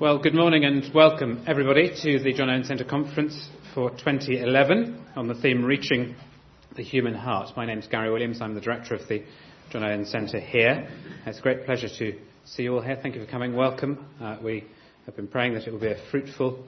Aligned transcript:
Well, 0.00 0.18
good 0.20 0.32
morning 0.32 0.64
and 0.64 0.94
welcome 0.94 1.42
everybody 1.48 1.90
to 2.02 2.22
the 2.22 2.32
John 2.32 2.48
Owen 2.48 2.62
Centre 2.62 2.84
Conference 2.84 3.48
for 3.74 3.90
2011 3.90 5.06
on 5.16 5.26
the 5.26 5.34
theme 5.34 5.64
Reaching 5.64 6.14
the 6.76 6.84
Human 6.84 7.14
Heart. 7.14 7.56
My 7.56 7.66
name 7.66 7.80
is 7.80 7.88
Gary 7.88 8.08
Williams. 8.12 8.40
I'm 8.40 8.54
the 8.54 8.60
director 8.60 8.94
of 8.94 9.00
the 9.08 9.24
John 9.72 9.82
Owen 9.82 10.06
Centre 10.06 10.38
here. 10.38 10.88
It's 11.26 11.40
a 11.40 11.42
great 11.42 11.64
pleasure 11.64 11.88
to 11.98 12.16
see 12.44 12.62
you 12.62 12.76
all 12.76 12.80
here. 12.80 12.96
Thank 13.02 13.16
you 13.16 13.24
for 13.24 13.28
coming. 13.28 13.56
Welcome. 13.56 14.06
Uh, 14.20 14.36
we 14.40 14.62
have 15.06 15.16
been 15.16 15.26
praying 15.26 15.54
that 15.54 15.66
it 15.66 15.72
will 15.72 15.80
be 15.80 15.88
a 15.88 15.98
fruitful, 16.12 16.64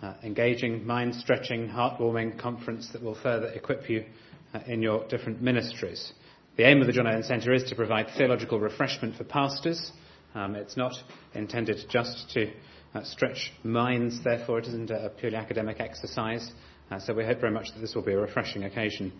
uh, 0.00 0.14
engaging, 0.24 0.86
mind 0.86 1.14
stretching, 1.16 1.68
heartwarming 1.68 2.40
conference 2.40 2.88
that 2.94 3.02
will 3.02 3.20
further 3.22 3.48
equip 3.48 3.90
you 3.90 4.06
uh, 4.54 4.60
in 4.66 4.80
your 4.80 5.06
different 5.08 5.42
ministries. 5.42 6.14
The 6.56 6.66
aim 6.66 6.80
of 6.80 6.86
the 6.86 6.94
John 6.94 7.06
Owen 7.06 7.24
Centre 7.24 7.52
is 7.52 7.64
to 7.64 7.74
provide 7.74 8.06
theological 8.16 8.58
refreshment 8.58 9.16
for 9.16 9.24
pastors. 9.24 9.92
Um, 10.34 10.54
it's 10.54 10.76
not 10.76 10.94
intended 11.34 11.78
just 11.88 12.30
to 12.34 12.50
uh, 12.94 13.02
stretch 13.04 13.52
minds, 13.62 14.22
therefore, 14.22 14.58
it 14.58 14.66
isn't 14.66 14.90
a 14.90 15.10
purely 15.18 15.36
academic 15.36 15.80
exercise. 15.80 16.50
Uh, 16.90 16.98
so 16.98 17.14
we 17.14 17.24
hope 17.24 17.40
very 17.40 17.52
much 17.52 17.68
that 17.72 17.80
this 17.80 17.94
will 17.94 18.02
be 18.02 18.12
a 18.12 18.18
refreshing 18.18 18.64
occasion 18.64 19.12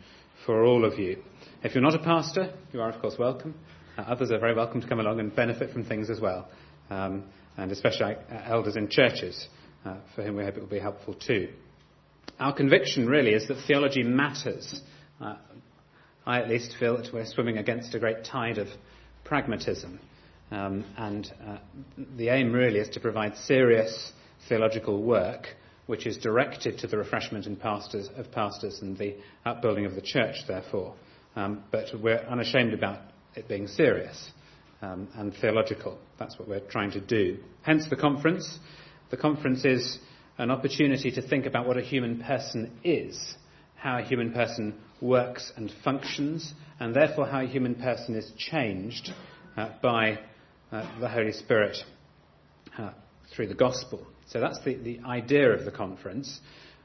for 0.45 0.65
all 0.65 0.85
of 0.85 0.99
you. 0.99 1.23
If 1.63 1.75
you're 1.75 1.83
not 1.83 1.95
a 1.95 2.03
pastor, 2.03 2.53
you 2.73 2.81
are, 2.81 2.91
of 2.91 3.01
course, 3.01 3.17
welcome. 3.19 3.55
Uh, 3.97 4.03
others 4.03 4.31
are 4.31 4.39
very 4.39 4.55
welcome 4.55 4.81
to 4.81 4.89
come 4.89 5.01
along 5.01 5.21
and 5.21 5.35
benefit 5.35 5.73
from 5.73 5.85
things 5.85 6.11
as 6.11 6.21
well, 6.21 6.49
um, 6.91 7.25
and 7.57 7.71
especially 7.71 8.15
uh, 8.15 8.43
elders 8.47 8.77
in 8.77 8.89
churches, 8.89 9.49
uh, 9.85 9.97
for 10.15 10.23
whom 10.23 10.37
we 10.37 10.45
hope 10.45 10.57
it 10.57 10.61
will 10.61 10.69
be 10.69 10.79
helpful 10.79 11.15
too. 11.15 11.49
Our 12.39 12.55
conviction 12.55 13.07
really 13.07 13.33
is 13.33 13.49
that 13.49 13.63
theology 13.67 14.03
matters. 14.03 14.81
Uh, 15.21 15.37
I 16.27 16.41
at 16.41 16.49
least 16.49 16.77
feel 16.79 16.97
that 16.97 17.13
we're 17.13 17.27
swimming 17.27 17.59
against 17.59 17.95
a 17.95 17.99
great 17.99 18.25
tide 18.25 18.59
of 18.59 18.69
pragmatism. 19.25 20.01
Um, 20.51 20.85
and 20.97 21.33
uh, 21.47 21.59
the 22.17 22.29
aim 22.29 22.53
really 22.53 22.81
is 22.81 22.89
to 22.91 23.01
provide 23.01 23.37
serious 23.37 24.13
theological 24.49 25.03
work 25.03 25.47
which 25.91 26.07
is 26.07 26.17
directed 26.19 26.79
to 26.79 26.87
the 26.87 26.97
refreshment 26.97 27.45
pastors, 27.61 28.09
of 28.17 28.31
pastors 28.31 28.79
and 28.81 28.97
the 28.97 29.17
upbuilding 29.45 29.87
of 29.87 29.97
the 29.97 30.01
church, 30.01 30.37
therefore. 30.47 30.95
Um, 31.35 31.65
but 31.73 31.87
we're 32.01 32.25
unashamed 32.29 32.73
about 32.73 33.01
it 33.35 33.49
being 33.49 33.67
serious 33.67 34.31
um, 34.83 35.09
and 35.17 35.35
theological. 35.35 35.99
That's 36.17 36.39
what 36.39 36.47
we're 36.47 36.61
trying 36.61 36.93
to 36.93 37.01
do. 37.01 37.39
Hence 37.63 37.89
the 37.91 37.97
conference. 37.97 38.61
The 39.11 39.17
conference 39.17 39.65
is 39.65 39.99
an 40.39 40.53
opportunity 40.53 41.11
to 41.11 41.23
think 41.23 41.47
about 41.47 41.67
what 41.67 41.77
a 41.77 41.83
human 41.83 42.21
person 42.23 42.71
is, 42.85 43.35
how 43.75 43.99
a 43.99 44.03
human 44.03 44.33
person 44.33 44.79
works 45.01 45.53
and 45.57 45.73
functions, 45.83 46.55
and 46.79 46.95
therefore 46.95 47.27
how 47.27 47.41
a 47.41 47.49
human 47.49 47.75
person 47.75 48.15
is 48.15 48.31
changed 48.37 49.11
uh, 49.57 49.71
by 49.83 50.21
the 50.71 51.09
Holy 51.09 51.33
Spirit 51.33 51.77
uh, 52.79 52.91
through 53.35 53.49
the 53.49 53.55
gospel. 53.55 54.07
So 54.27 54.41
that's 54.41 54.63
the, 54.65 54.75
the 54.75 55.01
idea 55.01 55.51
of 55.53 55.65
the 55.65 55.71
conference. 55.71 56.41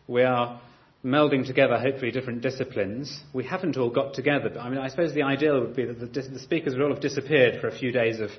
We 0.07 0.23
are 0.23 0.59
melding 1.03 1.45
together, 1.45 1.77
hopefully, 1.77 2.11
different 2.11 2.41
disciplines. 2.41 3.21
We 3.33 3.43
haven't 3.43 3.77
all 3.77 3.91
got 3.91 4.15
together, 4.15 4.49
but 4.49 4.59
I 4.59 4.69
mean, 4.69 4.79
I 4.79 4.87
suppose 4.87 5.13
the 5.13 5.23
ideal 5.23 5.61
would 5.61 5.75
be 5.75 5.85
that 5.85 5.99
the, 5.99 6.21
the 6.21 6.39
speakers 6.39 6.73
would 6.73 6.81
all 6.81 6.93
have 6.93 7.01
disappeared 7.01 7.61
for 7.61 7.67
a 7.67 7.77
few 7.77 7.91
days 7.91 8.19
of 8.19 8.31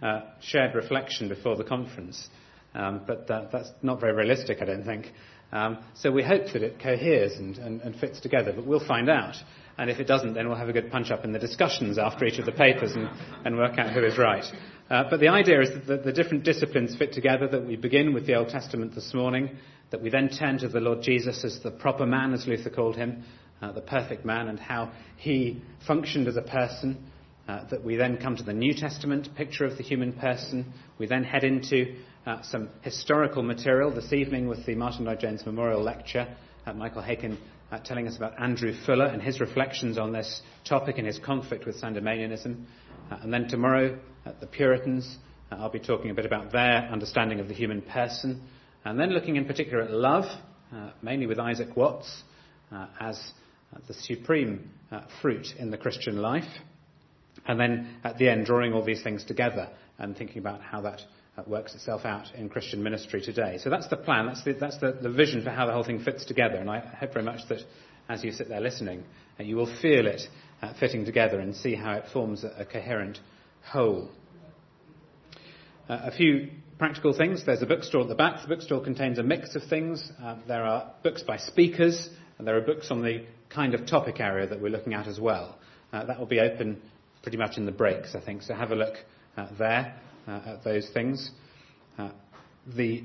uh, 0.00 0.20
shared 0.40 0.74
reflection 0.74 1.28
before 1.28 1.56
the 1.56 1.64
conference. 1.64 2.28
Um, 2.74 3.02
but 3.06 3.26
that, 3.28 3.52
that's 3.52 3.70
not 3.82 4.00
very 4.00 4.12
realistic, 4.12 4.58
I 4.60 4.64
don't 4.64 4.84
think. 4.84 5.12
Um, 5.52 5.78
so 5.94 6.10
we 6.10 6.24
hope 6.24 6.52
that 6.52 6.62
it 6.62 6.80
coheres 6.80 7.34
and, 7.34 7.56
and, 7.58 7.80
and, 7.82 7.94
fits 7.96 8.18
together, 8.20 8.52
but 8.52 8.66
we'll 8.66 8.84
find 8.84 9.08
out. 9.08 9.36
And 9.78 9.88
if 9.88 10.00
it 10.00 10.06
doesn't, 10.06 10.34
then 10.34 10.48
we'll 10.48 10.56
have 10.56 10.68
a 10.68 10.72
good 10.72 10.90
punch 10.90 11.12
up 11.12 11.24
in 11.24 11.32
the 11.32 11.38
discussions 11.38 11.96
after 11.96 12.24
each 12.24 12.38
of 12.38 12.46
the 12.46 12.52
papers 12.52 12.92
and, 12.96 13.08
and 13.44 13.56
work 13.56 13.78
out 13.78 13.92
who 13.92 14.04
is 14.04 14.18
right. 14.18 14.44
Uh, 14.90 15.04
but 15.08 15.18
the 15.18 15.28
idea 15.28 15.62
is 15.62 15.70
that 15.86 16.04
the, 16.04 16.12
different 16.12 16.44
disciplines 16.44 16.94
fit 16.94 17.12
together, 17.12 17.48
that 17.48 17.66
we 17.66 17.74
begin 17.74 18.12
with 18.12 18.26
the 18.26 18.34
Old 18.34 18.50
Testament 18.50 18.94
this 18.94 19.14
morning, 19.14 19.56
that 19.90 20.02
we 20.02 20.10
then 20.10 20.28
turn 20.28 20.58
to 20.58 20.68
the 20.68 20.80
Lord 20.80 21.02
Jesus 21.02 21.42
as 21.42 21.60
the 21.60 21.70
proper 21.70 22.04
man, 22.04 22.34
as 22.34 22.46
Luther 22.46 22.68
called 22.68 22.96
him, 22.96 23.24
uh, 23.62 23.72
the 23.72 23.80
perfect 23.80 24.26
man, 24.26 24.48
and 24.48 24.60
how 24.60 24.92
he 25.16 25.62
functioned 25.86 26.28
as 26.28 26.36
a 26.36 26.42
person, 26.42 27.02
uh, 27.48 27.64
that 27.70 27.82
we 27.82 27.96
then 27.96 28.18
come 28.18 28.36
to 28.36 28.42
the 28.42 28.52
New 28.52 28.74
Testament 28.74 29.28
picture 29.34 29.64
of 29.64 29.78
the 29.78 29.82
human 29.82 30.12
person. 30.12 30.70
We 30.98 31.06
then 31.06 31.24
head 31.24 31.44
into 31.44 31.96
uh, 32.26 32.42
some 32.42 32.68
historical 32.82 33.42
material 33.42 33.90
this 33.90 34.12
evening 34.12 34.48
with 34.48 34.66
the 34.66 34.74
Martyn 34.74 35.06
Lloyd-Jones 35.06 35.46
Memorial 35.46 35.82
Lecture. 35.82 36.28
Uh, 36.66 36.74
Michael 36.74 37.02
Haykin 37.02 37.38
uh, 37.72 37.78
telling 37.78 38.06
us 38.06 38.16
about 38.16 38.38
Andrew 38.38 38.74
Fuller 38.84 39.06
and 39.06 39.22
his 39.22 39.40
reflections 39.40 39.96
on 39.96 40.12
this 40.12 40.42
topic 40.68 40.98
and 40.98 41.06
his 41.06 41.18
conflict 41.18 41.64
with 41.64 41.80
Sandemanianism. 41.80 42.64
And 43.10 43.32
then 43.32 43.48
tomorrow, 43.48 43.98
the 44.40 44.46
Puritans, 44.46 45.18
uh, 45.50 45.56
I'll 45.56 45.70
be 45.70 45.78
talking 45.78 46.10
a 46.10 46.14
bit 46.14 46.26
about 46.26 46.52
their 46.52 46.88
understanding 46.90 47.40
of 47.40 47.48
the 47.48 47.54
human 47.54 47.82
person. 47.82 48.42
And 48.84 48.98
then 48.98 49.10
looking 49.10 49.36
in 49.36 49.44
particular 49.44 49.82
at 49.82 49.90
love, 49.90 50.24
uh, 50.72 50.90
mainly 51.02 51.26
with 51.26 51.38
Isaac 51.38 51.76
Watts, 51.76 52.22
uh, 52.72 52.86
as 53.00 53.20
uh, 53.74 53.78
the 53.86 53.94
supreme 53.94 54.70
uh, 54.90 55.02
fruit 55.20 55.46
in 55.58 55.70
the 55.70 55.78
Christian 55.78 56.16
life. 56.18 56.50
And 57.46 57.58
then 57.58 57.96
at 58.04 58.18
the 58.18 58.28
end, 58.28 58.46
drawing 58.46 58.72
all 58.72 58.84
these 58.84 59.02
things 59.02 59.24
together 59.24 59.68
and 59.98 60.16
thinking 60.16 60.38
about 60.38 60.60
how 60.62 60.80
that 60.80 61.02
works 61.46 61.74
itself 61.74 62.04
out 62.04 62.32
in 62.34 62.48
Christian 62.48 62.82
ministry 62.82 63.20
today. 63.20 63.58
So 63.58 63.68
that's 63.70 63.88
the 63.88 63.96
plan, 63.96 64.26
that's, 64.26 64.44
the, 64.44 64.52
that's 64.52 64.78
the, 64.78 64.98
the, 65.02 65.10
vision 65.10 65.42
for 65.42 65.50
how 65.50 65.66
the 65.66 65.72
whole 65.72 65.84
thing 65.84 66.00
fits 66.00 66.24
together. 66.24 66.56
And 66.56 66.70
I 66.70 66.78
hope 66.78 67.12
very 67.12 67.24
much 67.24 67.40
that 67.48 67.60
as 68.08 68.22
you 68.22 68.30
sit 68.30 68.48
there 68.48 68.60
listening, 68.60 69.04
uh, 69.38 69.42
you 69.42 69.56
will 69.56 69.72
feel 69.80 70.06
it 70.06 70.22
uh, 70.62 70.72
fitting 70.78 71.04
together 71.04 71.40
and 71.40 71.54
see 71.54 71.74
how 71.74 71.94
it 71.94 72.04
forms 72.12 72.44
a, 72.44 72.62
a 72.62 72.64
coherent 72.64 73.18
whole. 73.64 74.10
Uh, 75.88 76.00
a 76.04 76.12
few 76.12 76.50
practical 76.78 77.16
things. 77.16 77.44
There's 77.44 77.62
a 77.62 77.66
bookstore 77.66 78.02
at 78.02 78.08
the 78.08 78.14
back. 78.14 78.42
The 78.42 78.48
bookstore 78.48 78.82
contains 78.82 79.18
a 79.18 79.22
mix 79.22 79.54
of 79.54 79.64
things. 79.64 80.10
Uh, 80.22 80.36
there 80.48 80.64
are 80.64 80.92
books 81.02 81.22
by 81.22 81.36
speakers, 81.36 82.08
and 82.38 82.46
there 82.46 82.56
are 82.56 82.60
books 82.60 82.90
on 82.90 83.02
the 83.02 83.26
kind 83.50 83.74
of 83.74 83.86
topic 83.86 84.20
area 84.20 84.46
that 84.46 84.60
we're 84.60 84.70
looking 84.70 84.94
at 84.94 85.06
as 85.06 85.20
well. 85.20 85.58
Uh, 85.92 86.04
that 86.06 86.18
will 86.18 86.26
be 86.26 86.40
open 86.40 86.80
pretty 87.22 87.38
much 87.38 87.56
in 87.56 87.66
the 87.66 87.72
breaks, 87.72 88.14
I 88.14 88.20
think. 88.20 88.42
So 88.42 88.54
have 88.54 88.70
a 88.70 88.76
look 88.76 88.94
uh, 89.36 89.46
there 89.58 89.94
at 90.26 90.64
those 90.64 90.88
things. 90.92 91.30
the 92.66 93.04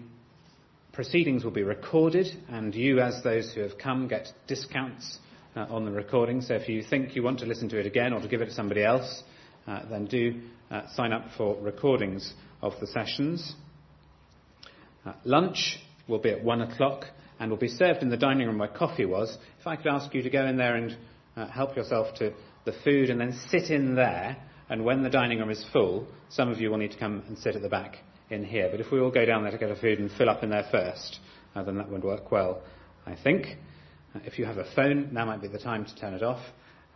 proceedings 0.94 1.44
will 1.44 1.52
be 1.52 1.64
recorded, 1.64 2.28
and 2.50 2.74
you, 2.74 3.00
as 3.00 3.24
those 3.24 3.52
who 3.54 3.62
have 3.62 3.78
come, 3.78 4.08
get 4.08 4.28
discounts 4.48 5.20
uh, 5.56 5.66
on 5.70 5.86
the 5.86 5.92
recording. 5.92 6.42
So 6.42 6.56
if 6.56 6.68
you 6.70 6.84
think 6.84 7.16
you 7.16 7.24
want 7.24 7.40
to 7.40 7.46
listen 7.46 7.70
to 7.70 7.80
it 7.80 7.86
again 7.86 8.14
or 8.14 8.22
to 8.22 8.28
give 8.28 8.42
it 8.42 8.46
to 8.46 8.54
somebody 8.54 8.84
else, 8.84 9.24
uh, 9.24 9.29
then 9.90 10.06
do 10.06 10.42
uh, 10.72 10.82
sign 10.96 11.14
up 11.14 11.26
for 11.38 11.56
recordings 11.62 12.34
of 12.62 12.74
the 12.80 12.88
sessions. 12.88 13.56
Uh, 15.06 15.14
lunch 15.24 15.78
will 16.08 16.20
be 16.20 16.30
at 16.30 16.44
one 16.44 16.62
o'clock 16.62 17.06
and 17.40 17.50
will 17.50 17.58
be 17.58 17.68
served 17.68 18.02
in 18.02 18.10
the 18.10 18.18
dining 18.18 18.48
room 18.48 18.58
where 18.58 18.68
coffee 18.68 19.06
was. 19.06 19.38
If 19.60 19.68
I 19.68 19.76
could 19.76 19.88
ask 19.88 20.14
you 20.14 20.22
to 20.22 20.30
go 20.30 20.46
in 20.46 20.58
there 20.58 20.76
and 20.76 20.98
uh, 21.38 21.48
help 21.48 21.76
yourself 21.76 22.16
to 22.18 22.34
the 22.66 22.74
food 22.84 23.10
and 23.10 23.20
then 23.20 23.40
sit 23.50 23.70
in 23.70 23.96
there, 23.96 24.38
and 24.70 24.84
when 24.84 25.02
the 25.04 25.10
dining 25.10 25.40
room 25.40 25.50
is 25.50 25.66
full, 25.72 26.08
some 26.30 26.50
of 26.50 26.60
you 26.60 26.70
will 26.70 26.78
need 26.78 26.92
to 26.92 27.00
come 27.00 27.24
and 27.28 27.38
sit 27.38 27.56
at 27.56 27.62
the 27.62 27.70
back 27.70 27.96
in 28.30 28.44
here. 28.44 28.68
But 28.70 28.82
if 28.82 28.92
we 28.92 29.00
all 29.00 29.10
go 29.10 29.26
down 29.26 29.44
there 29.44 29.52
to 29.52 29.58
get 29.58 29.70
our 29.70 29.76
food 29.76 30.00
and 30.00 30.12
fill 30.12 30.30
up 30.30 30.44
in 30.44 30.50
there 30.50 30.68
first, 30.70 31.20
uh, 31.56 31.64
then 31.64 31.78
that 31.78 31.90
would 31.90 32.04
work 32.04 32.32
well, 32.32 32.62
I 33.06 33.16
think. 33.24 33.46
Uh, 34.14 34.20
if 34.26 34.38
you 34.38 34.46
have 34.46 34.58
a 34.58 34.66
phone, 34.76 35.10
now 35.12 35.26
might 35.26 35.42
be 35.42 35.48
the 35.48 35.58
time 35.58 35.86
to 35.86 35.96
turn 35.96 36.14
it 36.14 36.24
off, 36.24 36.42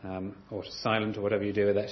um, 0.03 0.35
or 0.51 0.63
to 0.63 0.72
silent, 0.72 1.17
or 1.17 1.22
whatever 1.22 1.44
you 1.44 1.53
do 1.53 1.66
with 1.66 1.78
it. 1.78 1.91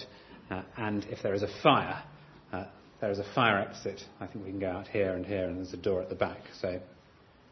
Uh, 0.52 0.64
and 0.78 1.06
if 1.06 1.24
there 1.24 1.34
is 1.34 1.44
a 1.44 1.50
fire, 1.64 2.04
uh, 2.52 2.66
there 3.00 3.10
is 3.10 3.20
a 3.20 3.34
fire 3.34 3.60
exit. 3.60 4.04
I 4.20 4.28
think 4.28 4.44
we 4.44 4.52
can 4.52 4.60
go 4.60 4.70
out 4.70 4.88
here 4.88 5.14
and 5.14 5.26
here, 5.26 5.46
and 5.46 5.58
there's 5.58 5.74
a 5.74 5.78
door 5.78 6.02
at 6.02 6.10
the 6.10 6.16
back. 6.16 6.42
So 6.60 6.80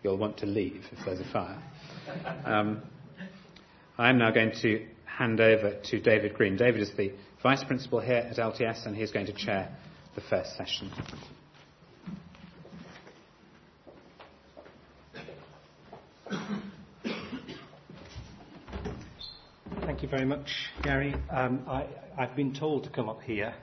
you'll 0.04 0.18
want 0.18 0.38
to 0.40 0.46
leave 0.46 0.84
if 0.92 1.06
there's 1.06 1.22
a 1.22 1.32
fire. 1.32 1.64
Um, 2.44 2.82
I'm 3.98 4.18
now 4.18 4.32
going 4.32 4.52
to 4.62 4.86
hand 5.06 5.40
over 5.40 5.80
to 5.92 6.00
David 6.02 6.34
Green. 6.34 6.58
David 6.58 6.82
is 6.82 6.92
the 6.98 7.14
vice 7.42 7.64
principal 7.64 8.02
here 8.02 8.28
at 8.30 8.36
LTS, 8.36 8.86
and 8.86 8.96
he's 8.96 9.12
going 9.12 9.28
to 9.28 9.34
chair 9.34 9.74
the 10.16 10.22
first 10.22 10.58
session. 10.58 10.92
Thank 20.00 20.14
you 20.14 20.18
very 20.18 20.30
much, 20.30 20.48
Gary. 20.82 21.14
Um, 21.30 21.66
I, 21.68 21.86
have 22.18 22.34
been 22.34 22.54
told 22.54 22.86
to 22.86 22.90
come 22.90 23.10
up 23.10 23.22
here, 23.22 23.54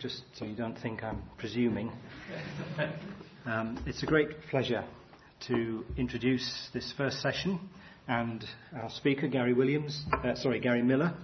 just 0.00 0.22
so 0.36 0.44
you 0.44 0.56
don't 0.56 0.76
think 0.80 1.04
I'm 1.04 1.22
presuming. 1.38 1.92
Um, 3.46 3.78
it's 3.86 4.02
a 4.02 4.06
great 4.06 4.30
pleasure 4.50 4.82
to 5.48 5.84
introduce 5.96 6.70
this 6.72 6.92
first 6.96 7.20
session 7.20 7.60
and 8.08 8.42
our 8.74 8.90
speaker, 8.90 9.28
Gary 9.28 9.52
Williams, 9.52 10.02
uh, 10.24 10.34
sorry, 10.34 10.58
Gary 10.58 10.82
Millar. 10.82 11.14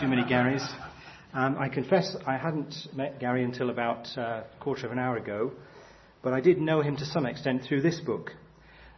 Too 0.00 0.08
many 0.08 0.22
Garys. 0.22 0.66
Um, 1.34 1.56
I 1.58 1.68
confess 1.68 2.16
I 2.26 2.38
hadn't 2.38 2.74
met 2.94 3.20
Gary 3.20 3.44
until 3.44 3.68
about 3.68 4.08
uh, 4.16 4.20
a 4.20 4.44
quarter 4.60 4.86
of 4.86 4.92
an 4.92 4.98
hour 4.98 5.18
ago, 5.18 5.52
but 6.22 6.32
I 6.32 6.40
did 6.40 6.58
know 6.58 6.80
him 6.80 6.96
to 6.96 7.04
some 7.04 7.26
extent 7.26 7.62
through 7.68 7.82
this 7.82 8.00
book. 8.00 8.32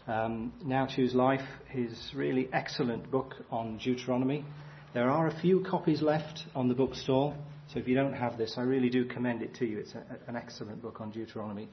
Um, 0.06 0.52
now 0.62 0.84
Choose 0.84 1.14
Life, 1.14 1.46
his 1.70 2.12
really 2.14 2.50
excellent 2.52 3.10
book 3.10 3.36
on 3.50 3.78
Deuteronomy. 3.78 4.44
There 4.92 5.08
are 5.08 5.28
a 5.28 5.40
few 5.40 5.64
copies 5.64 6.02
left 6.02 6.40
on 6.54 6.68
the 6.68 6.74
bookstall, 6.74 7.34
so 7.72 7.78
if 7.78 7.88
you 7.88 7.94
don't 7.94 8.12
have 8.12 8.36
this, 8.36 8.56
I 8.58 8.62
really 8.62 8.90
do 8.90 9.06
commend 9.06 9.40
it 9.40 9.54
to 9.54 9.64
you. 9.64 9.78
It's 9.78 9.94
a, 9.94 10.04
an 10.28 10.36
excellent 10.36 10.82
book 10.82 11.00
on 11.00 11.10
Deuteronomy. 11.10 11.70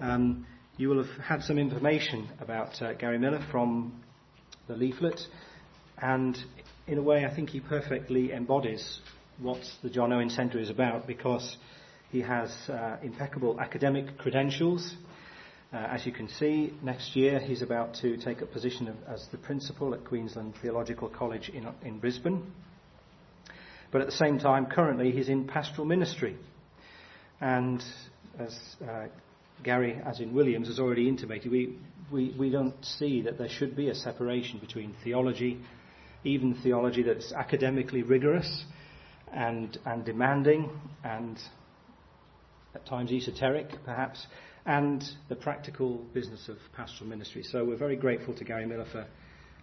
Um, 0.00 0.46
you 0.76 0.90
will 0.90 1.02
have 1.02 1.24
had 1.24 1.42
some 1.44 1.56
information 1.56 2.28
about 2.40 2.82
uh, 2.82 2.92
Gary 2.92 3.18
Millar 3.18 3.42
from 3.50 4.02
the 4.68 4.76
leaflet, 4.76 5.18
and 5.96 6.36
in 6.86 6.98
a 6.98 7.02
way, 7.02 7.24
I 7.24 7.34
think 7.34 7.48
he 7.48 7.60
perfectly 7.60 8.32
embodies 8.32 9.00
what 9.38 9.60
the 9.82 9.88
John 9.88 10.12
Owen 10.12 10.28
Centre 10.28 10.58
is 10.58 10.68
about 10.68 11.06
because 11.06 11.56
he 12.10 12.20
has 12.20 12.50
uh, 12.68 12.98
impeccable 13.02 13.58
academic 13.58 14.18
credentials. 14.18 14.94
Uh, 15.72 15.78
as 15.78 16.06
you 16.06 16.12
can 16.12 16.28
see, 16.28 16.72
next 16.82 17.16
year 17.16 17.40
he's 17.40 17.60
about 17.60 17.94
to 17.94 18.16
take 18.18 18.40
a 18.40 18.46
position 18.46 18.86
of, 18.86 18.94
as 19.08 19.26
the 19.32 19.38
principal 19.38 19.94
at 19.94 20.04
Queensland 20.04 20.54
Theological 20.62 21.08
College 21.08 21.48
in, 21.48 21.66
in 21.82 21.98
Brisbane. 21.98 22.52
But 23.90 24.00
at 24.00 24.06
the 24.06 24.12
same 24.12 24.38
time, 24.38 24.66
currently 24.66 25.10
he's 25.10 25.28
in 25.28 25.46
pastoral 25.46 25.84
ministry. 25.84 26.36
And 27.40 27.82
as 28.38 28.56
uh, 28.88 29.06
Gary, 29.64 30.00
as 30.06 30.20
in 30.20 30.32
Williams, 30.34 30.68
has 30.68 30.78
already 30.78 31.08
intimated, 31.08 31.50
we, 31.50 31.76
we, 32.12 32.34
we 32.38 32.48
don't 32.48 32.84
see 32.84 33.22
that 33.22 33.36
there 33.36 33.48
should 33.48 33.74
be 33.74 33.88
a 33.88 33.94
separation 33.94 34.60
between 34.60 34.94
theology, 35.02 35.60
even 36.22 36.54
theology 36.62 37.02
that's 37.02 37.32
academically 37.32 38.02
rigorous 38.02 38.64
and, 39.32 39.76
and 39.84 40.04
demanding 40.04 40.70
and 41.02 41.40
at 42.74 42.86
times 42.86 43.10
esoteric, 43.10 43.70
perhaps, 43.84 44.26
and 44.66 45.08
the 45.28 45.36
practical 45.36 45.98
business 46.12 46.48
of 46.48 46.56
pastoral 46.74 47.08
ministry. 47.08 47.44
So 47.44 47.64
we're 47.64 47.76
very 47.76 47.96
grateful 47.96 48.34
to 48.34 48.44
Gary 48.44 48.66
Millar 48.66 48.86
for, 48.90 49.06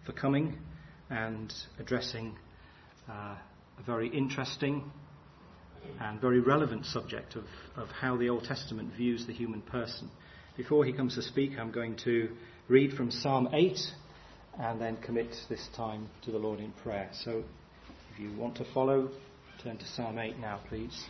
for 0.05 0.13
coming 0.13 0.57
and 1.09 1.53
addressing 1.77 2.37
uh, 3.09 3.35
a 3.77 3.83
very 3.85 4.07
interesting 4.07 4.89
and 5.99 6.21
very 6.21 6.39
relevant 6.39 6.85
subject 6.85 7.35
of, 7.35 7.43
of 7.75 7.89
how 7.89 8.15
the 8.15 8.29
Old 8.29 8.45
Testament 8.45 8.93
views 8.93 9.27
the 9.27 9.33
human 9.33 9.61
person. 9.61 10.09
Before 10.55 10.85
he 10.85 10.93
comes 10.93 11.15
to 11.15 11.21
speak, 11.21 11.59
I'm 11.59 11.71
going 11.71 11.97
to 12.05 12.29
read 12.69 12.93
from 12.93 13.11
Psalm 13.11 13.49
8 13.51 13.77
and 14.59 14.79
then 14.79 14.95
commit 14.97 15.35
this 15.49 15.67
time 15.75 16.07
to 16.23 16.31
the 16.31 16.37
Lord 16.37 16.61
in 16.61 16.71
prayer. 16.71 17.09
So 17.11 17.43
if 18.13 18.19
you 18.19 18.31
want 18.37 18.55
to 18.57 18.65
follow, 18.73 19.09
turn 19.61 19.77
to 19.77 19.85
Psalm 19.85 20.17
8 20.17 20.39
now, 20.39 20.61
please. 20.69 21.05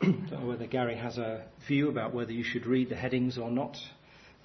don't 0.00 0.30
know 0.30 0.39
whether 0.50 0.66
Gary 0.66 0.96
has 0.96 1.16
a 1.16 1.44
view 1.68 1.88
about 1.88 2.12
whether 2.12 2.32
you 2.32 2.42
should 2.42 2.66
read 2.66 2.88
the 2.88 2.96
headings 2.96 3.38
or 3.38 3.52
not. 3.52 3.76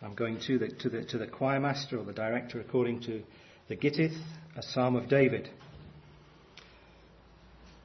I'm 0.03 0.13
going 0.13 0.39
to 0.45 0.59
the, 0.59 0.67
to 0.67 0.89
the, 0.89 1.03
to 1.03 1.17
the 1.17 1.25
choir 1.25 1.59
master 1.59 1.97
or 1.97 2.05
the 2.05 2.13
director 2.13 2.61
according 2.61 3.01
to 3.05 3.23
the 3.69 3.75
Gittith, 3.75 4.15
a 4.55 4.61
psalm 4.61 4.95
of 4.95 5.09
David. 5.09 5.49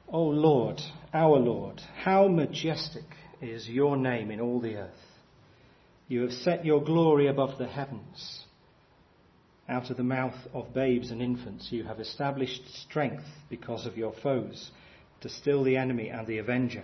O 0.07 0.21
Lord, 0.21 0.79
our 1.11 1.39
Lord, 1.39 1.81
how 2.03 2.27
majestic 2.27 3.05
is 3.41 3.67
your 3.67 3.97
name 3.97 4.29
in 4.29 4.39
all 4.39 4.61
the 4.61 4.75
earth. 4.75 4.91
You 6.07 6.21
have 6.21 6.31
set 6.31 6.63
your 6.63 6.83
glory 6.83 7.25
above 7.25 7.57
the 7.57 7.67
heavens. 7.67 8.43
Out 9.67 9.89
of 9.89 9.97
the 9.97 10.03
mouth 10.03 10.37
of 10.53 10.75
babes 10.75 11.09
and 11.09 11.23
infants, 11.23 11.69
you 11.71 11.85
have 11.85 11.99
established 11.99 12.71
strength 12.83 13.25
because 13.49 13.87
of 13.87 13.97
your 13.97 14.13
foes, 14.21 14.69
to 15.21 15.29
still 15.29 15.63
the 15.63 15.77
enemy 15.77 16.09
and 16.09 16.27
the 16.27 16.37
avenger. 16.37 16.83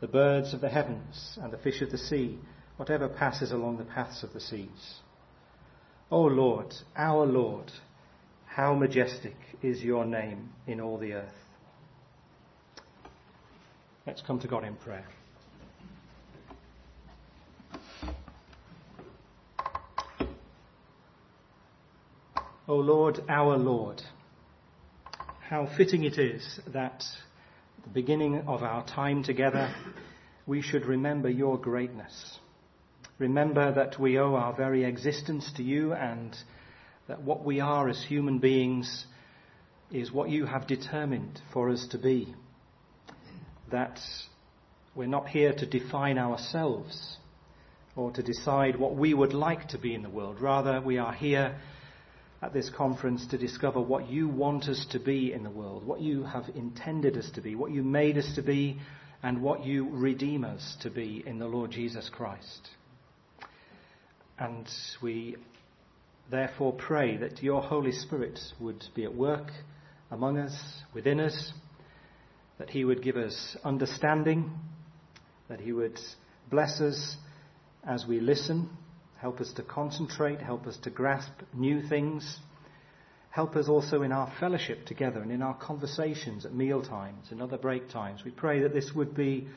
the 0.00 0.06
birds 0.06 0.52
of 0.52 0.60
the 0.60 0.68
heavens 0.68 1.38
and 1.40 1.52
the 1.52 1.58
fish 1.58 1.80
of 1.80 1.90
the 1.90 1.98
sea, 1.98 2.38
whatever 2.76 3.08
passes 3.08 3.52
along 3.52 3.78
the 3.78 3.84
paths 3.84 4.22
of 4.22 4.32
the 4.32 4.40
seas. 4.40 4.96
O 6.10 6.20
Lord, 6.22 6.74
our 6.96 7.24
Lord, 7.24 7.72
how 8.46 8.74
majestic 8.74 9.36
is 9.62 9.82
your 9.82 10.04
name 10.04 10.50
in 10.66 10.80
all 10.80 10.98
the 10.98 11.14
earth. 11.14 11.34
Let's 14.06 14.22
come 14.22 14.38
to 14.40 14.48
God 14.48 14.64
in 14.64 14.76
prayer. 14.76 15.06
O 22.68 22.74
Lord, 22.74 23.20
our 23.28 23.56
Lord, 23.56 24.02
how 25.48 25.68
fitting 25.76 26.04
it 26.04 26.18
is 26.18 26.60
that 26.66 27.04
the 27.86 27.92
beginning 27.92 28.40
of 28.48 28.64
our 28.64 28.84
time 28.84 29.22
together, 29.22 29.72
we 30.44 30.60
should 30.60 30.86
remember 30.86 31.30
your 31.30 31.56
greatness. 31.56 32.38
Remember 33.18 33.72
that 33.72 33.98
we 33.98 34.18
owe 34.18 34.34
our 34.34 34.52
very 34.52 34.84
existence 34.84 35.52
to 35.56 35.62
you 35.62 35.92
and 35.92 36.36
that 37.06 37.22
what 37.22 37.44
we 37.44 37.60
are 37.60 37.88
as 37.88 38.04
human 38.04 38.40
beings 38.40 39.06
is 39.92 40.10
what 40.10 40.28
you 40.28 40.46
have 40.46 40.66
determined 40.66 41.40
for 41.52 41.70
us 41.70 41.86
to 41.92 41.98
be. 41.98 42.34
That 43.70 44.00
we're 44.96 45.06
not 45.06 45.28
here 45.28 45.52
to 45.52 45.66
define 45.66 46.18
ourselves 46.18 47.18
or 47.94 48.10
to 48.10 48.22
decide 48.22 48.76
what 48.76 48.96
we 48.96 49.14
would 49.14 49.32
like 49.32 49.68
to 49.68 49.78
be 49.78 49.94
in 49.94 50.02
the 50.02 50.10
world. 50.10 50.40
Rather, 50.40 50.80
we 50.80 50.98
are 50.98 51.12
here 51.12 51.56
at 52.46 52.52
this 52.52 52.70
conference 52.70 53.26
to 53.26 53.36
discover 53.36 53.80
what 53.80 54.08
you 54.08 54.28
want 54.28 54.68
us 54.68 54.86
to 54.92 55.00
be 55.00 55.32
in 55.32 55.42
the 55.42 55.50
world, 55.50 55.84
what 55.84 56.00
you 56.00 56.22
have 56.22 56.44
intended 56.54 57.16
us 57.18 57.28
to 57.34 57.40
be, 57.40 57.56
what 57.56 57.72
you 57.72 57.82
made 57.82 58.16
us 58.16 58.32
to 58.36 58.42
be, 58.42 58.78
and 59.24 59.42
what 59.42 59.64
you 59.64 59.88
redeem 59.90 60.44
us 60.44 60.76
to 60.80 60.88
be 60.88 61.24
in 61.26 61.40
the 61.40 61.46
Lord 61.46 61.72
Jesus 61.72 62.08
Christ. 62.08 62.68
And 64.38 64.68
we 65.02 65.34
therefore 66.30 66.72
pray 66.72 67.16
that 67.16 67.42
your 67.42 67.60
Holy 67.62 67.90
Spirit 67.90 68.38
would 68.60 68.84
be 68.94 69.02
at 69.02 69.14
work 69.14 69.50
among 70.12 70.38
us, 70.38 70.54
within 70.94 71.18
us, 71.18 71.52
that 72.58 72.70
he 72.70 72.84
would 72.84 73.02
give 73.02 73.16
us 73.16 73.56
understanding, 73.64 74.52
that 75.48 75.58
he 75.58 75.72
would 75.72 75.98
bless 76.48 76.80
us 76.80 77.16
as 77.84 78.06
we 78.06 78.20
listen 78.20 78.70
Help 79.18 79.40
us 79.40 79.52
to 79.54 79.62
concentrate. 79.62 80.40
Help 80.40 80.66
us 80.66 80.76
to 80.82 80.90
grasp 80.90 81.32
new 81.54 81.82
things. 81.88 82.38
Help 83.30 83.56
us 83.56 83.68
also 83.68 84.02
in 84.02 84.12
our 84.12 84.32
fellowship 84.40 84.86
together 84.86 85.20
and 85.20 85.30
in 85.30 85.42
our 85.42 85.54
conversations 85.54 86.46
at 86.46 86.54
meal 86.54 86.82
times 86.82 87.26
and 87.30 87.42
other 87.42 87.58
break 87.58 87.88
times. 87.90 88.22
We 88.24 88.30
pray 88.30 88.60
that 88.62 88.72
this 88.72 88.92
would 88.94 89.14
be 89.14 89.48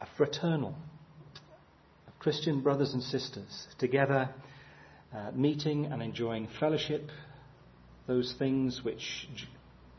a 0.00 0.06
fraternal, 0.16 0.74
of 2.06 2.18
Christian 2.18 2.60
brothers 2.60 2.92
and 2.92 3.02
sisters 3.02 3.66
together, 3.78 4.30
uh, 5.14 5.30
meeting 5.34 5.86
and 5.86 6.02
enjoying 6.02 6.48
fellowship, 6.58 7.10
those 8.06 8.34
things 8.38 8.80
which 8.82 9.28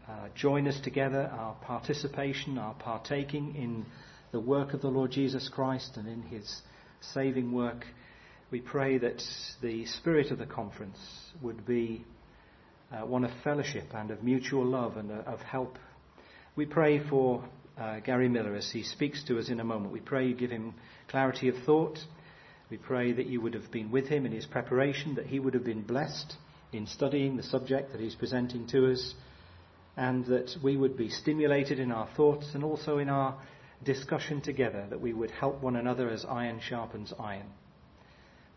uh, 0.08 0.28
join 0.36 0.68
us 0.68 0.80
together, 0.82 1.30
our 1.34 1.56
participation, 1.62 2.58
our 2.58 2.74
partaking 2.74 3.56
in 3.56 3.86
the 4.32 4.40
work 4.40 4.74
of 4.74 4.82
the 4.82 4.90
Lord 4.90 5.12
Jesus 5.12 5.50
Christ 5.50 5.96
and 5.96 6.08
in 6.08 6.22
his 6.24 6.62
saving 7.12 7.52
work, 7.52 7.86
we 8.52 8.62
pray 8.62 8.98
that 9.00 9.22
the 9.62 9.86
spirit 9.86 10.32
of 10.32 10.38
the 10.38 10.46
conference 10.46 10.98
would 11.42 11.66
be 11.66 12.06
uh, 12.92 13.06
one 13.06 13.24
of 13.24 13.32
fellowship 13.44 13.86
and 13.94 14.12
of 14.12 14.24
mutual 14.24 14.66
love 14.66 14.98
and 14.98 15.12
uh, 15.12 15.16
of 15.26 15.40
help. 15.42 15.78
We 16.56 16.66
pray 16.66 17.00
for 17.10 17.44
uh, 17.78 18.00
Gary 18.02 18.30
Millar 18.30 18.56
as 18.56 18.70
he 18.72 18.84
speaks 18.84 19.24
to 19.26 19.40
us 19.40 19.50
in 19.50 19.60
a 19.60 19.64
moment. 19.64 19.92
We 19.92 20.00
pray 20.00 20.28
you 20.28 20.36
give 20.36 20.52
him 20.52 20.76
clarity 21.08 21.50
of 21.50 21.56
thought. 21.66 21.98
We 22.70 22.78
pray 22.78 23.12
that 23.14 23.26
you 23.26 23.42
would 23.42 23.56
have 23.56 23.72
been 23.72 23.92
with 23.92 24.08
him 24.08 24.26
in 24.26 24.32
his 24.32 24.46
preparation, 24.46 25.16
that 25.16 25.26
he 25.26 25.40
would 25.40 25.56
have 25.56 25.66
been 25.66 25.82
blessed 25.82 26.36
in 26.72 26.88
studying 26.88 27.38
the 27.38 27.44
subject 27.44 27.92
that 27.92 28.02
he's 28.02 28.16
presenting 28.16 28.68
to 28.68 28.92
us, 28.92 29.14
and 29.98 30.26
that 30.26 30.56
we 30.64 30.78
would 30.78 30.98
be 30.98 31.10
stimulated 31.10 31.80
in 31.80 31.92
our 31.92 32.08
thoughts 32.16 32.52
and 32.54 32.64
also 32.64 32.98
in 32.98 33.10
our 33.10 33.38
discussion 33.84 34.42
together, 34.42 34.86
that 34.90 35.02
we 35.02 35.14
would 35.14 35.32
help 35.32 35.62
one 35.62 35.76
another 35.76 36.10
as 36.10 36.26
iron 36.26 36.60
sharpens 36.60 37.14
iron. 37.20 37.48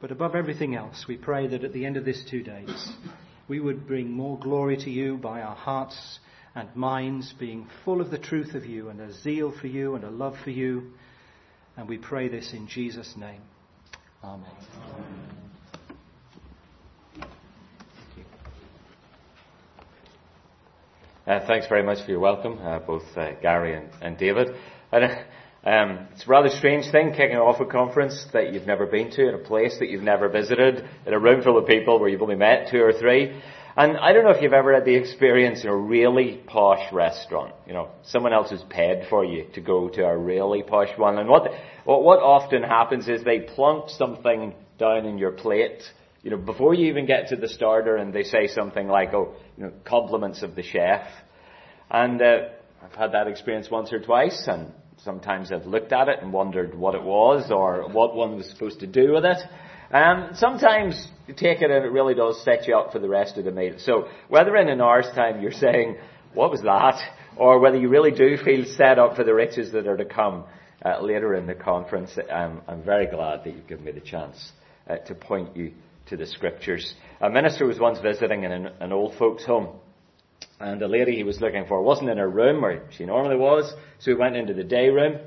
But 0.01 0.11
above 0.11 0.35
everything 0.35 0.75
else, 0.75 1.07
we 1.09 1.17
pray 1.17 1.47
that 1.49 1.65
at 1.65 1.73
the 1.73 1.87
end 1.87 1.97
of 1.97 2.05
this 2.05 2.23
two 2.29 2.43
days, 2.43 2.91
we 3.49 3.61
would 3.61 3.87
bring 3.87 4.11
more 4.11 4.39
glory 4.39 4.77
to 4.79 4.91
you 4.91 5.17
by 5.17 5.41
our 5.41 5.57
hearts 5.57 6.19
and 6.55 6.75
minds 6.75 7.35
being 7.39 7.67
full 7.85 8.01
of 8.01 8.11
the 8.11 8.19
truth 8.19 8.55
of 8.55 8.65
you 8.65 8.89
and 8.89 9.01
a 9.01 9.13
zeal 9.13 9.53
for 9.61 9.67
you 9.67 9.95
and 9.95 10.05
a 10.05 10.11
love 10.11 10.37
for 10.43 10.51
you. 10.51 10.93
And 11.77 11.89
we 11.89 11.99
pray 11.99 12.29
this 12.29 12.53
in 12.53 12.67
Jesus' 12.67 13.15
name. 13.17 13.43
Amen. 14.25 14.51
Amen. 14.85 15.37
Uh, 21.27 21.45
thanks 21.45 21.67
very 21.67 21.83
much 21.83 22.05
for 22.05 22.11
your 22.13 22.21
welcome, 22.21 22.57
uh, 22.63 22.79
both 22.79 23.03
uh, 23.17 23.33
Gary 23.43 23.75
and, 23.75 23.91
and 24.01 24.17
David. 24.17 24.55
Um, 24.93 26.07
it's 26.13 26.25
a 26.25 26.29
rather 26.29 26.49
strange 26.49 26.93
thing 26.93 27.11
kicking 27.11 27.37
off 27.37 27.61
a 27.61 27.67
conference 27.67 28.25
that 28.33 28.53
you've 28.53 28.69
never 28.69 28.87
been 28.87 29.11
to, 29.11 29.29
in 29.29 29.35
a 29.35 29.39
place 29.39 29.77
that 29.81 29.89
you've 29.89 30.05
never 30.05 30.29
visited, 30.29 30.89
in 31.05 31.13
a 31.13 31.19
room 31.19 31.43
full 31.43 31.59
of 31.59 31.67
people 31.67 31.99
where 31.99 32.09
you've 32.09 32.23
only 32.23 32.37
met 32.37 32.69
two 32.71 32.81
or 32.81 32.93
three. 32.93 33.43
And 33.77 33.97
I 33.97 34.13
don't 34.13 34.23
know 34.25 34.31
if 34.31 34.41
you've 34.41 34.53
ever 34.53 34.73
had 34.73 34.85
the 34.85 34.95
experience 34.95 35.65
in 35.65 35.69
a 35.69 35.77
really 35.77 36.41
posh 36.47 36.93
restaurant. 36.93 37.53
You 37.67 37.73
know, 37.73 37.91
someone 38.05 38.33
else 38.33 38.51
has 38.51 38.63
paid 38.71 39.09
for 39.11 39.25
you 39.25 39.47
to 39.55 39.61
go 39.61 39.89
to 39.89 40.05
a 40.05 40.17
really 40.17 40.63
posh 40.63 40.97
one. 40.97 41.19
And 41.19 41.29
what, 41.29 41.51
what 41.85 42.21
often 42.21 42.63
happens 42.63 43.09
is 43.09 43.25
they 43.25 43.41
plunk 43.41 43.91
something 43.91 44.55
down 44.79 45.05
in 45.05 45.19
your 45.19 45.33
plate 45.33 45.83
you 46.27 46.33
know, 46.33 46.39
before 46.39 46.75
you 46.75 46.87
even 46.87 47.07
get 47.07 47.29
to 47.29 47.37
the 47.37 47.49
starter 47.49 47.95
and 47.97 48.13
they 48.13 48.25
say 48.25 48.49
something 48.49 48.89
like, 48.89 49.15
oh, 49.15 49.37
you 49.57 49.63
know, 49.63 49.73
compliments 49.85 50.43
of 50.43 50.57
the 50.57 50.63
chef. 50.65 51.07
And 51.89 52.21
uh, 52.21 52.39
I've 52.87 52.95
had 52.95 53.13
that 53.13 53.27
experience 53.27 53.69
once 53.69 53.93
or 53.93 53.99
twice 53.99 54.45
and 54.47 54.73
sometimes 54.99 55.51
I've 55.51 55.67
looked 55.67 55.93
at 55.93 56.09
it 56.09 56.21
and 56.23 56.33
wondered 56.33 56.73
what 56.73 56.95
it 56.95 57.03
was 57.03 57.51
or 57.51 57.89
what 57.91 58.15
one 58.15 58.37
was 58.37 58.49
supposed 58.49 58.81
to 58.81 58.87
do 58.87 59.13
with 59.13 59.25
it. 59.25 59.39
Um, 59.91 60.31
sometimes 60.35 61.09
you 61.27 61.35
take 61.35 61.63
it 61.63 61.71
and 61.71 61.85
it 61.85 61.91
really 61.91 62.15
does 62.15 62.43
set 62.45 62.69
you 62.69 62.77
up 62.77 62.93
for 62.93 63.01
the 63.01 63.09
rest 63.09 63.39
of 63.39 63.45
the 63.45 63.51
meal. 63.51 63.75
So 63.79 64.09
whether 64.29 64.57
in 64.57 64.69
an 64.69 64.81
hour's 64.81 65.09
time 65.15 65.43
you're 65.43 65.51
saying, 65.51 65.97
what 66.33 66.51
was 66.53 66.63
that? 66.63 67.01
Or 67.37 67.59
whether 67.59 67.77
you 67.77 67.89
really 67.89 68.13
do 68.13 68.37
feel 68.37 68.65
set 68.65 69.01
up 69.01 69.17
for 69.17 69.25
the 69.25 69.35
riches 69.35 69.73
that 69.73 69.89
are 69.89 69.97
to 69.97 70.05
come 70.05 70.45
uh, 70.85 71.01
later 71.01 71.35
in 71.35 71.47
the 71.47 71.55
conference, 71.55 72.17
um, 72.31 72.63
I'm 72.69 72.85
very 72.85 73.07
glad 73.07 73.43
that 73.45 73.53
you've 73.53 73.67
given 73.67 73.85
me 73.85 73.93
the 73.93 74.01
chance 74.01 74.53
uh, 74.89 74.97
to 75.07 75.15
point 75.15 75.57
you 75.57 75.73
to 76.07 76.17
the 76.17 76.27
scriptures. 76.27 76.95
A 77.21 77.29
minister 77.29 77.67
was 77.67 77.81
once 77.81 77.99
visiting 77.99 78.45
in 78.45 78.53
an, 78.53 78.67
an 78.81 78.93
old 78.93 79.17
folks' 79.17 79.45
home, 79.45 79.81
and 80.59 80.81
the 80.81 80.89
lady 80.89 81.17
he 81.17 81.25
was 81.25 81.41
looking 81.41 81.67
for 81.67 81.83
wasn't 81.83 82.11
in 82.11 82.19
her 82.19 82.29
room 82.29 82.63
where 82.63 82.83
she 82.97 83.05
normally 83.05 83.37
was, 83.37 83.73
so 83.99 84.11
he 84.11 84.17
went 84.17 84.37
into 84.37 84.55
the 84.55 84.65
day 84.65 84.89
room, 84.89 85.19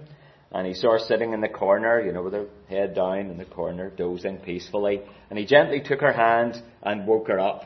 and 0.51 0.65
he 0.65 0.73
saw 0.73 0.93
her 0.93 0.99
sitting 0.99 1.33
in 1.33 1.41
the 1.41 1.49
corner, 1.49 2.01
you 2.01 2.11
know, 2.11 2.23
with 2.23 2.33
her 2.33 2.47
head 2.67 2.95
down 2.95 3.29
in 3.29 3.37
the 3.37 3.45
corner, 3.45 3.91
dozing 3.91 4.37
peacefully, 4.37 5.01
and 5.29 5.37
he 5.37 5.45
gently 5.45 5.81
took 5.81 6.01
her 6.01 6.13
hand 6.13 6.61
and 6.81 7.05
woke 7.05 7.27
her 7.27 7.39
up. 7.39 7.63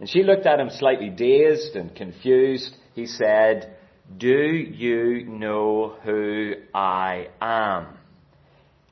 And 0.00 0.08
she 0.08 0.22
looked 0.22 0.46
at 0.46 0.60
him 0.60 0.70
slightly 0.70 1.10
dazed 1.10 1.76
and 1.76 1.94
confused. 1.94 2.76
He 2.94 3.06
said, 3.06 3.76
Do 4.16 4.28
you 4.28 5.24
know 5.24 5.96
who 6.02 6.54
I 6.74 7.28
am? 7.40 7.86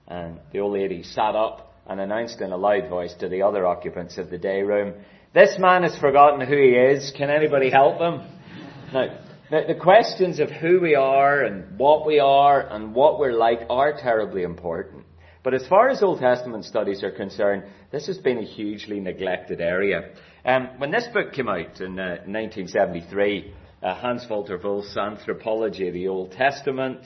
And 0.09 0.41
the 0.53 0.61
old 0.61 0.75
lady 0.75 1.03
sat 1.03 1.35
up 1.35 1.75
and 1.89 2.01
announced 2.01 2.41
in 2.41 2.53
a 2.53 2.57
loud 2.57 2.89
voice 2.89 3.15
to 3.15 3.29
the 3.29 3.43
other 3.43 3.67
occupants 3.67 4.19
of 4.19 4.31
the 4.31 4.39
day 4.39 4.63
room, 4.63 4.95
This 5.37 5.59
man 5.59 5.83
has 5.83 5.95
forgotten 5.99 6.41
who 6.41 6.57
he 6.57 6.71
is. 6.71 7.13
Can 7.15 7.29
anybody 7.29 7.69
help 7.69 8.01
him? 8.01 8.27
Now, 8.95 9.19
the 9.51 9.75
questions 9.79 10.41
of 10.41 10.49
who 10.49 10.81
we 10.81 10.95
are 10.95 11.43
and 11.43 11.79
what 11.79 12.07
we 12.07 12.19
are 12.21 12.67
and 12.67 12.95
what 12.95 13.19
we're 13.19 13.35
like 13.35 13.61
are 13.69 13.93
terribly 14.01 14.45
important. 14.45 15.05
But 15.45 15.53
as 15.53 15.67
far 15.67 15.91
as 15.91 16.03
Old 16.03 16.21
Testament 16.21 16.65
studies 16.65 17.05
are 17.05 17.11
concerned, 17.11 17.65
this 17.93 18.07
has 18.07 18.17
been 18.17 18.39
a 18.39 18.47
hugely 18.47 18.99
neglected 18.99 19.61
area. 19.61 20.09
Um, 20.47 20.71
when 20.79 20.91
this 20.91 21.07
book 21.13 21.35
came 21.35 21.51
out 21.51 21.83
in 21.83 22.01
uh, 22.01 22.25
1973, 22.25 23.53
uh, 23.83 23.95
Hans 23.95 24.25
Walter 24.31 24.57
Wolff's 24.57 24.97
Anthropology 24.97 25.89
of 25.89 25.93
the 25.93 26.09
Old 26.09 26.33
Testament, 26.33 27.01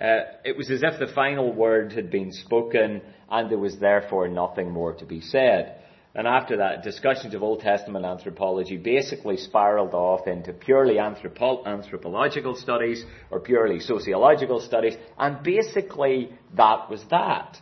uh, 0.00 0.20
it 0.42 0.56
was 0.56 0.70
as 0.70 0.82
if 0.82 0.98
the 0.98 1.12
final 1.14 1.52
word 1.52 1.92
had 1.92 2.10
been 2.10 2.32
spoken 2.32 3.02
and 3.30 3.50
there 3.50 3.58
was 3.58 3.76
therefore 3.78 4.26
nothing 4.28 4.70
more 4.70 4.94
to 4.94 5.04
be 5.04 5.20
said. 5.20 5.82
And 6.16 6.28
after 6.28 6.58
that, 6.58 6.84
discussions 6.84 7.34
of 7.34 7.42
Old 7.42 7.60
Testament 7.60 8.04
anthropology 8.04 8.76
basically 8.76 9.36
spiraled 9.36 9.94
off 9.94 10.28
into 10.28 10.52
purely 10.52 10.94
anthropo- 10.94 11.66
anthropological 11.66 12.54
studies 12.54 13.04
or 13.32 13.40
purely 13.40 13.80
sociological 13.80 14.60
studies, 14.60 14.94
and 15.18 15.42
basically 15.42 16.30
that 16.56 16.88
was 16.88 17.04
that. 17.10 17.58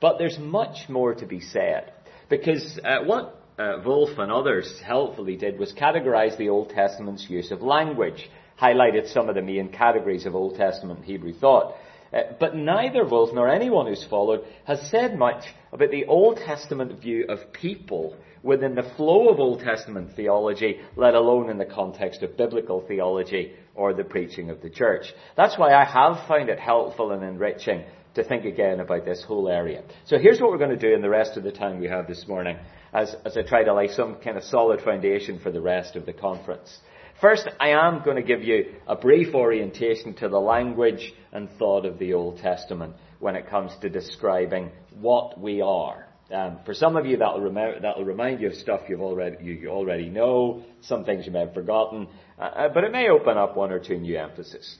But 0.00 0.18
there's 0.18 0.38
much 0.38 0.88
more 0.88 1.14
to 1.14 1.26
be 1.26 1.40
said. 1.40 1.92
Because 2.28 2.78
uh, 2.84 3.04
what 3.04 3.42
uh, 3.58 3.78
Wolff 3.84 4.18
and 4.18 4.30
others 4.30 4.80
helpfully 4.84 5.36
did 5.36 5.58
was 5.58 5.72
categorize 5.72 6.36
the 6.38 6.50
Old 6.50 6.70
Testament's 6.70 7.28
use 7.28 7.50
of 7.50 7.62
language, 7.62 8.30
highlighted 8.60 9.12
some 9.12 9.28
of 9.28 9.34
the 9.34 9.42
main 9.42 9.70
categories 9.70 10.26
of 10.26 10.34
Old 10.36 10.56
Testament 10.56 11.04
Hebrew 11.04 11.32
thought. 11.32 11.74
Uh, 12.12 12.20
but 12.38 12.54
neither 12.54 13.04
Wolff 13.04 13.30
nor 13.32 13.48
anyone 13.48 13.86
who's 13.86 14.06
followed 14.08 14.44
has 14.64 14.90
said 14.90 15.18
much 15.18 15.44
about 15.72 15.90
the 15.90 16.06
Old 16.06 16.38
Testament 16.38 17.00
view 17.00 17.26
of 17.28 17.52
people 17.52 18.16
within 18.42 18.74
the 18.74 18.92
flow 18.96 19.28
of 19.28 19.40
Old 19.40 19.60
Testament 19.60 20.14
theology, 20.14 20.80
let 20.94 21.14
alone 21.14 21.50
in 21.50 21.58
the 21.58 21.64
context 21.64 22.22
of 22.22 22.36
biblical 22.36 22.80
theology 22.86 23.52
or 23.74 23.92
the 23.92 24.04
preaching 24.04 24.50
of 24.50 24.62
the 24.62 24.70
church. 24.70 25.06
That's 25.36 25.58
why 25.58 25.74
I 25.74 25.84
have 25.84 26.26
found 26.28 26.48
it 26.48 26.60
helpful 26.60 27.10
and 27.10 27.24
enriching 27.24 27.84
to 28.14 28.24
think 28.24 28.44
again 28.44 28.80
about 28.80 29.04
this 29.04 29.22
whole 29.22 29.48
area. 29.48 29.82
So 30.06 30.18
here's 30.18 30.40
what 30.40 30.50
we're 30.50 30.58
going 30.58 30.70
to 30.70 30.76
do 30.76 30.94
in 30.94 31.02
the 31.02 31.10
rest 31.10 31.36
of 31.36 31.42
the 31.42 31.52
time 31.52 31.80
we 31.80 31.88
have 31.88 32.06
this 32.06 32.26
morning 32.26 32.56
as, 32.92 33.14
as 33.24 33.36
I 33.36 33.42
try 33.42 33.64
to 33.64 33.74
lay 33.74 33.88
some 33.88 34.16
kind 34.16 34.38
of 34.38 34.44
solid 34.44 34.80
foundation 34.80 35.38
for 35.38 35.50
the 35.50 35.60
rest 35.60 35.96
of 35.96 36.06
the 36.06 36.14
conference. 36.14 36.78
First, 37.20 37.48
I 37.58 37.70
am 37.70 38.02
going 38.04 38.16
to 38.16 38.22
give 38.22 38.42
you 38.42 38.74
a 38.86 38.94
brief 38.94 39.34
orientation 39.34 40.12
to 40.16 40.28
the 40.28 40.38
language 40.38 41.14
and 41.32 41.48
thought 41.58 41.86
of 41.86 41.98
the 41.98 42.12
Old 42.12 42.38
Testament 42.40 42.94
when 43.20 43.36
it 43.36 43.48
comes 43.48 43.72
to 43.80 43.88
describing 43.88 44.70
what 45.00 45.40
we 45.40 45.62
are. 45.62 46.06
Um, 46.30 46.58
for 46.66 46.74
some 46.74 46.94
of 46.94 47.06
you, 47.06 47.16
that'll, 47.16 47.40
rem- 47.40 47.80
that'll, 47.80 48.04
remind 48.04 48.40
you 48.40 48.48
of 48.48 48.54
stuff 48.54 48.82
you've 48.88 49.00
already, 49.00 49.42
you, 49.42 49.68
already 49.68 50.10
know, 50.10 50.62
some 50.82 51.04
things 51.04 51.24
you 51.24 51.32
may 51.32 51.40
have 51.40 51.54
forgotten, 51.54 52.08
uh, 52.38 52.42
uh, 52.42 52.68
but 52.68 52.84
it 52.84 52.92
may 52.92 53.08
open 53.08 53.38
up 53.38 53.56
one 53.56 53.72
or 53.72 53.78
two 53.78 53.96
new 53.96 54.18
emphasis. 54.18 54.76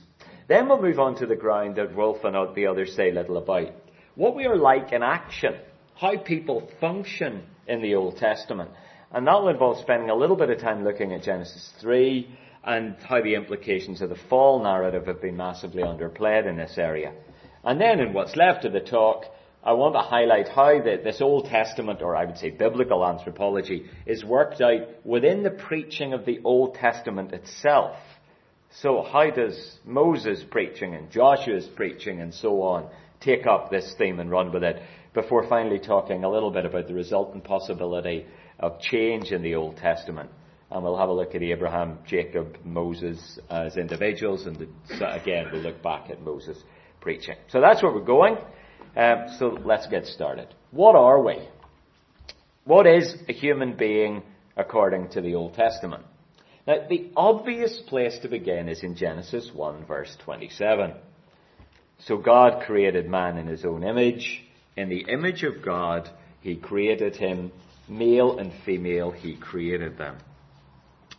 Then 0.47 0.69
we'll 0.69 0.81
move 0.81 0.99
on 0.99 1.15
to 1.15 1.25
the 1.25 1.35
ground 1.35 1.77
that 1.77 1.95
Wolff 1.95 2.23
and 2.23 2.35
the 2.55 2.67
others 2.67 2.95
say 2.95 3.11
little 3.11 3.37
about. 3.37 3.69
What 4.13 4.35
we 4.35 4.45
are 4.45 4.57
like 4.57 4.91
in 4.91 5.01
action, 5.01 5.55
how 5.95 6.17
people 6.17 6.69
function 6.79 7.43
in 7.67 7.81
the 7.81 7.95
Old 7.95 8.17
Testament. 8.17 8.69
And 9.11 9.25
that 9.27 9.41
will 9.41 9.49
involve 9.49 9.79
spending 9.79 10.09
a 10.09 10.15
little 10.15 10.35
bit 10.35 10.49
of 10.49 10.59
time 10.59 10.83
looking 10.83 11.13
at 11.13 11.23
Genesis 11.23 11.71
3 11.79 12.29
and 12.63 12.95
how 13.07 13.21
the 13.21 13.35
implications 13.35 14.01
of 14.01 14.09
the 14.09 14.17
fall 14.29 14.61
narrative 14.61 15.07
have 15.07 15.21
been 15.21 15.37
massively 15.37 15.81
underplayed 15.81 16.45
in 16.45 16.57
this 16.57 16.77
area. 16.77 17.13
And 17.63 17.79
then 17.79 17.99
in 17.99 18.13
what's 18.13 18.35
left 18.35 18.65
of 18.65 18.73
the 18.73 18.81
talk, 18.81 19.23
I 19.63 19.73
want 19.73 19.95
to 19.95 20.01
highlight 20.01 20.49
how 20.49 20.81
the, 20.81 20.99
this 21.01 21.21
Old 21.21 21.45
Testament, 21.45 22.01
or 22.01 22.15
I 22.15 22.25
would 22.25 22.37
say 22.37 22.49
biblical 22.49 23.05
anthropology, 23.05 23.85
is 24.05 24.23
worked 24.23 24.61
out 24.61 24.87
within 25.05 25.43
the 25.43 25.51
preaching 25.51 26.13
of 26.13 26.25
the 26.25 26.39
Old 26.43 26.75
Testament 26.75 27.31
itself. 27.31 27.95
So 28.81 29.01
how 29.01 29.29
does 29.29 29.77
Moses' 29.85 30.43
preaching 30.49 30.93
and 30.93 31.09
Joshua's 31.09 31.67
preaching 31.67 32.21
and 32.21 32.33
so 32.33 32.61
on 32.61 32.89
take 33.21 33.47
up 33.47 33.71
this 33.71 33.95
theme 33.97 34.19
and 34.19 34.29
run 34.29 34.51
with 34.51 34.63
it 34.63 34.81
before 35.13 35.47
finally 35.47 35.79
talking 35.79 36.23
a 36.23 36.29
little 36.29 36.51
bit 36.51 36.65
about 36.65 36.87
the 36.87 36.93
resultant 36.93 37.43
possibility 37.43 38.25
of 38.59 38.79
change 38.79 39.31
in 39.31 39.41
the 39.41 39.55
Old 39.55 39.77
Testament. 39.77 40.29
And 40.69 40.83
we'll 40.83 40.97
have 40.97 41.09
a 41.09 41.13
look 41.13 41.33
at 41.33 41.41
Abraham, 41.41 41.99
Jacob, 42.05 42.57
Moses 42.65 43.39
as 43.49 43.77
individuals, 43.77 44.45
and 44.45 44.67
again, 44.99 45.47
we'll 45.51 45.61
look 45.61 45.81
back 45.81 46.09
at 46.09 46.21
Moses 46.21 46.57
preaching. 46.99 47.35
So 47.49 47.61
that's 47.61 47.81
where 47.81 47.93
we're 47.93 48.01
going. 48.01 48.37
Um, 48.95 49.27
so 49.37 49.57
let's 49.63 49.87
get 49.87 50.05
started. 50.05 50.53
What 50.71 50.95
are 50.95 51.21
we? 51.21 51.47
What 52.65 52.85
is 52.85 53.15
a 53.29 53.33
human 53.33 53.77
being 53.77 54.23
according 54.57 55.09
to 55.11 55.21
the 55.21 55.35
Old 55.35 55.53
Testament? 55.53 56.03
Now, 56.67 56.85
the 56.89 57.11
obvious 57.15 57.81
place 57.87 58.19
to 58.23 58.27
begin 58.27 58.67
is 58.67 58.83
in 58.83 58.95
Genesis 58.95 59.51
1, 59.53 59.85
verse 59.85 60.13
27. 60.25 60.93
So 61.99 62.17
God 62.17 62.63
created 62.65 63.07
man 63.07 63.37
in 63.37 63.47
his 63.47 63.63
own 63.63 63.83
image. 63.85 64.43
In 64.75 64.89
the 64.89 65.05
image 65.07 65.43
of 65.43 65.63
God, 65.63 66.09
he 66.41 66.57
created 66.57 67.15
him 67.15 67.51
Male 67.89 68.37
and 68.39 68.51
female, 68.65 69.11
he 69.11 69.35
created 69.35 69.97
them. 69.97 70.17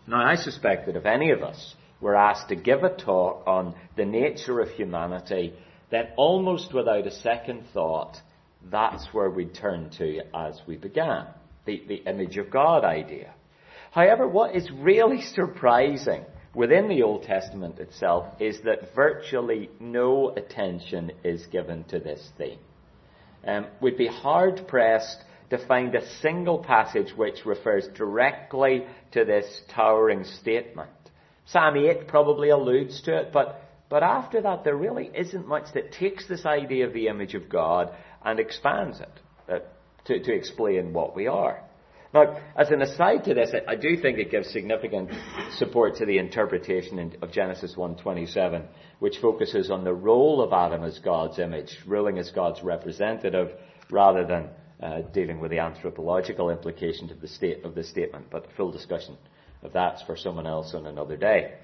Now, 0.07 0.27
I 0.27 0.37
suspect 0.37 0.87
that 0.87 0.97
if 0.97 1.07
any 1.07 1.31
of 1.31 1.43
us 1.43 1.75
were 2.01 2.17
asked 2.17 2.49
to 2.49 2.57
give 2.57 2.85
a 2.85 2.95
talk 2.95 3.47
on 3.47 3.75
the 3.97 4.05
nature 4.05 4.61
of 4.61 4.71
humanity, 4.71 5.55
then 5.91 6.09
almost 6.17 6.73
without 6.73 7.07
a 7.07 7.11
second 7.11 7.65
thought, 7.73 8.17
that's 8.71 9.07
where 9.13 9.31
we'd 9.31 9.55
turn 9.55 9.91
to 9.99 10.21
as 10.35 10.61
we 10.67 10.77
began 10.77 11.27
the, 11.65 11.83
the 11.87 12.11
image 12.11 12.37
of 12.37 12.51
God 12.51 12.85
idea. 12.85 13.33
However, 13.91 14.27
what 14.27 14.55
is 14.55 14.71
really 14.71 15.21
surprising 15.35 16.25
within 16.55 16.89
the 16.89 17.03
Old 17.03 17.23
Testament 17.23 17.79
itself 17.79 18.27
is 18.41 18.61
that 18.63 18.95
virtually 18.95 19.71
no 19.79 20.31
attention 20.31 21.13
is 21.25 21.47
given 21.47 21.85
to 21.85 21.99
this 21.99 22.31
theme. 22.37 22.59
Um, 23.47 23.67
we'd 23.81 23.97
be 23.97 24.09
hard 24.09 24.67
pressed 24.67 25.19
to 25.50 25.67
find 25.67 25.95
a 25.95 26.07
single 26.21 26.59
passage 26.59 27.12
which 27.17 27.47
refers 27.47 27.87
directly 27.97 28.85
to 29.12 29.25
this 29.25 29.62
towering 29.75 30.25
statement. 30.25 30.90
Psalm 31.47 31.76
8 31.76 32.09
probably 32.09 32.50
alludes 32.50 33.00
to 33.02 33.17
it, 33.17 33.33
but, 33.33 33.62
but 33.88 34.02
after 34.02 34.43
that, 34.43 34.64
there 34.64 34.76
really 34.76 35.11
isn't 35.14 35.49
much 35.49 35.73
that 35.75 35.93
takes 35.93 36.28
this 36.28 36.45
idea 36.45 36.87
of 36.87 36.93
the 36.93 37.09
image 37.09 37.35
of 37.35 37.49
God 37.49 37.90
and 38.23 38.38
expands 38.38 39.00
it 39.00 39.21
uh, 39.49 39.59
to, 40.05 40.23
to 40.23 40.35
explain 40.35 40.93
what 40.93 41.17
we 41.17 41.26
are. 41.26 41.62
Now, 42.12 42.38
as 42.57 42.71
an 42.71 42.81
aside 42.81 43.25
to 43.25 43.35
this, 43.35 43.55
I 43.67 43.76
do 43.76 43.97
think 44.00 44.19
it 44.19 44.31
gives 44.31 44.50
significant 44.50 45.11
support 45.57 45.97
to 45.97 46.07
the 46.07 46.17
interpretation 46.19 47.14
of 47.21 47.31
Genesis 47.33 47.75
1:27, 47.76 48.67
which 48.99 49.19
focuses 49.19 49.71
on 49.71 49.85
the 49.85 49.93
role 49.93 50.40
of 50.40 50.55
Adam 50.55 50.85
as 50.85 50.99
God's 51.00 51.38
image, 51.38 51.78
ruling 51.87 52.19
as 52.19 52.31
God's 52.31 52.62
representative, 52.62 53.52
rather 53.90 54.26
than 54.26 54.49
uh, 54.82 55.00
dealing 55.12 55.40
with 55.40 55.50
the 55.50 55.58
anthropological 55.58 56.50
implications 56.50 57.11
of 57.11 57.20
the, 57.20 57.28
state, 57.28 57.64
of 57.64 57.75
the 57.75 57.85
statement. 57.85 58.26
But 58.30 58.47
full 58.56 58.70
discussion 58.70 59.16
of 59.62 59.73
that's 59.73 60.02
for 60.02 60.16
someone 60.16 60.47
else 60.47 60.75
on 60.75 60.87
another 60.87 61.16
day. 61.16 61.54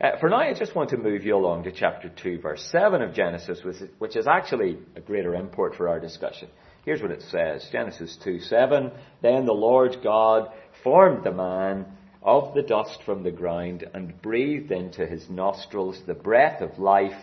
Uh, 0.00 0.18
for 0.18 0.28
now, 0.28 0.38
I 0.38 0.54
just 0.54 0.74
want 0.74 0.90
to 0.90 0.96
move 0.96 1.24
you 1.24 1.36
along 1.36 1.64
to 1.64 1.72
chapter 1.72 2.08
2, 2.08 2.40
verse 2.40 2.66
7 2.72 3.02
of 3.02 3.14
Genesis, 3.14 3.60
which 3.98 4.16
is 4.16 4.26
actually 4.26 4.78
a 4.96 5.00
greater 5.00 5.34
import 5.34 5.74
for 5.76 5.88
our 5.88 6.00
discussion. 6.00 6.48
Here's 6.84 7.00
what 7.00 7.12
it 7.12 7.22
says 7.22 7.68
Genesis 7.70 8.18
2 8.24 8.40
7. 8.40 8.90
Then 9.20 9.46
the 9.46 9.52
Lord 9.52 9.98
God 10.02 10.50
formed 10.82 11.24
the 11.24 11.32
man 11.32 11.86
of 12.22 12.54
the 12.54 12.62
dust 12.62 13.00
from 13.04 13.22
the 13.22 13.30
ground 13.30 13.84
and 13.94 14.20
breathed 14.20 14.72
into 14.72 15.06
his 15.06 15.28
nostrils 15.28 16.00
the 16.06 16.14
breath 16.14 16.60
of 16.60 16.78
life, 16.78 17.22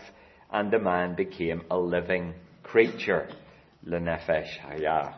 and 0.51 0.71
the 0.71 0.79
man 0.79 1.15
became 1.15 1.63
a 1.69 1.77
living 1.77 2.33
creature. 2.63 3.29
Lenefesh 3.85 4.57
hayah. 4.59 5.15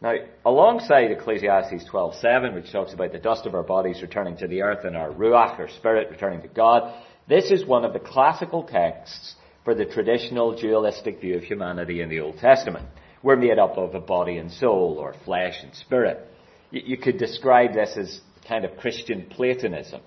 Now, 0.00 0.14
alongside 0.46 1.10
Ecclesiastes 1.10 1.84
12:7, 1.90 2.54
which 2.54 2.70
talks 2.70 2.92
about 2.92 3.10
the 3.10 3.18
dust 3.18 3.46
of 3.46 3.54
our 3.54 3.64
bodies 3.64 4.00
returning 4.00 4.36
to 4.36 4.46
the 4.46 4.62
earth 4.62 4.84
and 4.84 4.96
our 4.96 5.10
ruach, 5.10 5.58
our 5.58 5.68
spirit, 5.68 6.08
returning 6.10 6.40
to 6.42 6.48
God, 6.48 6.94
this 7.26 7.50
is 7.50 7.66
one 7.66 7.84
of 7.84 7.92
the 7.92 7.98
classical 7.98 8.62
texts 8.62 9.34
for 9.64 9.74
the 9.74 9.84
traditional 9.84 10.56
dualistic 10.56 11.20
view 11.20 11.36
of 11.36 11.42
humanity 11.42 12.00
in 12.00 12.08
the 12.08 12.20
Old 12.20 12.38
Testament. 12.38 12.86
We're 13.24 13.36
made 13.36 13.58
up 13.58 13.76
of 13.76 13.96
a 13.96 14.00
body 14.00 14.38
and 14.38 14.52
soul, 14.52 14.98
or 15.00 15.14
flesh 15.24 15.62
and 15.64 15.74
spirit. 15.74 16.24
You, 16.70 16.96
could 16.96 17.18
describe 17.18 17.74
this 17.74 17.96
as 17.96 18.20
kind 18.46 18.64
of 18.64 18.76
Christian 18.76 19.26
Platonism, 19.28 20.00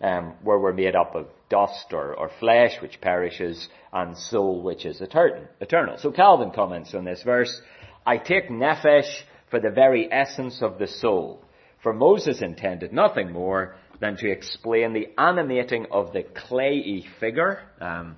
um, 0.00 0.32
where 0.42 0.58
we're 0.58 0.72
made 0.72 0.96
up 0.96 1.14
of 1.14 1.26
dust 1.50 1.92
or, 1.92 2.14
or 2.14 2.30
flesh, 2.40 2.80
which 2.80 3.00
perishes, 3.00 3.68
and 3.92 4.16
soul, 4.16 4.62
which 4.62 4.86
is 4.86 5.02
eternal. 5.02 5.98
So 5.98 6.10
Calvin 6.12 6.50
comments 6.50 6.94
on 6.94 7.04
this 7.04 7.22
verse, 7.22 7.60
I 8.06 8.16
take 8.16 8.48
nephesh 8.48 9.22
for 9.54 9.60
the 9.60 9.70
very 9.70 10.12
essence 10.12 10.62
of 10.62 10.80
the 10.80 10.88
soul. 10.88 11.40
For 11.80 11.92
Moses 11.92 12.42
intended 12.42 12.92
nothing 12.92 13.30
more 13.30 13.76
than 14.00 14.16
to 14.16 14.28
explain 14.28 14.92
the 14.92 15.10
animating 15.16 15.86
of 15.92 16.12
the 16.12 16.24
clayey 16.24 17.04
figure, 17.20 17.60
um, 17.80 18.16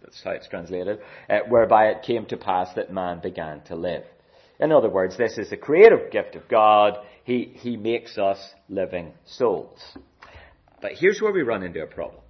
that's 0.00 0.22
how 0.24 0.30
it's 0.30 0.48
translated, 0.48 1.00
uh, 1.28 1.40
whereby 1.50 1.88
it 1.88 2.04
came 2.04 2.24
to 2.24 2.38
pass 2.38 2.72
that 2.76 2.90
man 2.90 3.20
began 3.20 3.60
to 3.64 3.76
live. 3.76 4.04
In 4.58 4.72
other 4.72 4.88
words, 4.88 5.18
this 5.18 5.36
is 5.36 5.50
the 5.50 5.58
creative 5.58 6.10
gift 6.10 6.36
of 6.36 6.48
God. 6.48 6.96
He, 7.24 7.52
he 7.56 7.76
makes 7.76 8.16
us 8.16 8.38
living 8.70 9.12
souls. 9.26 9.78
But 10.80 10.92
here's 10.92 11.20
where 11.20 11.34
we 11.34 11.42
run 11.42 11.64
into 11.64 11.82
a 11.82 11.86
problem. 11.86 12.22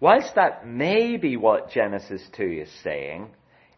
Whilst 0.00 0.36
that 0.36 0.66
may 0.66 1.18
be 1.18 1.36
what 1.36 1.70
Genesis 1.70 2.22
2 2.32 2.62
is 2.62 2.70
saying, 2.82 3.28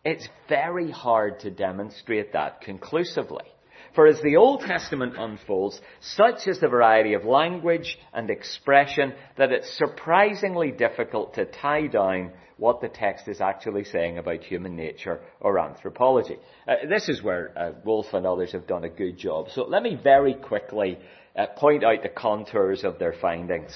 it's 0.04 0.28
very 0.48 0.92
hard 0.92 1.40
to 1.40 1.50
demonstrate 1.50 2.34
that 2.34 2.60
conclusively. 2.60 3.51
For 3.94 4.06
as 4.06 4.20
the 4.22 4.36
Old 4.36 4.60
Testament 4.62 5.14
unfolds, 5.18 5.80
such 6.00 6.46
is 6.46 6.60
the 6.60 6.68
variety 6.68 7.12
of 7.12 7.24
language 7.24 7.98
and 8.14 8.30
expression 8.30 9.12
that 9.36 9.52
it's 9.52 9.70
surprisingly 9.76 10.70
difficult 10.70 11.34
to 11.34 11.44
tie 11.44 11.88
down 11.88 12.32
what 12.56 12.80
the 12.80 12.88
text 12.88 13.28
is 13.28 13.40
actually 13.40 13.84
saying 13.84 14.18
about 14.18 14.42
human 14.42 14.76
nature 14.76 15.20
or 15.40 15.58
anthropology. 15.58 16.38
Uh, 16.66 16.74
this 16.88 17.08
is 17.08 17.22
where 17.22 17.52
uh, 17.58 17.72
Wolff 17.84 18.14
and 18.14 18.26
others 18.26 18.52
have 18.52 18.66
done 18.66 18.84
a 18.84 18.88
good 18.88 19.18
job. 19.18 19.48
So 19.50 19.64
let 19.64 19.82
me 19.82 19.98
very 20.02 20.34
quickly 20.34 20.98
uh, 21.36 21.46
point 21.56 21.84
out 21.84 22.02
the 22.02 22.08
contours 22.08 22.84
of 22.84 22.98
their 22.98 23.14
findings. 23.20 23.72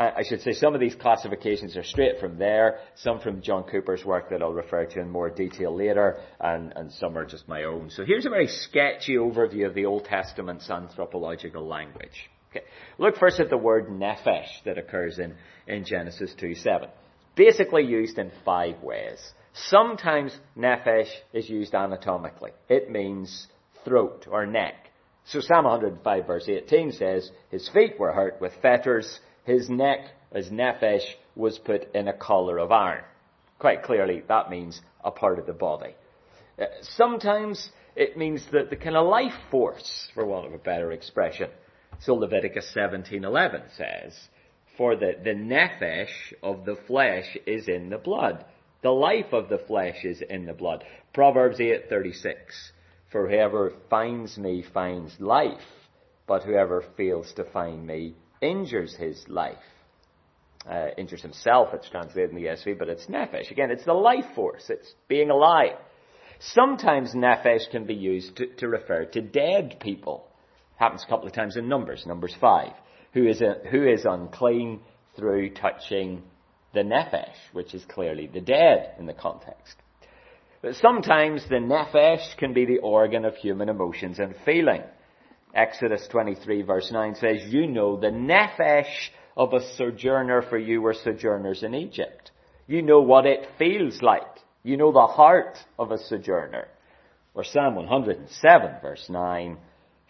I 0.00 0.22
should 0.26 0.40
say 0.40 0.54
some 0.54 0.74
of 0.74 0.80
these 0.80 0.94
classifications 0.94 1.76
are 1.76 1.84
straight 1.84 2.20
from 2.20 2.38
there, 2.38 2.78
some 2.94 3.20
from 3.20 3.42
John 3.42 3.64
Cooper's 3.64 4.02
work 4.02 4.30
that 4.30 4.40
I'll 4.40 4.54
refer 4.54 4.86
to 4.86 5.00
in 5.00 5.10
more 5.10 5.28
detail 5.28 5.76
later, 5.76 6.16
and, 6.40 6.72
and 6.74 6.90
some 6.90 7.18
are 7.18 7.26
just 7.26 7.46
my 7.46 7.64
own. 7.64 7.90
So 7.90 8.06
here's 8.06 8.24
a 8.24 8.30
very 8.30 8.46
sketchy 8.46 9.16
overview 9.16 9.66
of 9.66 9.74
the 9.74 9.84
Old 9.84 10.06
Testament's 10.06 10.70
anthropological 10.70 11.66
language. 11.66 12.30
Okay. 12.50 12.64
Look 12.96 13.18
first 13.18 13.40
at 13.40 13.50
the 13.50 13.58
word 13.58 13.88
nephesh 13.88 14.48
that 14.64 14.78
occurs 14.78 15.18
in, 15.18 15.34
in 15.66 15.84
Genesis 15.84 16.34
2.7. 16.40 16.88
Basically 17.36 17.84
used 17.84 18.18
in 18.18 18.32
five 18.42 18.82
ways. 18.82 19.18
Sometimes 19.52 20.34
nephesh 20.56 21.10
is 21.34 21.48
used 21.50 21.74
anatomically. 21.74 22.52
It 22.70 22.90
means 22.90 23.48
throat 23.84 24.26
or 24.30 24.46
neck. 24.46 24.74
So 25.26 25.40
Psalm 25.40 25.64
105 25.64 26.26
verse 26.26 26.48
18 26.48 26.92
says, 26.92 27.30
His 27.50 27.68
feet 27.68 28.00
were 28.00 28.12
hurt 28.12 28.40
with 28.40 28.52
fetters, 28.62 29.20
his 29.50 29.68
neck, 29.68 30.00
his 30.32 30.50
nephesh, 30.50 31.04
was 31.34 31.58
put 31.58 31.94
in 31.94 32.08
a 32.08 32.12
collar 32.12 32.58
of 32.58 32.70
iron. 32.70 33.04
Quite 33.58 33.82
clearly, 33.82 34.22
that 34.28 34.50
means 34.50 34.80
a 35.04 35.10
part 35.10 35.38
of 35.38 35.46
the 35.46 35.52
body. 35.52 35.94
Uh, 36.58 36.66
sometimes 36.82 37.70
it 37.96 38.16
means 38.16 38.46
that 38.52 38.70
the 38.70 38.76
kind 38.76 38.96
of 38.96 39.06
life 39.06 39.34
force, 39.50 40.08
for 40.14 40.24
want 40.24 40.46
of 40.46 40.54
a 40.54 40.58
better 40.58 40.92
expression. 40.92 41.50
So 41.98 42.14
Leviticus 42.14 42.72
17:11 42.74 43.70
says, 43.76 44.28
"For 44.76 44.96
the, 44.96 45.16
the 45.22 45.34
nephesh 45.34 46.32
of 46.42 46.64
the 46.64 46.76
flesh 46.76 47.36
is 47.46 47.68
in 47.68 47.90
the 47.90 47.98
blood. 47.98 48.44
The 48.82 48.92
life 48.92 49.32
of 49.32 49.48
the 49.48 49.58
flesh 49.58 50.04
is 50.04 50.22
in 50.22 50.46
the 50.46 50.54
blood." 50.54 50.84
Proverbs 51.12 51.60
8:36, 51.60 52.72
"For 53.10 53.28
whoever 53.28 53.70
finds 53.90 54.38
me 54.38 54.62
finds 54.62 55.20
life, 55.20 55.88
but 56.26 56.44
whoever 56.44 56.82
fails 56.96 57.32
to 57.34 57.44
find 57.44 57.86
me 57.86 58.14
injures 58.40 58.94
his 58.94 59.24
life. 59.28 59.56
Uh, 60.68 60.88
injures 60.98 61.22
himself, 61.22 61.70
it's 61.72 61.88
translated 61.88 62.30
in 62.30 62.36
the 62.36 62.44
ESV, 62.44 62.78
but 62.78 62.88
it's 62.88 63.06
nephesh. 63.06 63.50
Again, 63.50 63.70
it's 63.70 63.84
the 63.84 63.94
life 63.94 64.26
force. 64.34 64.64
It's 64.68 64.92
being 65.08 65.30
alive. 65.30 65.78
Sometimes 66.38 67.14
nephesh 67.14 67.70
can 67.70 67.84
be 67.86 67.94
used 67.94 68.36
to, 68.36 68.46
to 68.56 68.68
refer 68.68 69.06
to 69.06 69.22
dead 69.22 69.78
people. 69.80 70.26
Happens 70.76 71.02
a 71.02 71.08
couple 71.08 71.26
of 71.26 71.32
times 71.32 71.56
in 71.56 71.68
Numbers, 71.68 72.04
Numbers 72.06 72.34
5. 72.40 72.72
Who 73.14 73.26
is, 73.26 73.40
a, 73.40 73.56
who 73.70 73.86
is 73.88 74.04
unclean 74.04 74.80
through 75.16 75.54
touching 75.54 76.22
the 76.72 76.80
nephesh, 76.80 77.36
which 77.52 77.74
is 77.74 77.84
clearly 77.86 78.26
the 78.26 78.40
dead 78.40 78.94
in 78.98 79.06
the 79.06 79.12
context. 79.12 79.76
But 80.62 80.76
sometimes 80.76 81.44
the 81.48 81.56
nephesh 81.56 82.36
can 82.36 82.52
be 82.52 82.66
the 82.66 82.78
organ 82.78 83.24
of 83.24 83.34
human 83.36 83.68
emotions 83.68 84.18
and 84.18 84.34
feeling. 84.44 84.82
Exodus 85.54 86.06
23 86.10 86.62
verse 86.62 86.90
9 86.92 87.14
says, 87.16 87.52
You 87.52 87.66
know 87.66 87.98
the 87.98 88.08
nephesh 88.08 89.10
of 89.36 89.52
a 89.52 89.74
sojourner 89.76 90.42
for 90.42 90.58
you 90.58 90.80
were 90.80 90.94
sojourners 90.94 91.62
in 91.62 91.74
Egypt. 91.74 92.30
You 92.66 92.82
know 92.82 93.00
what 93.00 93.26
it 93.26 93.46
feels 93.58 94.00
like. 94.02 94.22
You 94.62 94.76
know 94.76 94.92
the 94.92 95.06
heart 95.06 95.58
of 95.78 95.90
a 95.90 95.98
sojourner. 95.98 96.68
Or 97.34 97.44
Psalm 97.44 97.74
107 97.76 98.76
verse 98.82 99.06
9, 99.08 99.56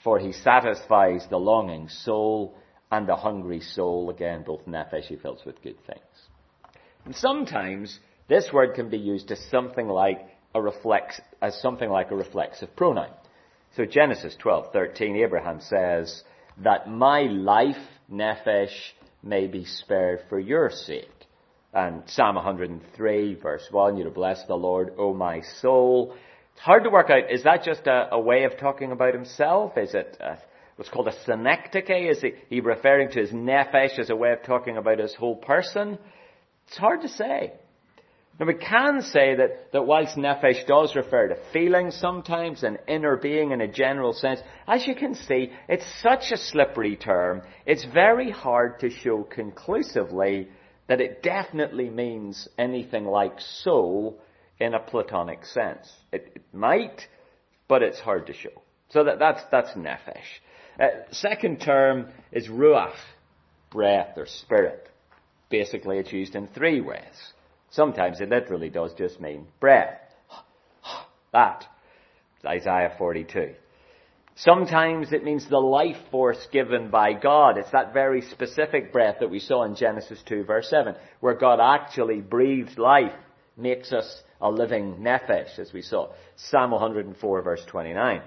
For 0.03 0.19
he 0.19 0.33
satisfies 0.33 1.27
the 1.29 1.39
longing 1.39 1.89
soul 1.89 2.55
and 2.91 3.07
the 3.07 3.17
hungry 3.17 3.61
soul. 3.61 4.11
Again, 4.11 4.43
both 4.47 4.67
nephesh 4.67 5.05
he 5.05 5.17
fills 5.17 5.45
with 5.45 5.63
good 5.63 5.79
things. 5.87 6.01
And 7.05 7.15
sometimes 7.15 7.99
this 8.29 8.53
word 8.53 8.75
can 8.75 8.91
be 8.91 8.99
used 8.99 9.31
as 9.31 9.41
something 9.51 9.89
like 9.89 10.21
a 10.55 10.61
reflex, 10.61 11.21
as 11.41 11.61
something 11.61 11.89
like 11.89 12.11
a 12.11 12.17
reflexive 12.17 12.75
pronoun. 12.77 13.11
So 13.77 13.85
Genesis 13.85 14.37
12:13, 14.43 15.23
Abraham 15.23 15.61
says 15.61 16.25
that 16.59 16.89
my 16.89 17.23
life, 17.23 17.77
nephesh, 18.13 18.93
may 19.23 19.47
be 19.47 19.65
spared 19.65 20.23
for 20.29 20.39
your 20.39 20.71
sake. 20.71 21.09
And 21.73 22.03
Psalm 22.09 22.35
103 22.35 23.35
verse 23.35 23.67
1, 23.71 23.97
you 23.97 24.05
to 24.05 24.11
bless 24.11 24.45
the 24.47 24.57
Lord, 24.57 24.95
O 24.99 25.15
my 25.15 25.41
soul. 25.61 26.17
It's 26.55 26.63
hard 26.63 26.83
to 26.83 26.91
work 26.91 27.11
out, 27.11 27.31
is 27.31 27.45
that 27.45 27.63
just 27.63 27.87
a, 27.87 28.09
a 28.13 28.21
way 28.21 28.43
of 28.43 28.59
talking 28.59 28.91
about 28.91 29.15
himself? 29.15 29.79
Is 29.79 29.95
it 29.95 30.17
a, 30.21 30.37
what's 30.75 30.91
called 30.91 31.07
a 31.07 31.25
synecdoche? 31.25 32.11
Is 32.11 32.21
he, 32.21 32.33
he 32.49 32.61
referring 32.61 33.11
to 33.11 33.21
his 33.21 33.31
nephesh 33.31 34.01
as 34.01 34.11
a 34.11 34.17
way 34.17 34.33
of 34.33 34.43
talking 34.43 34.79
about 34.79 34.99
his 34.99 35.15
whole 35.15 35.37
person? 35.37 35.97
It's 36.67 36.77
hard 36.77 37.03
to 37.03 37.09
say. 37.09 37.53
Now 38.41 38.47
we 38.47 38.55
can 38.55 39.03
say 39.03 39.35
that, 39.35 39.71
that 39.73 39.87
whilst 39.87 40.17
nefesh 40.17 40.67
does 40.67 40.97
refer 40.97 41.29
to 41.29 41.37
feelings 41.53 41.95
sometimes 41.95 42.63
and 42.63 42.79
inner 42.89 43.19
being 43.19 43.51
in 43.51 43.61
a 43.61 43.69
general 43.69 44.15
sense, 44.15 44.41
as 44.67 44.87
you 44.87 44.95
can 44.95 45.15
see, 45.15 45.53
it's 45.69 45.85
such 46.03 46.33
a 46.33 46.39
slippery 46.39 46.97
term, 46.97 47.43
it's 47.67 47.85
very 47.85 48.31
hard 48.31 48.81
to 48.81 48.89
show 48.89 49.25
conclusively 49.25 50.49
that 50.89 51.03
it 51.03 51.23
definitely 51.23 51.91
means 51.91 52.49
anything 52.57 53.05
like 53.05 53.39
soul 53.41 54.19
in 54.59 54.73
a 54.73 54.81
Platonic 54.81 55.45
sense. 55.45 55.93
It, 56.11 56.33
it 56.37 56.43
might, 56.55 57.09
but 57.69 57.83
it's 57.83 58.01
hard 58.01 58.27
to 58.29 58.33
show. 58.33 58.63
So 58.89 59.05
that, 59.05 59.19
that's, 59.19 59.43
that's 59.53 59.73
nephesh. 59.73 60.17
Uh, 60.81 60.87
second 61.11 61.61
term 61.61 62.09
is 62.33 62.49
ruach, 62.49 62.97
breath 63.71 64.17
or 64.17 64.25
spirit. 64.25 64.89
Basically 65.51 65.99
it's 65.99 66.11
used 66.13 66.35
in 66.35 66.49
three 66.49 66.81
ways. 66.81 67.35
Sometimes 67.71 68.21
it 68.21 68.29
literally 68.29 68.69
does 68.69 68.93
just 68.95 69.21
mean 69.21 69.47
breath. 69.61 69.99
That. 71.33 71.65
Isaiah 72.45 72.95
42. 72.99 73.55
Sometimes 74.35 75.13
it 75.13 75.23
means 75.23 75.47
the 75.49 75.59
life 75.59 75.99
force 76.11 76.49
given 76.51 76.91
by 76.91 77.13
God. 77.13 77.59
It's 77.59 77.71
that 77.73 77.93
very 77.93 78.23
specific 78.23 78.93
breath 78.93 79.17
that 79.21 79.31
we 79.31 79.39
saw 79.39 79.65
in 79.65 79.77
Genesis 79.77 80.21
2 80.27 80.45
verse 80.45 80.69
7, 80.71 80.95
where 81.21 81.35
God 81.35 81.61
actually 81.61 82.21
breathes 82.21 82.79
life, 82.79 83.13
makes 83.57 83.93
us 83.93 84.23
a 84.41 84.51
living 84.51 84.97
nephesh, 85.01 85.59
as 85.59 85.73
we 85.73 85.83
saw. 85.83 86.11
Psalm 86.37 86.71
104 86.71 87.43
verse 87.43 87.63
29. 87.69 88.23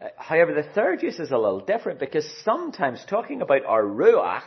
Uh, 0.00 0.06
however, 0.16 0.54
the 0.54 0.62
third 0.74 1.02
use 1.02 1.18
is 1.18 1.32
a 1.32 1.38
little 1.38 1.60
different 1.60 1.98
because 1.98 2.26
sometimes 2.44 3.04
talking 3.08 3.42
about 3.42 3.64
our 3.64 3.82
ruach, 3.82 4.42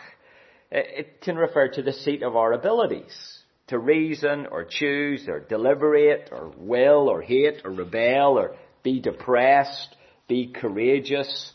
it 0.71 1.21
can 1.21 1.35
refer 1.35 1.67
to 1.67 1.81
the 1.81 1.91
seat 1.91 2.23
of 2.23 2.35
our 2.35 2.53
abilities. 2.53 3.39
To 3.69 3.77
reason 3.77 4.47
or 4.47 4.65
choose 4.65 5.27
or 5.27 5.39
deliberate 5.39 6.29
or 6.31 6.51
will 6.57 7.07
or 7.07 7.21
hate 7.21 7.61
or 7.63 7.71
rebel 7.71 8.37
or 8.37 8.55
be 8.81 8.99
depressed, 8.99 9.95
be 10.27 10.47
courageous. 10.47 11.53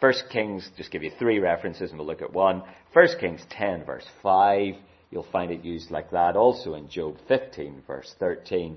First 0.00 0.24
Kings, 0.30 0.68
just 0.76 0.90
give 0.90 1.02
you 1.02 1.12
three 1.18 1.38
references 1.38 1.90
and 1.90 1.98
we'll 1.98 2.08
look 2.08 2.22
at 2.22 2.32
one. 2.32 2.62
First 2.92 3.20
Kings 3.20 3.40
10 3.50 3.84
verse 3.84 4.06
5, 4.22 4.74
you'll 5.10 5.26
find 5.30 5.52
it 5.52 5.64
used 5.64 5.90
like 5.92 6.10
that. 6.10 6.36
Also 6.36 6.74
in 6.74 6.88
Job 6.88 7.16
15 7.28 7.82
verse 7.86 8.12
13 8.18 8.76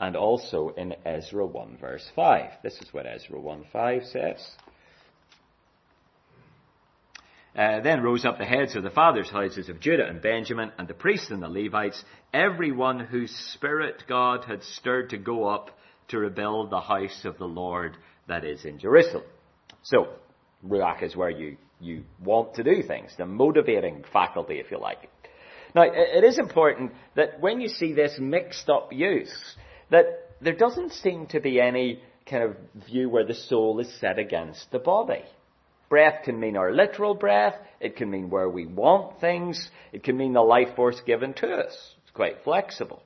and 0.00 0.16
also 0.16 0.70
in 0.76 0.94
Ezra 1.04 1.46
1 1.46 1.78
verse 1.80 2.10
5. 2.16 2.50
This 2.64 2.74
is 2.80 2.92
what 2.92 3.06
Ezra 3.06 3.38
1 3.38 3.66
5 3.72 4.02
says. 4.06 4.56
Uh, 7.56 7.80
then 7.80 8.02
rose 8.02 8.24
up 8.24 8.38
the 8.38 8.44
heads 8.44 8.76
of 8.76 8.84
the 8.84 8.90
fathers' 8.90 9.30
houses 9.30 9.68
of 9.68 9.80
Judah 9.80 10.06
and 10.06 10.22
Benjamin, 10.22 10.70
and 10.78 10.86
the 10.86 10.94
priests 10.94 11.30
and 11.30 11.42
the 11.42 11.48
Levites, 11.48 12.04
everyone 12.32 13.00
whose 13.00 13.34
spirit 13.52 14.04
God 14.08 14.44
had 14.44 14.62
stirred 14.62 15.10
to 15.10 15.18
go 15.18 15.48
up 15.48 15.70
to 16.08 16.18
rebuild 16.18 16.70
the 16.70 16.80
house 16.80 17.24
of 17.24 17.38
the 17.38 17.46
Lord 17.46 17.96
that 18.28 18.44
is 18.44 18.64
in 18.64 18.78
Jerusalem. 18.78 19.24
So, 19.82 20.08
Ruach 20.66 21.02
is 21.02 21.16
where 21.16 21.30
you, 21.30 21.56
you 21.80 22.04
want 22.22 22.54
to 22.54 22.62
do 22.62 22.82
things, 22.82 23.14
the 23.16 23.26
motivating 23.26 24.04
faculty, 24.12 24.60
if 24.60 24.70
you 24.70 24.78
like. 24.78 25.10
Now, 25.74 25.82
it 25.82 26.24
is 26.24 26.38
important 26.38 26.92
that 27.16 27.40
when 27.40 27.60
you 27.60 27.68
see 27.68 27.92
this 27.92 28.16
mixed 28.18 28.68
up 28.68 28.92
use, 28.92 29.32
that 29.90 30.30
there 30.40 30.54
doesn't 30.54 30.92
seem 30.92 31.26
to 31.28 31.40
be 31.40 31.60
any 31.60 32.02
kind 32.26 32.44
of 32.44 32.56
view 32.86 33.08
where 33.08 33.26
the 33.26 33.34
soul 33.34 33.80
is 33.80 33.92
set 34.00 34.18
against 34.18 34.70
the 34.70 34.78
body. 34.78 35.24
Breath 35.90 36.22
can 36.24 36.38
mean 36.38 36.56
our 36.56 36.72
literal 36.72 37.14
breath, 37.14 37.56
it 37.80 37.96
can 37.96 38.10
mean 38.10 38.30
where 38.30 38.48
we 38.48 38.64
want 38.64 39.20
things, 39.20 39.68
it 39.92 40.04
can 40.04 40.16
mean 40.16 40.32
the 40.32 40.40
life 40.40 40.76
force 40.76 41.00
given 41.04 41.34
to 41.34 41.52
us. 41.52 41.94
It's 42.04 42.12
quite 42.14 42.44
flexible. 42.44 43.02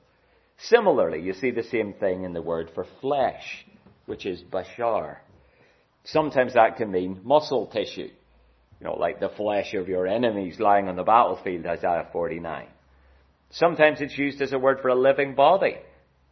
Similarly, 0.59 1.21
you 1.21 1.33
see 1.33 1.49
the 1.49 1.63
same 1.63 1.93
thing 1.93 2.23
in 2.23 2.33
the 2.33 2.43
word 2.43 2.69
for 2.75 2.85
flesh, 3.01 3.65
which 4.05 4.27
is 4.27 4.43
bashar. 4.43 5.17
Sometimes 6.03 6.53
that 6.53 6.77
can 6.77 6.91
mean 6.91 7.21
muscle 7.23 7.65
tissue, 7.65 8.11
you 8.79 8.83
know, 8.87 8.93
like 8.93 9.19
the 9.19 9.29
flesh 9.29 9.73
of 9.73 9.89
your 9.89 10.05
enemies 10.05 10.59
lying 10.59 10.87
on 10.87 10.95
the 10.95 11.03
battlefield, 11.03 11.65
Isaiah 11.65 12.07
49. 12.13 12.67
Sometimes 13.49 13.99
it's 13.99 14.17
used 14.17 14.41
as 14.41 14.53
a 14.53 14.59
word 14.59 14.79
for 14.81 14.89
a 14.89 14.95
living 14.95 15.33
body, 15.33 15.77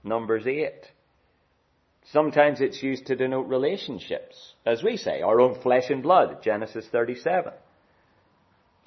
Numbers 0.03 0.45
8. 0.45 0.71
Sometimes 2.11 2.61
it's 2.61 2.83
used 2.83 3.05
to 3.07 3.15
denote 3.15 3.47
relationships, 3.47 4.53
as 4.65 4.83
we 4.83 4.97
say, 4.97 5.21
our 5.21 5.39
own 5.39 5.61
flesh 5.61 5.89
and 5.89 6.03
blood, 6.03 6.43
Genesis 6.43 6.85
37. 6.91 7.53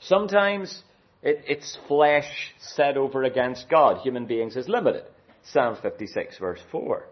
Sometimes 0.01 0.83
it, 1.23 1.43
it's 1.49 1.79
flesh 1.89 2.55
set 2.59 2.97
over 2.97 3.25
against 3.25 3.69
God. 3.71 4.03
Human 4.03 4.27
beings 4.27 4.57
is 4.57 4.69
limited. 4.69 5.05
Psalm 5.43 5.77
56 5.81 6.39
verse 6.39 6.61
4. 6.71 7.07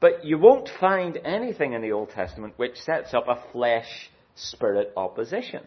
But 0.00 0.24
you 0.24 0.38
won't 0.38 0.68
find 0.80 1.18
anything 1.24 1.74
in 1.74 1.82
the 1.82 1.92
Old 1.92 2.10
Testament 2.10 2.54
which 2.56 2.76
sets 2.76 3.14
up 3.14 3.28
a 3.28 3.42
flesh 3.52 4.10
spirit 4.34 4.92
opposition. 4.96 5.62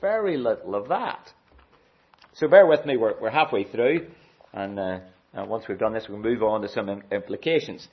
Very 0.00 0.36
little 0.36 0.74
of 0.74 0.88
that. 0.88 1.32
So 2.34 2.48
bear 2.48 2.66
with 2.66 2.86
me, 2.86 2.96
we're, 2.96 3.20
we're 3.20 3.30
halfway 3.30 3.64
through, 3.64 4.06
and 4.52 4.78
uh, 4.78 5.00
once 5.34 5.64
we've 5.68 5.78
done 5.78 5.92
this, 5.92 6.06
we'll 6.08 6.18
move 6.18 6.42
on 6.42 6.62
to 6.62 6.68
some 6.68 7.02
implications. 7.10 7.86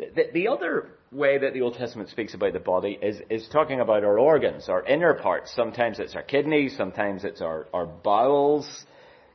The, 0.00 0.30
the, 0.32 0.48
other 0.48 0.92
way 1.12 1.36
that 1.36 1.52
the 1.52 1.60
Old 1.60 1.74
Testament 1.74 2.08
speaks 2.08 2.32
about 2.32 2.54
the 2.54 2.58
body 2.58 2.98
is, 3.02 3.20
is 3.28 3.46
talking 3.48 3.80
about 3.80 4.02
our 4.02 4.18
organs, 4.18 4.70
our 4.70 4.82
inner 4.82 5.12
parts. 5.12 5.52
Sometimes 5.54 5.98
it's 5.98 6.14
our 6.14 6.22
kidneys, 6.22 6.74
sometimes 6.74 7.22
it's 7.22 7.42
our, 7.42 7.68
our 7.74 7.84
bowels. 7.84 8.86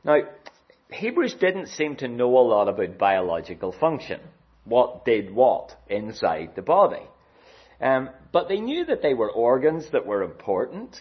Now, 0.04 0.22
Hebrews 0.90 1.34
didn't 1.34 1.68
seem 1.68 1.94
to 1.96 2.08
know 2.08 2.36
a 2.36 2.40
lot 2.40 2.68
about 2.68 2.98
biological 2.98 3.70
function. 3.70 4.20
What 4.64 5.04
did 5.04 5.32
what 5.32 5.76
inside 5.88 6.56
the 6.56 6.62
body. 6.62 7.06
Um, 7.80 8.10
but 8.32 8.48
they 8.48 8.58
knew 8.58 8.86
that 8.86 9.02
they 9.02 9.14
were 9.14 9.30
organs 9.30 9.88
that 9.92 10.04
were 10.04 10.24
important. 10.24 11.00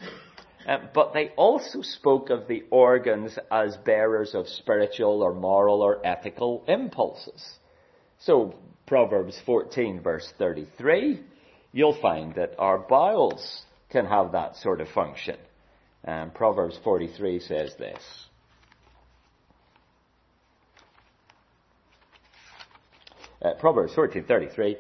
Uh, 0.68 0.78
but 0.94 1.14
they 1.14 1.30
also 1.30 1.82
spoke 1.82 2.30
of 2.30 2.48
the 2.48 2.66
organs 2.70 3.38
as 3.52 3.78
bearers 3.78 4.36
of 4.36 4.48
spiritual 4.48 5.24
or 5.24 5.34
moral 5.34 5.82
or 5.82 6.06
ethical 6.06 6.64
impulses. 6.68 7.60
So, 8.26 8.56
Proverbs 8.88 9.40
14 9.46 10.02
verse 10.02 10.34
33, 10.40 11.22
you'll 11.72 12.02
find 12.02 12.34
that 12.36 12.56
our 12.58 12.80
bowels 12.80 13.62
can 13.92 14.08
have 14.08 14.32
that 14.32 14.56
sort 14.56 14.82
of 14.82 14.88
function. 14.90 15.38
And 16.04 16.34
Proverbs 16.34 16.80
43 16.84 17.40
says 17.40 17.76
this. 17.78 18.02
Uh, 23.44 23.54
Proverbs 23.60 23.94
14:33. 23.94 24.78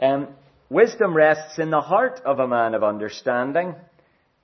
Um, 0.00 0.28
Wisdom 0.68 1.14
rests 1.14 1.60
in 1.60 1.70
the 1.70 1.80
heart 1.80 2.20
of 2.24 2.40
a 2.40 2.48
man 2.48 2.74
of 2.74 2.82
understanding, 2.82 3.76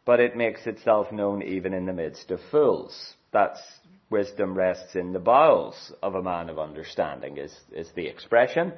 but 0.05 0.21
it 0.21 0.37
makes 0.37 0.65
itself 0.67 1.11
known 1.11 1.43
even 1.43 1.75
in 1.75 1.87
the 1.87 1.93
midst 1.93 2.31
of 2.31 2.41
fools. 2.53 3.15
That's 3.33 3.61
wisdom 4.15 4.57
rests 4.57 4.95
in 4.95 5.13
the 5.13 5.19
bowels 5.19 5.93
of 6.01 6.15
a 6.15 6.23
man 6.23 6.49
of 6.49 6.57
understanding 6.57 7.37
is, 7.37 7.53
is 7.73 7.91
the 7.97 8.07
expression. 8.07 8.73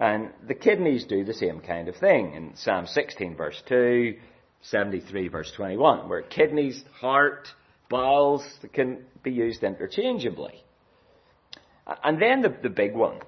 And 0.00 0.30
the 0.48 0.54
kidneys 0.54 1.04
do 1.04 1.24
the 1.24 1.32
same 1.32 1.60
kind 1.60 1.88
of 1.88 1.94
thing 1.94 2.34
in 2.34 2.56
Psalm 2.56 2.88
16 2.88 3.36
verse 3.36 3.62
2, 3.68 4.16
73 4.62 5.28
verse 5.28 5.52
21, 5.56 6.08
where 6.08 6.22
kidneys, 6.22 6.82
heart, 7.00 7.46
bowels 7.88 8.44
can 8.72 9.04
be 9.22 9.30
used 9.30 9.62
interchangeably. 9.62 10.64
And 12.02 12.20
then 12.20 12.42
the, 12.42 12.56
the 12.60 12.68
big 12.68 12.92
one. 12.92 13.20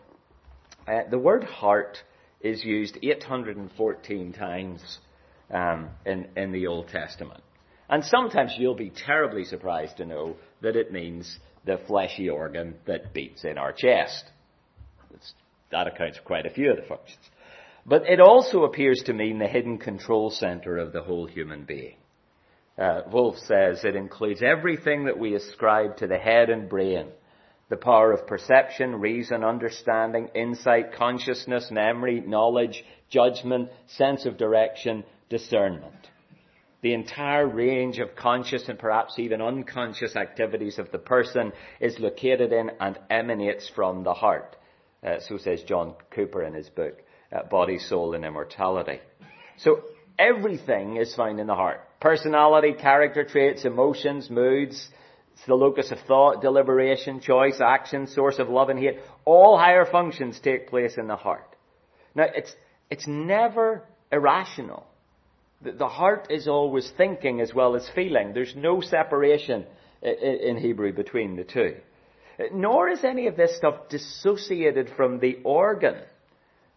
Uh, 0.89 1.03
the 1.09 1.19
word 1.19 1.45
heart 1.45 1.97
is 2.41 2.65
used 2.65 2.99
814 3.01 4.33
times 4.33 4.99
um, 5.49 5.91
in, 6.05 6.27
in 6.37 6.51
the 6.51 6.67
Old 6.67 6.89
Testament. 6.89 7.45
And 7.89 8.05
sometimes 8.05 8.55
you'll 8.59 8.75
be 8.75 8.91
terribly 8.91 9.45
surprised 9.45 9.99
to 9.99 10.07
know 10.07 10.37
that 10.63 10.75
it 10.75 10.91
means 10.91 11.39
the 11.65 11.79
fleshy 11.87 12.29
organ 12.29 12.75
that 12.87 13.13
beats 13.13 13.45
in 13.45 13.59
our 13.59 13.73
chest. 13.73 14.25
It's, 15.15 15.35
that 15.71 15.87
accounts 15.87 16.19
for 16.19 16.25
quite 16.25 16.47
a 16.47 16.51
few 16.51 16.71
of 16.71 16.77
the 16.77 16.83
functions. 16.83 17.21
But 17.85 18.07
it 18.09 18.21
also 18.21 18.65
appears 18.65 19.03
to 19.07 19.13
mean 19.13 19.39
the 19.39 19.49
hidden 19.49 19.79
control 19.79 20.31
center 20.31 20.77
of 20.79 20.93
the 20.93 21.03
whole 21.03 21.27
human 21.27 21.65
being. 21.65 21.97
Uh, 22.79 23.03
Wolff 23.11 23.37
says 23.39 23.85
it 23.85 23.97
includes 23.97 24.43
everything 24.43 25.05
that 25.05 25.19
we 25.19 25.35
ascribe 25.35 25.97
to 25.99 26.07
the 26.07 26.19
head 26.19 26.49
and 26.49 26.69
brain. 26.69 27.09
The 27.69 27.77
power 27.77 28.13
of 28.13 28.27
perception, 28.27 28.97
reason, 28.97 29.45
understanding, 29.45 30.29
insight, 30.35 30.95
consciousness, 30.95 31.71
memory, 31.71 32.21
knowledge, 32.21 32.85
judgment, 33.09 33.71
sense 33.87 34.27
of 34.27 34.37
direction, 34.37 35.05
discernment. 35.29 36.09
The 36.83 36.95
entire 36.95 37.47
range 37.47 38.01
of 38.01 38.17
conscious 38.17 38.69
and 38.69 38.79
perhaps 38.79 39.19
even 39.19 39.41
unconscious 39.41 40.17
activities 40.17 40.79
of 40.79 40.91
the 40.91 40.99
person 40.99 41.53
is 41.81 41.99
located 42.01 42.53
in 42.53 42.73
and 42.81 42.99
emanates 43.09 43.71
from 43.75 44.03
the 44.03 44.15
heart. 44.15 44.57
Uh, 45.05 45.21
so 45.21 45.39
says 45.39 45.63
John 45.63 45.95
Cooper 46.11 46.43
in 46.43 46.55
his 46.55 46.69
book, 46.69 46.95
uh, 47.33 47.45
Body, 47.45 47.79
Soul 47.79 48.15
and 48.15 48.25
Immortality. 48.25 49.01
So 49.59 49.83
everything 50.19 50.97
is 50.97 51.15
found 51.15 51.39
in 51.39 51.47
the 51.47 51.55
heart. 51.55 51.81
Personality, 52.01 52.73
character 52.73 53.25
traits, 53.25 53.65
emotions, 53.65 54.29
moods, 54.29 54.89
the 55.47 55.55
locus 55.55 55.91
of 55.91 55.99
thought, 56.07 56.41
deliberation, 56.41 57.21
choice, 57.21 57.61
action, 57.61 58.07
source 58.07 58.39
of 58.39 58.49
love 58.49 58.69
and 58.69 58.79
hate. 58.79 58.99
All 59.25 59.59
higher 59.59 59.85
functions 59.85 60.39
take 60.43 60.69
place 60.69 60.97
in 60.97 61.07
the 61.07 61.17
heart. 61.17 61.57
Now, 62.15 62.27
it's, 62.35 62.55
it's 62.91 63.07
never 63.07 63.85
irrational. 64.11 64.87
The 65.65 65.89
heart 65.89 66.29
is 66.31 66.49
always 66.49 66.91
thinking 66.97 67.41
as 67.41 67.55
well 67.55 67.77
as 67.77 67.89
feeling. 67.95 68.33
There's 68.33 68.55
no 68.57 68.81
separation 68.81 69.65
in 70.03 70.57
Hebrew 70.57 70.93
between 70.93 71.37
the 71.37 71.45
two. 71.45 71.77
Nor 72.53 72.89
is 72.89 73.05
any 73.05 73.27
of 73.29 73.37
this 73.37 73.57
stuff 73.57 73.89
dissociated 73.89 74.91
from 74.97 75.21
the 75.21 75.39
organ. 75.45 75.97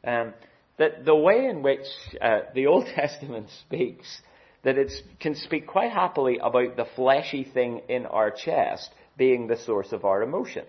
Um, 0.05 0.33
that 0.77 1.05
the 1.05 1.15
way 1.15 1.45
in 1.45 1.63
which 1.63 1.87
uh, 2.21 2.41
the 2.53 2.67
Old 2.67 2.85
Testament 2.93 3.47
speaks, 3.61 4.21
that 4.63 4.77
it 4.77 4.91
can 5.19 5.35
speak 5.35 5.67
quite 5.67 5.91
happily 5.91 6.37
about 6.37 6.75
the 6.75 6.85
fleshy 6.95 7.43
thing 7.43 7.81
in 7.89 8.05
our 8.05 8.29
chest 8.29 8.91
being 9.17 9.47
the 9.47 9.57
source 9.57 9.91
of 9.93 10.05
our 10.05 10.21
emotions. 10.21 10.67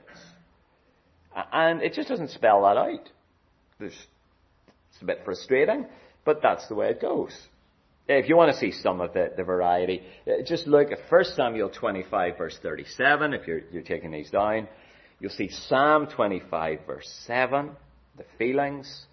And 1.34 1.82
it 1.82 1.92
just 1.92 2.08
doesn't 2.08 2.30
spell 2.30 2.62
that 2.62 2.78
out. 2.78 3.10
There's, 3.78 4.06
it's 4.90 5.02
a 5.02 5.04
bit 5.04 5.22
frustrating 5.24 5.86
but 6.26 6.42
that's 6.42 6.66
the 6.68 6.74
way 6.74 6.90
it 6.90 7.00
goes. 7.00 7.32
If 8.08 8.28
you 8.28 8.36
want 8.36 8.52
to 8.52 8.58
see 8.58 8.70
some 8.70 9.00
of 9.00 9.12
the, 9.14 9.32
the 9.36 9.42
variety, 9.42 10.02
uh, 10.28 10.42
just 10.44 10.68
look 10.68 10.92
at 10.92 10.98
1 11.10 11.24
Samuel 11.34 11.70
25 11.70 12.38
verse 12.38 12.56
37, 12.62 13.34
if 13.34 13.48
you're, 13.48 13.62
you're 13.72 13.82
taking 13.82 14.12
these 14.12 14.30
down. 14.30 14.68
You'll 15.18 15.32
see 15.32 15.48
Psalm 15.48 16.06
25 16.06 16.80
verse 16.86 17.08
7, 17.26 17.70
the 18.16 18.24
feelings. 18.38 19.06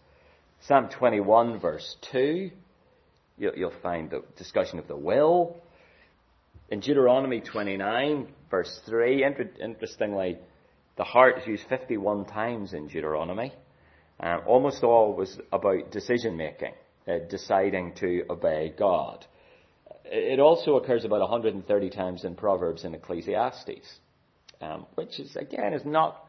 Psalm 0.62 0.90
21 0.90 1.60
verse 1.60 1.96
2, 2.12 2.52
you'll, 3.40 3.56
you'll 3.56 3.74
find 3.82 4.12
the 4.12 4.24
discussion 4.38 4.78
of 4.78 4.88
the 4.88 4.96
will. 4.96 5.58
In 6.70 6.80
Deuteronomy 6.80 7.42
29 7.42 8.28
verse 8.52 8.80
3, 8.86 9.24
inter- 9.24 9.50
interestingly, 9.60 10.38
the 10.98 11.04
heart 11.04 11.40
is 11.40 11.48
used 11.48 11.64
51 11.68 12.26
times 12.26 12.74
in 12.74 12.88
Deuteronomy. 12.88 13.54
Um, 14.20 14.42
almost 14.46 14.84
all 14.84 15.16
was 15.16 15.40
about 15.52 15.92
decision 15.92 16.38
making 16.38 16.74
uh, 17.08 17.20
deciding 17.30 17.94
to 17.96 18.24
obey 18.30 18.74
God. 18.78 19.26
It 20.06 20.40
also 20.40 20.76
occurs 20.76 21.06
about 21.06 21.22
130 21.22 21.90
times 21.90 22.24
in 22.24 22.36
Proverbs 22.36 22.84
and 22.84 22.94
Ecclesiastes, 22.96 24.00
um, 24.62 24.86
which 24.96 25.20
is 25.20 25.36
again 25.36 25.74
is 25.74 25.86
not 25.86 26.26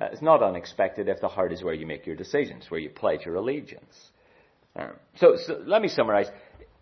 uh, 0.00 0.06
is 0.12 0.22
not 0.22 0.42
unexpected 0.42 1.08
if 1.08 1.20
the 1.20 1.28
heart 1.28 1.52
is 1.52 1.62
where 1.62 1.74
you 1.74 1.86
make 1.86 2.06
your 2.06 2.16
decisions, 2.16 2.70
where 2.70 2.80
you 2.80 2.90
pledge 2.90 3.24
your 3.24 3.36
allegiance. 3.36 4.10
Um, 4.76 4.92
so, 5.16 5.36
so 5.36 5.62
let 5.64 5.82
me 5.82 5.88
summarize. 5.88 6.26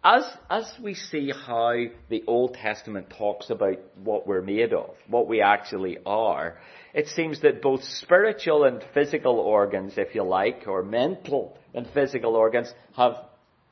As, 0.05 0.25
as 0.51 0.73
we 0.83 0.95
see 0.95 1.31
how 1.31 1.75
the 2.09 2.25
Old 2.27 2.55
Testament 2.55 3.13
talks 3.17 3.51
about 3.51 3.79
what 4.03 4.27
we're 4.27 4.43
made 4.43 4.73
of, 4.73 4.95
what 5.07 5.29
we 5.29 5.41
actually 5.41 5.99
are, 6.05 6.59
it 6.93 7.07
seems 7.07 7.41
that 7.43 7.63
both 7.63 7.85
spiritual 7.85 8.65
and 8.65 8.83
physical 8.95 9.39
organs, 9.39 9.95
if 9.97 10.15
you 10.15 10.25
like, 10.25 10.65
or 10.67 10.83
mental 10.83 11.57
and 11.73 11.87
physical 11.95 12.35
organs, 12.35 12.73
have 12.97 13.15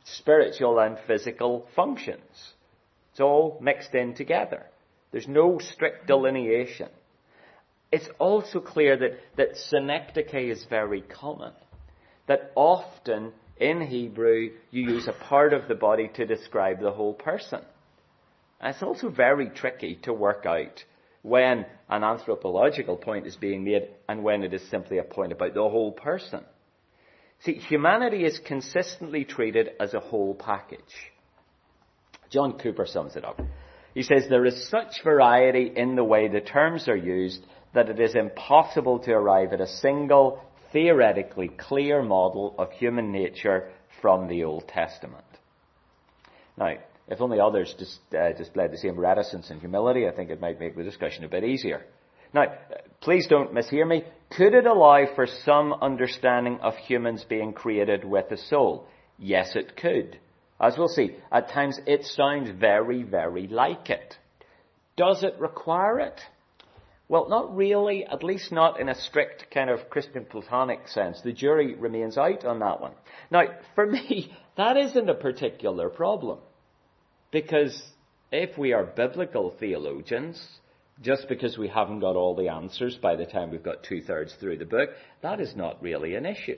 spiritual 0.04 0.78
and 0.78 0.98
physical 1.06 1.66
functions. 1.74 2.52
It's 3.12 3.20
all 3.20 3.58
mixed 3.60 3.94
in 3.94 4.14
together. 4.14 4.66
There's 5.12 5.28
no 5.28 5.58
strict 5.58 6.06
delineation. 6.06 6.88
It's 7.92 8.08
also 8.18 8.60
clear 8.60 8.96
that, 8.96 9.18
that 9.36 9.56
synecdoche 9.56 10.50
is 10.50 10.64
very 10.70 11.00
common. 11.00 11.52
That 12.28 12.52
often 12.54 13.32
in 13.58 13.80
Hebrew 13.80 14.50
you 14.70 14.82
use 14.82 15.08
a 15.08 15.12
part 15.12 15.52
of 15.52 15.66
the 15.66 15.74
body 15.74 16.08
to 16.14 16.26
describe 16.26 16.80
the 16.80 16.92
whole 16.92 17.14
person. 17.14 17.60
And 18.60 18.74
it's 18.74 18.82
also 18.82 19.08
very 19.08 19.48
tricky 19.48 19.96
to 20.02 20.12
work 20.12 20.46
out 20.46 20.84
when 21.22 21.66
an 21.88 22.04
anthropological 22.04 22.96
point 22.96 23.26
is 23.26 23.36
being 23.36 23.64
made 23.64 23.88
and 24.08 24.22
when 24.22 24.42
it 24.42 24.54
is 24.54 24.62
simply 24.70 24.98
a 24.98 25.02
point 25.02 25.32
about 25.32 25.54
the 25.54 25.68
whole 25.68 25.92
person. 25.92 26.44
See, 27.42 27.54
humanity 27.54 28.24
is 28.24 28.38
consistently 28.38 29.24
treated 29.24 29.70
as 29.80 29.94
a 29.94 30.00
whole 30.00 30.34
package. 30.34 31.12
John 32.30 32.58
Cooper 32.58 32.86
sums 32.86 33.16
it 33.16 33.24
up. 33.24 33.40
He 33.94 34.02
says, 34.02 34.26
There 34.28 34.44
is 34.44 34.68
such 34.68 35.02
variety 35.02 35.72
in 35.74 35.96
the 35.96 36.04
way 36.04 36.28
the 36.28 36.40
terms 36.40 36.86
are 36.88 36.96
used 36.96 37.44
that 37.74 37.88
it 37.88 37.98
is 37.98 38.14
impossible 38.14 38.98
to 39.00 39.12
arrive 39.12 39.52
at 39.52 39.60
a 39.60 39.66
single, 39.66 40.42
theoretically 40.72 41.48
clear 41.48 42.02
model 42.02 42.54
of 42.58 42.70
human 42.72 43.10
nature 43.10 43.70
from 44.00 44.28
the 44.28 44.44
Old 44.44 44.68
Testament. 44.68 45.24
Now, 46.56 46.74
if 47.08 47.20
only 47.20 47.40
others 47.40 47.74
just, 47.78 47.98
uh, 48.14 48.32
displayed 48.32 48.70
the 48.70 48.78
same 48.78 48.98
reticence 48.98 49.50
and 49.50 49.60
humility, 49.60 50.06
I 50.06 50.12
think 50.12 50.30
it 50.30 50.40
might 50.40 50.60
make 50.60 50.76
the 50.76 50.84
discussion 50.84 51.24
a 51.24 51.28
bit 51.28 51.42
easier. 51.42 51.84
Now, 52.32 52.52
please 53.00 53.26
don't 53.26 53.52
mishear 53.52 53.86
me. 53.86 54.04
Could 54.36 54.54
it 54.54 54.66
allow 54.66 55.06
for 55.14 55.26
some 55.26 55.72
understanding 55.72 56.60
of 56.60 56.76
humans 56.76 57.24
being 57.28 57.52
created 57.52 58.04
with 58.04 58.30
a 58.30 58.36
soul? 58.36 58.86
Yes, 59.18 59.56
it 59.56 59.76
could. 59.76 60.18
As 60.60 60.76
we'll 60.78 60.88
see, 60.88 61.16
at 61.32 61.50
times 61.50 61.80
it 61.86 62.04
sounds 62.04 62.50
very, 62.50 63.02
very 63.02 63.48
like 63.48 63.90
it. 63.90 64.16
Does 64.96 65.24
it 65.24 65.34
require 65.38 65.98
it? 65.98 66.20
Well, 67.08 67.28
not 67.28 67.56
really, 67.56 68.04
at 68.04 68.22
least 68.22 68.52
not 68.52 68.78
in 68.78 68.88
a 68.88 68.94
strict 68.94 69.46
kind 69.52 69.68
of 69.68 69.90
Christian 69.90 70.24
Platonic 70.26 70.86
sense. 70.86 71.20
The 71.22 71.32
jury 71.32 71.74
remains 71.74 72.16
out 72.16 72.44
on 72.44 72.60
that 72.60 72.80
one. 72.80 72.92
Now, 73.32 73.46
for 73.74 73.86
me, 73.90 74.32
that 74.56 74.76
isn't 74.76 75.08
a 75.08 75.14
particular 75.14 75.88
problem. 75.88 76.38
Because 77.32 77.82
if 78.30 78.56
we 78.56 78.72
are 78.72 78.84
biblical 78.84 79.50
theologians, 79.58 80.40
just 81.02 81.28
because 81.28 81.56
we 81.56 81.68
haven't 81.68 82.00
got 82.00 82.16
all 82.16 82.34
the 82.34 82.48
answers 82.48 82.96
by 82.96 83.16
the 83.16 83.26
time 83.26 83.50
we've 83.50 83.62
got 83.62 83.82
two 83.82 84.02
thirds 84.02 84.34
through 84.38 84.58
the 84.58 84.64
book, 84.64 84.90
that 85.22 85.40
is 85.40 85.54
not 85.56 85.82
really 85.82 86.14
an 86.14 86.26
issue. 86.26 86.56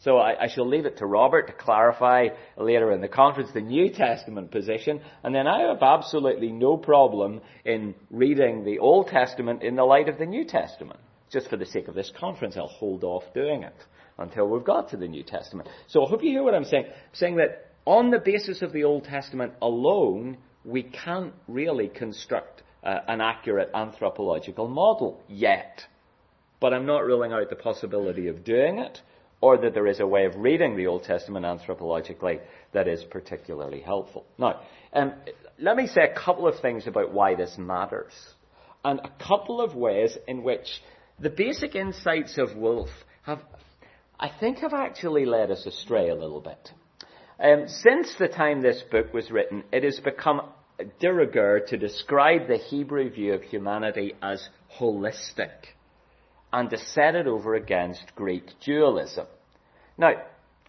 So 0.00 0.18
I, 0.18 0.44
I, 0.44 0.48
shall 0.48 0.68
leave 0.68 0.84
it 0.84 0.98
to 0.98 1.06
Robert 1.06 1.46
to 1.46 1.54
clarify 1.54 2.28
later 2.58 2.92
in 2.92 3.00
the 3.00 3.08
conference 3.08 3.50
the 3.54 3.62
New 3.62 3.88
Testament 3.90 4.50
position, 4.50 5.00
and 5.22 5.34
then 5.34 5.46
I 5.46 5.60
have 5.62 5.82
absolutely 5.82 6.52
no 6.52 6.76
problem 6.76 7.40
in 7.64 7.94
reading 8.10 8.64
the 8.64 8.80
Old 8.80 9.06
Testament 9.08 9.62
in 9.62 9.76
the 9.76 9.84
light 9.84 10.10
of 10.10 10.18
the 10.18 10.26
New 10.26 10.44
Testament. 10.44 11.00
Just 11.32 11.48
for 11.48 11.56
the 11.56 11.64
sake 11.64 11.88
of 11.88 11.94
this 11.94 12.12
conference, 12.20 12.56
I'll 12.58 12.68
hold 12.68 13.02
off 13.02 13.22
doing 13.34 13.62
it 13.62 13.74
until 14.18 14.46
we've 14.46 14.62
got 14.62 14.90
to 14.90 14.98
the 14.98 15.08
New 15.08 15.22
Testament. 15.22 15.70
So 15.86 16.04
I 16.04 16.08
hope 16.10 16.22
you 16.22 16.30
hear 16.30 16.42
what 16.42 16.54
I'm 16.54 16.64
saying. 16.64 16.84
I'm 16.86 17.14
saying 17.14 17.36
that 17.36 17.70
on 17.86 18.10
the 18.10 18.18
basis 18.18 18.60
of 18.60 18.74
the 18.74 18.84
Old 18.84 19.04
Testament 19.04 19.54
alone, 19.62 20.36
we 20.64 20.82
can't 20.82 21.34
really 21.48 21.88
construct 21.88 22.62
uh, 22.82 23.00
an 23.08 23.20
accurate 23.20 23.70
anthropological 23.74 24.68
model 24.68 25.22
yet. 25.28 25.82
But 26.60 26.72
I'm 26.72 26.86
not 26.86 27.04
ruling 27.04 27.32
out 27.32 27.50
the 27.50 27.56
possibility 27.56 28.28
of 28.28 28.44
doing 28.44 28.78
it, 28.78 29.00
or 29.40 29.58
that 29.58 29.74
there 29.74 29.86
is 29.86 30.00
a 30.00 30.06
way 30.06 30.24
of 30.24 30.36
reading 30.36 30.76
the 30.76 30.86
Old 30.86 31.04
Testament 31.04 31.44
anthropologically 31.44 32.40
that 32.72 32.88
is 32.88 33.04
particularly 33.04 33.80
helpful. 33.80 34.24
Now, 34.38 34.60
um, 34.92 35.12
let 35.58 35.76
me 35.76 35.86
say 35.86 36.02
a 36.02 36.18
couple 36.18 36.48
of 36.48 36.60
things 36.60 36.86
about 36.86 37.12
why 37.12 37.34
this 37.34 37.56
matters, 37.58 38.12
and 38.84 39.00
a 39.00 39.12
couple 39.22 39.60
of 39.60 39.74
ways 39.74 40.16
in 40.26 40.42
which 40.42 40.80
the 41.18 41.30
basic 41.30 41.74
insights 41.74 42.38
of 42.38 42.56
Wolff 42.56 42.88
have, 43.22 43.40
I 44.18 44.30
think, 44.40 44.58
have 44.58 44.72
actually 44.72 45.26
led 45.26 45.50
us 45.50 45.66
astray 45.66 46.08
a 46.08 46.14
little 46.14 46.40
bit. 46.40 46.70
Um, 47.38 47.66
since 47.66 48.14
the 48.18 48.28
time 48.28 48.62
this 48.62 48.82
book 48.90 49.12
was 49.12 49.30
written, 49.30 49.64
it 49.72 49.84
has 49.84 50.00
become 50.00 50.40
de 51.00 51.12
rigueur 51.12 51.60
to 51.68 51.76
describe 51.76 52.48
the 52.48 52.56
Hebrew 52.56 53.10
view 53.10 53.34
of 53.34 53.42
humanity 53.42 54.14
as 54.22 54.48
holistic 54.78 55.50
and 56.52 56.70
to 56.70 56.78
set 56.78 57.14
it 57.14 57.26
over 57.26 57.54
against 57.54 58.14
Greek 58.14 58.44
dualism. 58.64 59.26
Now, 59.98 60.12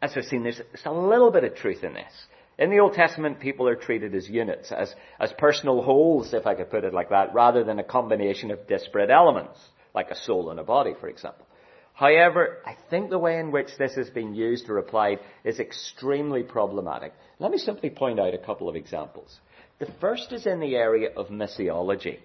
as 0.02 0.16
we've 0.16 0.26
seen, 0.26 0.44
there's, 0.44 0.62
a 0.86 0.92
little 0.92 1.32
bit 1.32 1.44
of 1.44 1.56
truth 1.56 1.84
in 1.84 1.94
this. 1.94 2.12
In 2.58 2.70
the 2.70 2.80
Old 2.80 2.94
Testament, 2.94 3.40
people 3.40 3.68
are 3.68 3.76
treated 3.76 4.16
as 4.16 4.30
units, 4.30 4.72
as, 4.72 4.94
as 5.20 5.34
personal 5.38 5.82
wholes, 5.82 6.34
if 6.34 6.48
I 6.48 6.56
could 6.56 6.70
put 6.70 6.84
it 6.84 6.94
like 6.94 7.10
that, 7.10 7.34
rather 7.34 7.64
than 7.64 7.80
a 7.80 7.84
combination 7.84 8.52
of 8.52 8.68
disparate 8.68 9.10
elements, 9.10 9.60
like 9.94 10.10
a 10.10 10.16
soul 10.16 10.52
and 10.52 10.60
a 10.60 10.64
body, 10.64 10.94
for 11.00 11.10
example. 11.10 11.46
However, 11.94 12.58
I 12.66 12.76
think 12.90 13.10
the 13.10 13.20
way 13.20 13.40
in 13.40 13.52
which 13.52 13.70
this 13.78 13.96
has 13.96 14.10
been 14.10 14.36
used 14.36 14.70
or 14.70 14.78
applied 14.78 15.20
is 15.44 15.60
extremely 15.60 16.44
problematic. 16.44 17.14
Let 17.40 17.52
me 17.52 17.58
simply 17.58 17.90
point 17.90 18.20
out 18.20 18.34
a 18.34 18.38
couple 18.38 18.68
of 18.68 18.76
examples. 18.76 19.40
The 19.78 19.88
first 20.00 20.32
is 20.32 20.46
in 20.46 20.62
the 20.62 20.76
area 20.76 21.10
of 21.18 21.28
missiology. 21.28 22.20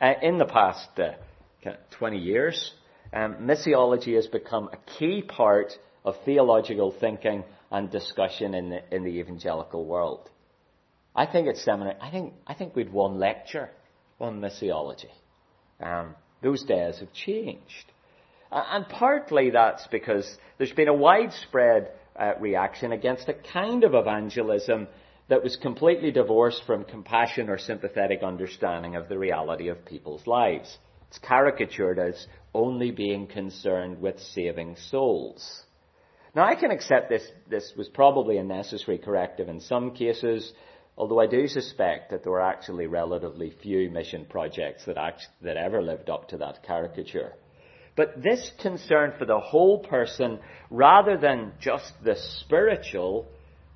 Uh, 0.00 0.12
in 0.22 0.38
the 0.38 0.44
past 0.44 0.88
uh, 0.98 1.12
20 1.90 2.18
years, 2.18 2.72
um, 3.12 3.34
missiology 3.42 4.14
has 4.14 4.28
become 4.28 4.70
a 4.72 4.98
key 4.98 5.22
part 5.22 5.72
of 6.04 6.14
theological 6.24 6.94
thinking 7.00 7.42
and 7.72 7.90
discussion 7.90 8.54
in 8.54 8.70
the, 8.70 8.94
in 8.94 9.02
the 9.02 9.10
evangelical 9.10 9.84
world. 9.84 10.30
I 11.14 11.26
think 11.26 11.48
it's 11.48 11.64
seminary. 11.64 11.96
I 12.00 12.10
think, 12.10 12.34
I 12.46 12.54
think 12.54 12.76
we'd 12.76 12.92
one 12.92 13.18
lecture 13.18 13.70
on 14.20 14.40
missiology. 14.40 15.10
Um, 15.80 16.14
those 16.40 16.62
days 16.62 16.98
have 17.00 17.12
changed. 17.12 17.92
Uh, 18.50 18.62
and 18.70 18.88
partly 18.88 19.50
that's 19.50 19.88
because 19.88 20.36
there's 20.58 20.72
been 20.72 20.88
a 20.88 20.94
widespread 20.94 21.90
uh, 22.14 22.32
reaction 22.38 22.92
against 22.92 23.28
a 23.28 23.34
kind 23.52 23.82
of 23.82 23.94
evangelism 23.94 24.86
that 25.32 25.42
was 25.42 25.56
completely 25.56 26.10
divorced 26.10 26.62
from 26.66 26.84
compassion 26.84 27.48
or 27.48 27.56
sympathetic 27.56 28.22
understanding 28.22 28.96
of 28.96 29.08
the 29.08 29.18
reality 29.18 29.68
of 29.68 29.82
people's 29.86 30.26
lives. 30.26 30.76
It's 31.08 31.16
caricatured 31.16 31.98
as 31.98 32.26
only 32.52 32.90
being 32.90 33.26
concerned 33.26 33.98
with 33.98 34.20
saving 34.20 34.76
souls. 34.90 35.62
Now, 36.34 36.44
I 36.44 36.54
can 36.54 36.70
accept 36.70 37.08
this, 37.08 37.26
this 37.48 37.72
was 37.78 37.88
probably 37.88 38.36
a 38.36 38.44
necessary 38.44 38.98
corrective 38.98 39.48
in 39.48 39.60
some 39.60 39.92
cases, 39.92 40.52
although 40.98 41.20
I 41.20 41.28
do 41.28 41.48
suspect 41.48 42.10
that 42.10 42.24
there 42.24 42.32
were 42.32 42.42
actually 42.42 42.86
relatively 42.86 43.54
few 43.62 43.88
mission 43.88 44.26
projects 44.28 44.84
that, 44.84 44.98
act, 44.98 45.28
that 45.40 45.56
ever 45.56 45.80
lived 45.80 46.10
up 46.10 46.28
to 46.28 46.36
that 46.36 46.62
caricature. 46.62 47.32
But 47.96 48.22
this 48.22 48.52
concern 48.60 49.14
for 49.18 49.24
the 49.24 49.40
whole 49.40 49.78
person, 49.78 50.40
rather 50.68 51.16
than 51.16 51.52
just 51.58 51.90
the 52.04 52.16
spiritual, 52.16 53.28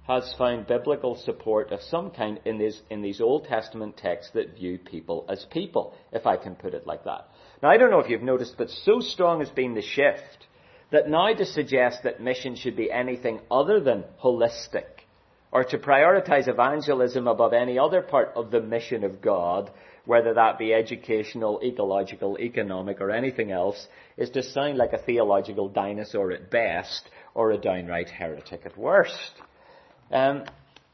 has 0.06 0.34
found 0.38 0.68
biblical 0.68 1.16
support 1.16 1.72
of 1.72 1.82
some 1.82 2.10
kind 2.10 2.38
in 2.44 2.58
these, 2.58 2.80
in 2.90 3.02
these 3.02 3.20
Old 3.20 3.44
Testament 3.44 3.96
texts 3.96 4.32
that 4.34 4.54
view 4.54 4.78
people 4.78 5.26
as 5.28 5.44
people, 5.50 5.94
if 6.12 6.26
I 6.26 6.36
can 6.36 6.54
put 6.54 6.74
it 6.74 6.86
like 6.86 7.04
that. 7.04 7.28
Now, 7.62 7.70
I 7.70 7.76
don't 7.76 7.90
know 7.90 7.98
if 7.98 8.08
you've 8.08 8.22
noticed, 8.22 8.54
but 8.56 8.70
so 8.70 9.00
strong 9.00 9.40
has 9.40 9.50
been 9.50 9.74
the 9.74 9.82
shift 9.82 10.46
that 10.92 11.08
now 11.08 11.34
to 11.34 11.44
suggest 11.44 12.04
that 12.04 12.20
mission 12.20 12.54
should 12.54 12.76
be 12.76 12.92
anything 12.92 13.40
other 13.50 13.80
than 13.80 14.04
holistic, 14.22 14.84
or 15.50 15.64
to 15.64 15.78
prioritize 15.78 16.46
evangelism 16.46 17.26
above 17.26 17.52
any 17.52 17.78
other 17.78 18.02
part 18.02 18.32
of 18.36 18.52
the 18.52 18.60
mission 18.60 19.02
of 19.02 19.20
God, 19.20 19.70
whether 20.04 20.34
that 20.34 20.58
be 20.58 20.72
educational, 20.72 21.60
ecological, 21.64 22.38
economic, 22.38 23.00
or 23.00 23.10
anything 23.10 23.50
else, 23.50 23.88
is 24.16 24.30
to 24.30 24.42
sound 24.42 24.78
like 24.78 24.92
a 24.92 24.98
theological 24.98 25.68
dinosaur 25.68 26.30
at 26.30 26.48
best, 26.48 27.08
or 27.34 27.50
a 27.50 27.58
downright 27.58 28.08
heretic 28.08 28.62
at 28.64 28.78
worst. 28.78 29.32
Um, 30.10 30.44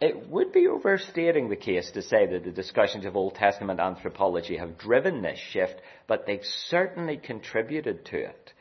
it 0.01 0.29
would 0.29 0.53
be 0.53 0.67
overstating 0.67 1.49
the 1.49 1.57
case 1.57 1.91
to 1.93 2.03
say 2.03 2.27
that 2.27 2.45
the 2.45 2.51
discussions 2.51 3.05
of 3.05 3.17
Old 3.17 3.37
Testament 3.37 3.79
anthropology 3.79 4.57
have 4.57 4.79
driven 4.79 5.23
this 5.23 5.39
shift, 5.39 5.81
but 6.09 6.27
they've 6.27 6.45
certainly 6.45 7.19
contributed 7.19 8.05
to 8.07 8.17
it. 8.17 8.53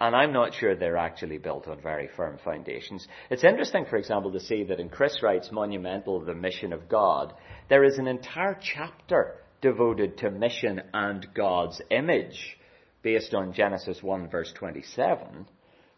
And 0.00 0.14
I'm 0.14 0.32
not 0.32 0.54
sure 0.54 0.74
they're 0.74 0.96
actually 0.96 1.38
built 1.38 1.66
on 1.68 1.80
very 1.80 2.08
firm 2.16 2.38
foundations. 2.44 3.06
It's 3.30 3.44
interesting, 3.44 3.84
for 3.84 3.96
example, 3.96 4.32
to 4.32 4.40
see 4.40 4.64
that 4.64 4.80
in 4.80 4.88
Chris 4.88 5.22
Wright's 5.22 5.52
Monumental 5.52 6.20
The 6.20 6.34
Mission 6.34 6.72
of 6.72 6.88
God, 6.88 7.34
there 7.68 7.84
is 7.84 7.98
an 7.98 8.06
entire 8.06 8.58
chapter 8.60 9.36
devoted 9.60 10.18
to 10.18 10.30
mission 10.30 10.82
and 10.94 11.26
God's 11.34 11.80
image, 11.90 12.56
based 13.02 13.34
on 13.34 13.52
Genesis 13.52 14.02
1 14.02 14.28
verse 14.28 14.52
27 14.52 15.46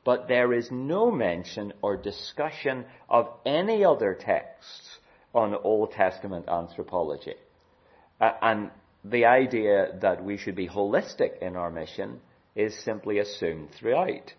but 0.05 0.29
there 0.29 0.53
is 0.53 0.71
no 0.71 1.11
mention 1.11 1.73
or 1.83 1.97
discussion 1.97 2.85
of 3.09 3.29
any 3.45 3.85
other 3.85 4.15
texts 4.15 4.99
on 5.35 5.55
Old 5.55 5.93
Testament 5.93 6.49
anthropology. 6.49 7.35
Uh, 8.21 8.33
and 8.43 8.71
the 9.05 9.25
idea 9.25 9.99
that 10.01 10.23
we 10.25 10.37
should 10.37 10.57
be 10.57 10.69
holistic 10.69 11.39
in 11.41 11.57
our 11.57 11.71
mission 11.71 12.21
is 12.55 12.77
simply 12.85 13.19
assumed 13.19 13.69
throughout. 13.79 14.33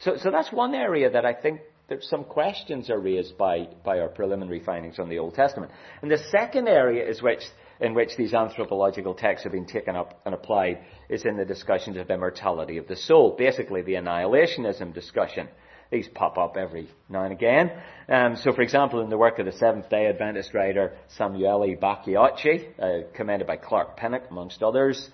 So, 0.00 0.16
so 0.16 0.30
that's 0.30 0.52
one 0.52 0.74
area 0.74 1.10
that 1.10 1.24
I 1.24 1.34
think 1.34 1.60
that 1.88 2.02
some 2.04 2.24
questions 2.24 2.88
are 2.88 2.98
raised 2.98 3.36
by, 3.36 3.68
by 3.84 3.98
our 3.98 4.08
preliminary 4.08 4.60
findings 4.60 4.98
on 4.98 5.08
the 5.08 5.18
Old 5.18 5.34
Testament. 5.34 5.72
And 6.02 6.10
the 6.10 6.18
second 6.30 6.68
area 6.68 7.06
is 7.08 7.22
which 7.22 7.42
in 7.80 7.94
which 7.94 8.16
these 8.16 8.34
anthropological 8.34 9.14
texts 9.14 9.44
have 9.44 9.52
been 9.52 9.66
taken 9.66 9.96
up 9.96 10.20
and 10.24 10.34
applied 10.34 10.78
is 11.08 11.24
in 11.24 11.36
the 11.36 11.44
discussions 11.44 11.96
of 11.96 12.10
immortality 12.10 12.76
of 12.76 12.86
the 12.86 12.96
soul, 12.96 13.34
basically 13.36 13.82
the 13.82 13.94
annihilationism 13.94 14.92
discussion. 14.92 15.48
These 15.90 16.08
pop 16.08 16.38
up 16.38 16.56
every 16.56 16.88
now 17.08 17.24
and 17.24 17.32
again. 17.32 17.72
Um, 18.08 18.36
so, 18.36 18.52
for 18.52 18.62
example, 18.62 19.00
in 19.00 19.10
the 19.10 19.18
work 19.18 19.40
of 19.40 19.46
the 19.46 19.52
Seventh 19.52 19.88
Day 19.90 20.06
Adventist 20.06 20.54
writer 20.54 20.96
Samuele 21.18 21.80
Bacchiocchi, 21.80 22.68
uh, 22.78 23.08
commended 23.14 23.48
by 23.48 23.56
Clark 23.56 23.96
Pinnock, 23.96 24.30
amongst 24.30 24.62
others, 24.62 25.10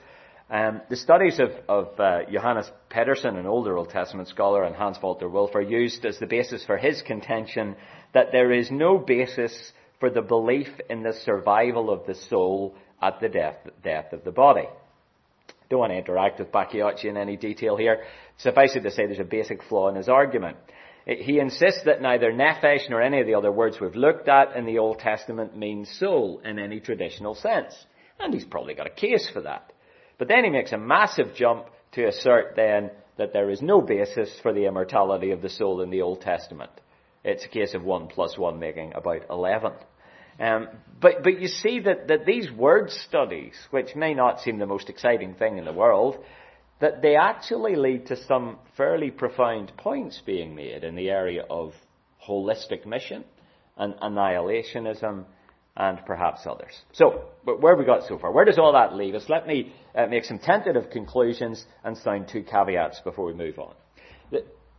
um, 0.51 0.83
the 0.91 0.97
studies 0.97 1.41
of, 1.41 1.51
of 1.69 1.99
uh, 1.99 2.31
Johannes 2.31 2.71
Pedersen, 2.89 3.37
an 3.37 3.47
older 3.47 3.77
Old 3.77 3.91
Testament 3.91 4.29
scholar, 4.29 4.65
and 4.65 4.77
Hans 4.77 4.99
Walter 5.03 5.29
Wolff 5.29 5.55
are 5.55 5.63
used 5.63 6.05
as 6.05 6.19
the 6.19 6.27
basis 6.27 6.65
for 6.65 6.77
his 6.77 7.03
contention 7.03 7.75
that 8.15 8.31
there 8.31 8.53
is 8.53 8.71
no 8.71 8.97
basis 8.99 9.73
for 10.01 10.11
the 10.11 10.23
belief 10.23 10.69
in 10.91 11.03
the 11.03 11.13
survival 11.25 11.91
of 11.91 12.07
the 12.07 12.15
soul 12.15 12.75
at 13.01 13.21
the 13.21 13.29
death, 13.29 13.57
death 13.83 14.13
of 14.13 14.25
the 14.25 14.31
body. 14.31 14.69
Don't 15.69 15.81
want 15.81 15.93
to 15.93 15.99
interact 15.99 16.39
with 16.39 16.53
Bacchiocchi 16.53 17.07
in 17.07 17.17
any 17.17 17.37
detail 17.37 17.77
here. 17.77 18.05
Suffice 18.39 18.77
it 18.77 18.83
to 18.83 18.91
say 18.91 19.07
there's 19.07 19.19
a 19.19 19.25
basic 19.25 19.63
flaw 19.65 19.89
in 19.89 19.97
his 19.97 20.09
argument. 20.09 20.57
He 21.07 21.39
insists 21.39 21.83
that 21.85 22.03
neither 22.03 22.33
nephesh 22.33 22.91
nor 22.91 23.01
any 23.01 23.21
of 23.21 23.27
the 23.27 23.35
other 23.35 23.53
words 23.53 23.79
we've 23.81 23.95
looked 23.95 24.29
at 24.29 24.57
in 24.57 24.67
the 24.67 24.79
Old 24.79 24.99
Testament 24.99 25.57
means 25.57 25.91
soul 25.99 26.41
in 26.45 26.59
any 26.59 26.81
traditional 26.81 27.35
sense. 27.35 27.75
And 28.19 28.35
he's 28.35 28.45
probably 28.45 28.75
got 28.75 28.87
a 28.87 28.91
case 28.91 29.29
for 29.33 29.43
that. 29.43 29.73
But 30.19 30.29
then 30.29 30.45
he 30.45 30.51
makes 30.51 30.73
a 30.73 30.79
massive 30.79 31.35
jump 31.35 31.67
to 31.93 32.07
assert 32.07 32.55
then 32.57 32.91
that 33.19 33.33
there 33.33 33.51
is 33.51 33.63
no 33.63 33.81
basis 33.81 34.31
for 34.43 34.53
the 34.53 34.67
immortality 34.67 35.31
of 35.31 35.43
the 35.43 35.49
soul 35.49 35.81
in 35.81 35.91
the 35.91 36.03
Old 36.03 36.23
Testament. 36.23 36.71
It's 37.27 37.45
a 37.45 37.49
case 37.49 37.75
of 37.75 37.83
one 37.83 38.07
plus 38.07 38.39
one 38.39 38.61
making 38.61 38.93
about 38.95 39.23
11. 39.29 39.73
Um, 40.39 40.69
but, 41.01 41.25
but 41.25 41.41
you 41.41 41.49
see 41.49 41.81
that, 41.81 42.07
that 42.07 42.25
these 42.25 42.49
word 42.53 42.91
studies, 42.91 43.55
which 43.71 43.97
may 43.97 44.15
not 44.15 44.41
seem 44.41 44.59
the 44.59 44.67
most 44.67 44.89
exciting 44.89 45.35
thing 45.35 45.59
in 45.59 45.65
the 45.65 45.73
world, 45.73 46.19
that 46.81 47.03
they 47.03 47.17
actually 47.17 47.75
lead 47.75 48.07
to 48.07 48.17
some 48.25 48.59
fairly 48.77 49.11
profound 49.11 49.73
points 49.77 50.23
being 50.25 50.55
made 50.55 50.85
in 50.85 50.95
the 50.95 51.11
area 51.11 51.43
of 51.51 51.73
holistic 52.29 52.87
mission 52.87 53.25
and 53.77 53.95
annihilationism 53.95 55.25
and 55.77 55.99
perhaps 56.07 56.47
others. 56.47 56.73
So, 56.93 57.25
where 57.43 57.73
have 57.75 57.79
we 57.81 57.85
got 57.85 58.07
so 58.07 58.19
far? 58.19 58.31
Where 58.31 58.45
does 58.45 58.59
all 58.59 58.73
that 58.75 58.95
leave 58.95 59.17
us? 59.17 59.25
Let 59.29 59.49
me 59.49 59.75
uh, 59.97 60.07
make 60.07 60.25
some 60.25 60.39
tentative 60.39 60.91
conclusions 60.91 61.65
and 61.83 61.99
sound 61.99 62.29
two 62.29 62.45
caveats 62.45 63.01
before 63.01 63.25
we 63.27 63.35
move 63.35 63.59
on. 63.59 63.75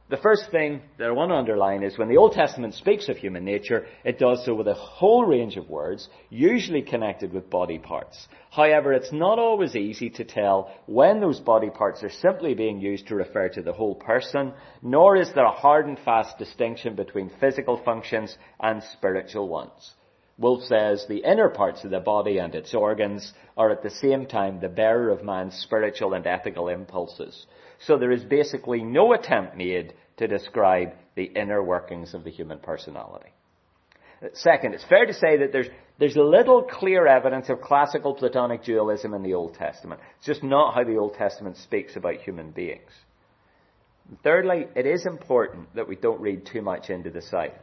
The 0.10 0.16
first 0.16 0.52
thing 0.52 0.84
that 0.98 1.10
I 1.10 1.12
want 1.12 1.32
to 1.32 1.36
underline 1.36 1.84
is 1.84 1.98
when 1.98 2.08
the 2.08 2.16
Old 2.16 2.32
Testament 2.32 2.74
speaks 2.76 3.10
of 3.10 3.18
human 3.18 3.44
nature, 3.44 3.88
it 4.06 4.18
does 4.18 4.46
so 4.46 4.54
with 4.54 4.70
a 4.70 4.74
whole 4.74 5.26
range 5.26 5.58
of 5.58 5.70
words, 5.70 6.08
usually 6.30 6.82
connected 6.82 7.34
with 7.34 7.50
body 7.50 7.78
parts. 7.78 8.30
However, 8.50 8.94
it's 8.94 9.12
not 9.12 9.38
always 9.38 9.76
easy 9.76 10.10
to 10.12 10.24
tell 10.24 10.72
when 10.86 11.20
those 11.20 11.42
body 11.42 11.70
parts 11.70 12.04
are 12.04 12.10
simply 12.10 12.54
being 12.54 12.80
used 12.80 13.08
to 13.08 13.16
refer 13.16 13.50
to 13.50 13.62
the 13.62 13.74
whole 13.74 13.96
person, 13.96 14.54
nor 14.82 15.18
is 15.18 15.34
there 15.34 15.44
a 15.44 15.52
hard 15.52 15.88
and 15.88 16.00
fast 16.00 16.38
distinction 16.38 16.96
between 16.96 17.30
physical 17.42 17.76
functions 17.84 18.38
and 18.62 18.82
spiritual 18.84 19.50
ones. 19.50 19.94
Wolff 20.38 20.64
says 20.64 21.06
the 21.10 21.30
inner 21.30 21.50
parts 21.50 21.84
of 21.84 21.92
the 21.92 22.00
body 22.00 22.38
and 22.38 22.56
its 22.56 22.74
organs 22.74 23.34
are 23.58 23.72
at 23.72 23.84
the 23.84 23.90
same 23.90 24.26
time 24.26 24.62
the 24.62 24.70
bearer 24.70 25.10
of 25.10 25.22
man's 25.22 25.56
spiritual 25.56 26.14
and 26.14 26.26
ethical 26.26 26.70
impulses. 26.70 27.46
So 27.80 27.98
there 27.98 28.12
is 28.12 28.24
basically 28.24 28.84
no 28.84 29.14
attempt 29.14 29.56
made 29.56 29.94
to 30.18 30.28
describe 30.28 30.94
the 31.16 31.26
inner 31.26 31.64
workings 31.64 32.14
of 32.14 32.24
the 32.24 32.32
human 32.32 32.60
personality. 32.60 33.32
Second, 34.34 34.74
it's 34.74 34.84
fair 34.86 35.06
to 35.06 35.14
say 35.14 35.38
that 35.38 35.52
there's, 35.52 35.68
there's 36.00 36.16
little 36.16 36.64
clear 36.64 37.06
evidence 37.06 37.50
of 37.50 37.62
classical 37.62 38.16
Platonic 38.16 38.64
dualism 38.64 39.14
in 39.14 39.22
the 39.22 39.36
Old 39.36 39.54
Testament. 39.54 40.02
It's 40.18 40.26
just 40.26 40.44
not 40.44 40.74
how 40.74 40.84
the 40.84 40.98
Old 40.98 41.14
Testament 41.14 41.58
speaks 41.58 41.96
about 41.96 42.16
human 42.16 42.52
beings. 42.52 42.92
thirdly, 44.24 44.66
it 44.76 44.88
is 44.88 45.06
important 45.06 45.76
that 45.76 45.88
we 45.88 45.96
don't 45.96 46.20
read 46.20 46.48
too 46.48 46.64
much 46.64 46.90
into 46.90 47.12
the 47.12 47.22
silence. 47.22 47.62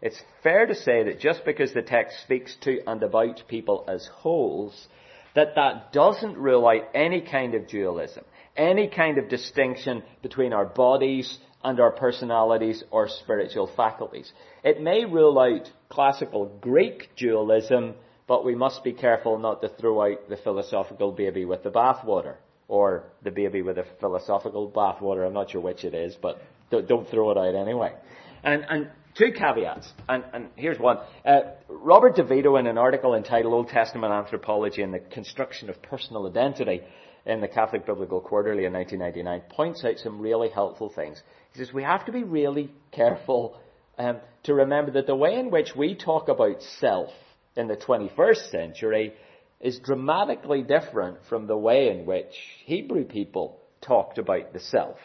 It's 0.00 0.22
fair 0.42 0.64
to 0.64 0.74
say 0.74 1.02
that 1.02 1.20
just 1.20 1.44
because 1.44 1.74
the 1.74 1.82
text 1.82 2.22
speaks 2.22 2.56
to 2.62 2.80
and 2.86 3.02
about 3.02 3.42
people 3.48 3.84
as 3.88 4.06
wholes, 4.06 4.88
that 5.34 5.56
that 5.56 5.92
doesn't 5.92 6.38
rule 6.38 6.66
out 6.66 6.88
any 6.94 7.20
kind 7.20 7.54
of 7.54 7.68
dualism 7.68 8.24
any 8.58 8.88
kind 8.88 9.16
of 9.16 9.28
distinction 9.28 10.02
between 10.20 10.52
our 10.52 10.66
bodies 10.66 11.38
and 11.64 11.80
our 11.80 11.92
personalities 11.92 12.84
or 12.90 13.08
spiritual 13.08 13.70
faculties. 13.76 14.32
It 14.62 14.82
may 14.82 15.04
rule 15.04 15.38
out 15.38 15.70
classical 15.88 16.46
Greek 16.60 17.10
dualism, 17.16 17.94
but 18.26 18.44
we 18.44 18.54
must 18.54 18.84
be 18.84 18.92
careful 18.92 19.38
not 19.38 19.62
to 19.62 19.68
throw 19.68 20.02
out 20.02 20.28
the 20.28 20.36
philosophical 20.36 21.12
baby 21.12 21.44
with 21.44 21.62
the 21.62 21.70
bathwater, 21.70 22.36
or 22.68 23.04
the 23.22 23.30
baby 23.30 23.62
with 23.62 23.76
the 23.76 23.86
philosophical 24.00 24.70
bathwater. 24.70 25.26
I'm 25.26 25.32
not 25.32 25.50
sure 25.50 25.60
which 25.60 25.84
it 25.84 25.94
is, 25.94 26.14
but 26.20 26.42
don't 26.70 27.08
throw 27.08 27.30
it 27.30 27.38
out 27.38 27.54
anyway. 27.54 27.94
And, 28.42 28.64
and 28.68 28.90
two 29.16 29.32
caveats, 29.32 29.90
and, 30.08 30.24
and 30.32 30.48
here's 30.54 30.78
one. 30.78 30.98
Uh, 31.24 31.40
Robert 31.68 32.16
Di 32.16 32.22
Vito, 32.22 32.56
in 32.56 32.66
an 32.66 32.78
article 32.78 33.14
entitled 33.14 33.52
Old 33.52 33.68
Testament 33.68 34.12
Anthropology 34.12 34.82
and 34.82 34.94
the 34.94 35.00
Construction 35.00 35.70
of 35.70 35.80
Personal 35.82 36.28
Identity, 36.28 36.82
in 37.26 37.40
the 37.40 37.48
Catholic 37.48 37.86
Biblical 37.86 38.20
Quarterly 38.20 38.64
in 38.64 38.72
1999 38.72 39.50
points 39.54 39.84
out 39.84 39.98
some 39.98 40.20
really 40.20 40.48
helpful 40.48 40.88
things. 40.88 41.22
He 41.52 41.58
says 41.58 41.72
we 41.72 41.82
have 41.82 42.06
to 42.06 42.12
be 42.12 42.22
really 42.22 42.70
careful 42.92 43.58
um, 43.98 44.18
to 44.44 44.54
remember 44.54 44.92
that 44.92 45.06
the 45.06 45.14
way 45.14 45.34
in 45.34 45.50
which 45.50 45.74
we 45.76 45.94
talk 45.94 46.28
about 46.28 46.62
self 46.80 47.10
in 47.56 47.68
the 47.68 47.76
21st 47.76 48.50
century 48.50 49.12
is 49.60 49.80
dramatically 49.80 50.62
different 50.62 51.18
from 51.28 51.46
the 51.46 51.56
way 51.56 51.90
in 51.90 52.06
which 52.06 52.32
Hebrew 52.64 53.04
people 53.04 53.58
talked 53.80 54.18
about 54.18 54.52
the 54.52 54.60
self. 54.60 54.96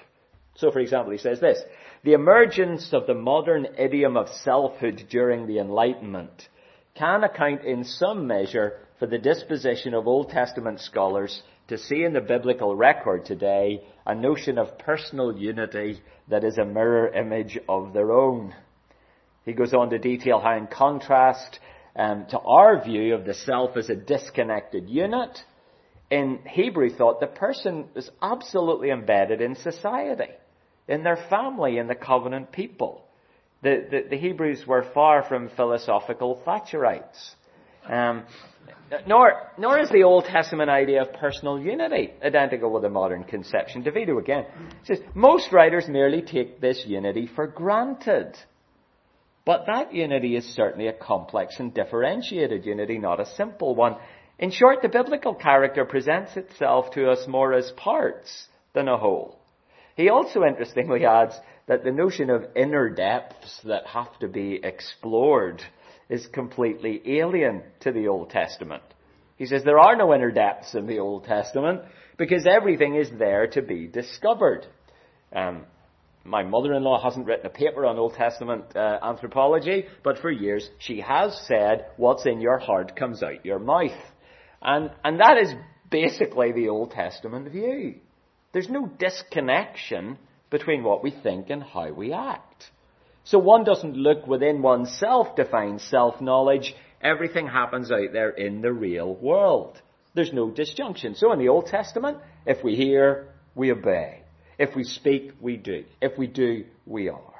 So, 0.55 0.71
for 0.71 0.79
example, 0.79 1.11
he 1.11 1.17
says 1.17 1.39
this 1.39 1.59
The 2.03 2.13
emergence 2.13 2.93
of 2.93 3.07
the 3.07 3.15
modern 3.15 3.67
idiom 3.77 4.17
of 4.17 4.29
selfhood 4.29 5.05
during 5.09 5.47
the 5.47 5.59
Enlightenment 5.59 6.47
can 6.95 7.23
account 7.23 7.63
in 7.65 7.83
some 7.83 8.27
measure 8.27 8.79
for 8.99 9.07
the 9.07 9.17
disposition 9.17 9.95
of 9.95 10.07
Old 10.07 10.29
Testament 10.29 10.79
scholars 10.79 11.41
to 11.73 11.79
see 11.79 12.03
in 12.03 12.13
the 12.13 12.21
biblical 12.21 12.75
record 12.75 13.25
today 13.25 13.83
a 14.05 14.13
notion 14.13 14.59
of 14.59 14.77
personal 14.77 15.35
unity 15.35 15.99
that 16.27 16.43
is 16.43 16.59
a 16.59 16.65
mirror 16.65 17.07
image 17.07 17.57
of 17.67 17.93
their 17.93 18.11
own. 18.11 18.53
He 19.43 19.53
goes 19.53 19.73
on 19.73 19.89
to 19.89 19.97
detail 19.97 20.39
how, 20.39 20.55
in 20.55 20.67
contrast 20.67 21.59
um, 21.95 22.27
to 22.29 22.39
our 22.39 22.83
view 22.83 23.15
of 23.15 23.25
the 23.25 23.33
self 23.33 23.75
as 23.75 23.89
a 23.89 23.95
disconnected 23.95 24.87
unit, 24.87 25.39
in 26.11 26.41
Hebrew 26.47 26.91
thought 26.91 27.19
the 27.19 27.25
person 27.25 27.85
is 27.95 28.07
absolutely 28.21 28.91
embedded 28.91 29.41
in 29.41 29.55
society, 29.55 30.31
in 30.87 31.01
their 31.01 31.17
family, 31.27 31.79
in 31.79 31.87
the 31.87 31.95
covenant 31.95 32.51
people. 32.51 33.03
The, 33.63 33.87
the, 33.89 34.09
the 34.11 34.17
Hebrews 34.17 34.67
were 34.67 34.85
far 34.93 35.23
from 35.23 35.49
philosophical 35.49 36.39
Thatcherites. 36.45 37.31
Um, 37.89 38.23
nor, 39.07 39.33
nor 39.57 39.79
is 39.79 39.89
the 39.89 40.03
Old 40.03 40.25
Testament 40.25 40.69
idea 40.69 41.01
of 41.01 41.13
personal 41.13 41.59
unity 41.59 42.11
identical 42.23 42.71
with 42.71 42.83
the 42.83 42.89
modern 42.89 43.23
conception. 43.23 43.81
Di 43.83 43.91
Vito 43.91 44.17
again 44.19 44.45
says, 44.83 44.99
most 45.15 45.51
writers 45.51 45.87
merely 45.87 46.21
take 46.21 46.61
this 46.61 46.83
unity 46.85 47.27
for 47.35 47.47
granted. 47.47 48.37
But 49.45 49.65
that 49.67 49.93
unity 49.93 50.35
is 50.35 50.45
certainly 50.45 50.87
a 50.87 50.93
complex 50.93 51.55
and 51.59 51.73
differentiated 51.73 52.65
unity, 52.65 52.97
not 52.97 53.19
a 53.19 53.25
simple 53.25 53.75
one. 53.75 53.97
In 54.39 54.51
short, 54.51 54.81
the 54.81 54.89
biblical 54.89 55.33
character 55.33 55.85
presents 55.85 56.37
itself 56.37 56.91
to 56.91 57.09
us 57.09 57.25
more 57.27 57.53
as 57.53 57.71
parts 57.71 58.47
than 58.73 58.87
a 58.87 58.97
whole. 58.97 59.39
He 59.95 60.09
also 60.09 60.43
interestingly 60.43 61.05
adds 61.05 61.35
that 61.67 61.83
the 61.83 61.91
notion 61.91 62.29
of 62.29 62.45
inner 62.55 62.89
depths 62.89 63.59
that 63.65 63.85
have 63.87 64.17
to 64.19 64.27
be 64.27 64.59
explored 64.63 65.61
is 66.13 66.27
completely 66.27 67.01
alien 67.19 67.63
to 67.79 67.91
the 67.91 68.07
Old 68.07 68.29
Testament. 68.29 68.83
He 69.35 69.47
says 69.47 69.63
there 69.63 69.79
are 69.79 69.95
no 69.95 70.13
inner 70.13 70.29
depths 70.29 70.75
in 70.75 70.85
the 70.85 70.99
Old 70.99 71.23
Testament 71.25 71.81
because 72.17 72.45
everything 72.45 72.93
is 72.93 73.09
there 73.17 73.47
to 73.47 73.63
be 73.63 73.87
discovered. 73.87 74.67
Um, 75.35 75.65
my 76.23 76.43
mother-in-law 76.43 77.03
hasn't 77.03 77.25
written 77.25 77.47
a 77.47 77.49
paper 77.49 77.87
on 77.87 77.97
Old 77.97 78.13
Testament 78.13 78.75
uh, 78.75 78.99
anthropology, 79.01 79.85
but 80.03 80.19
for 80.19 80.29
years 80.29 80.69
she 80.77 81.01
has 81.01 81.35
said, 81.47 81.87
what's 81.97 82.27
in 82.27 82.39
your 82.41 82.59
heart 82.59 82.95
comes 82.95 83.23
out 83.23 83.43
your 83.43 83.57
mouth. 83.57 83.99
And, 84.61 84.91
and 85.03 85.19
that 85.19 85.39
is 85.41 85.51
basically 85.89 86.51
the 86.51 86.69
Old 86.69 86.91
Testament 86.91 87.51
view. 87.51 87.95
There's 88.51 88.69
no 88.69 88.85
disconnection 88.85 90.19
between 90.51 90.83
what 90.83 91.03
we 91.03 91.09
think 91.09 91.49
and 91.49 91.63
how 91.63 91.91
we 91.91 92.13
act. 92.13 92.65
So 93.25 93.39
one 93.39 93.63
doesn't 93.63 93.95
look 93.95 94.27
within 94.27 94.61
oneself 94.61 95.35
to 95.35 95.45
find 95.45 95.79
self-knowledge. 95.79 96.75
Everything 97.01 97.47
happens 97.47 97.91
out 97.91 98.11
there 98.11 98.29
in 98.29 98.61
the 98.61 98.71
real 98.71 99.15
world. 99.15 99.81
There's 100.13 100.33
no 100.33 100.51
disjunction. 100.51 101.15
So 101.15 101.31
in 101.31 101.39
the 101.39 101.49
Old 101.49 101.67
Testament, 101.67 102.17
if 102.45 102.63
we 102.63 102.75
hear, 102.75 103.29
we 103.55 103.71
obey. 103.71 104.21
If 104.59 104.75
we 104.75 104.83
speak, 104.83 105.31
we 105.41 105.57
do. 105.57 105.85
If 106.01 106.17
we 106.17 106.27
do, 106.27 106.65
we 106.85 107.09
are. 107.09 107.33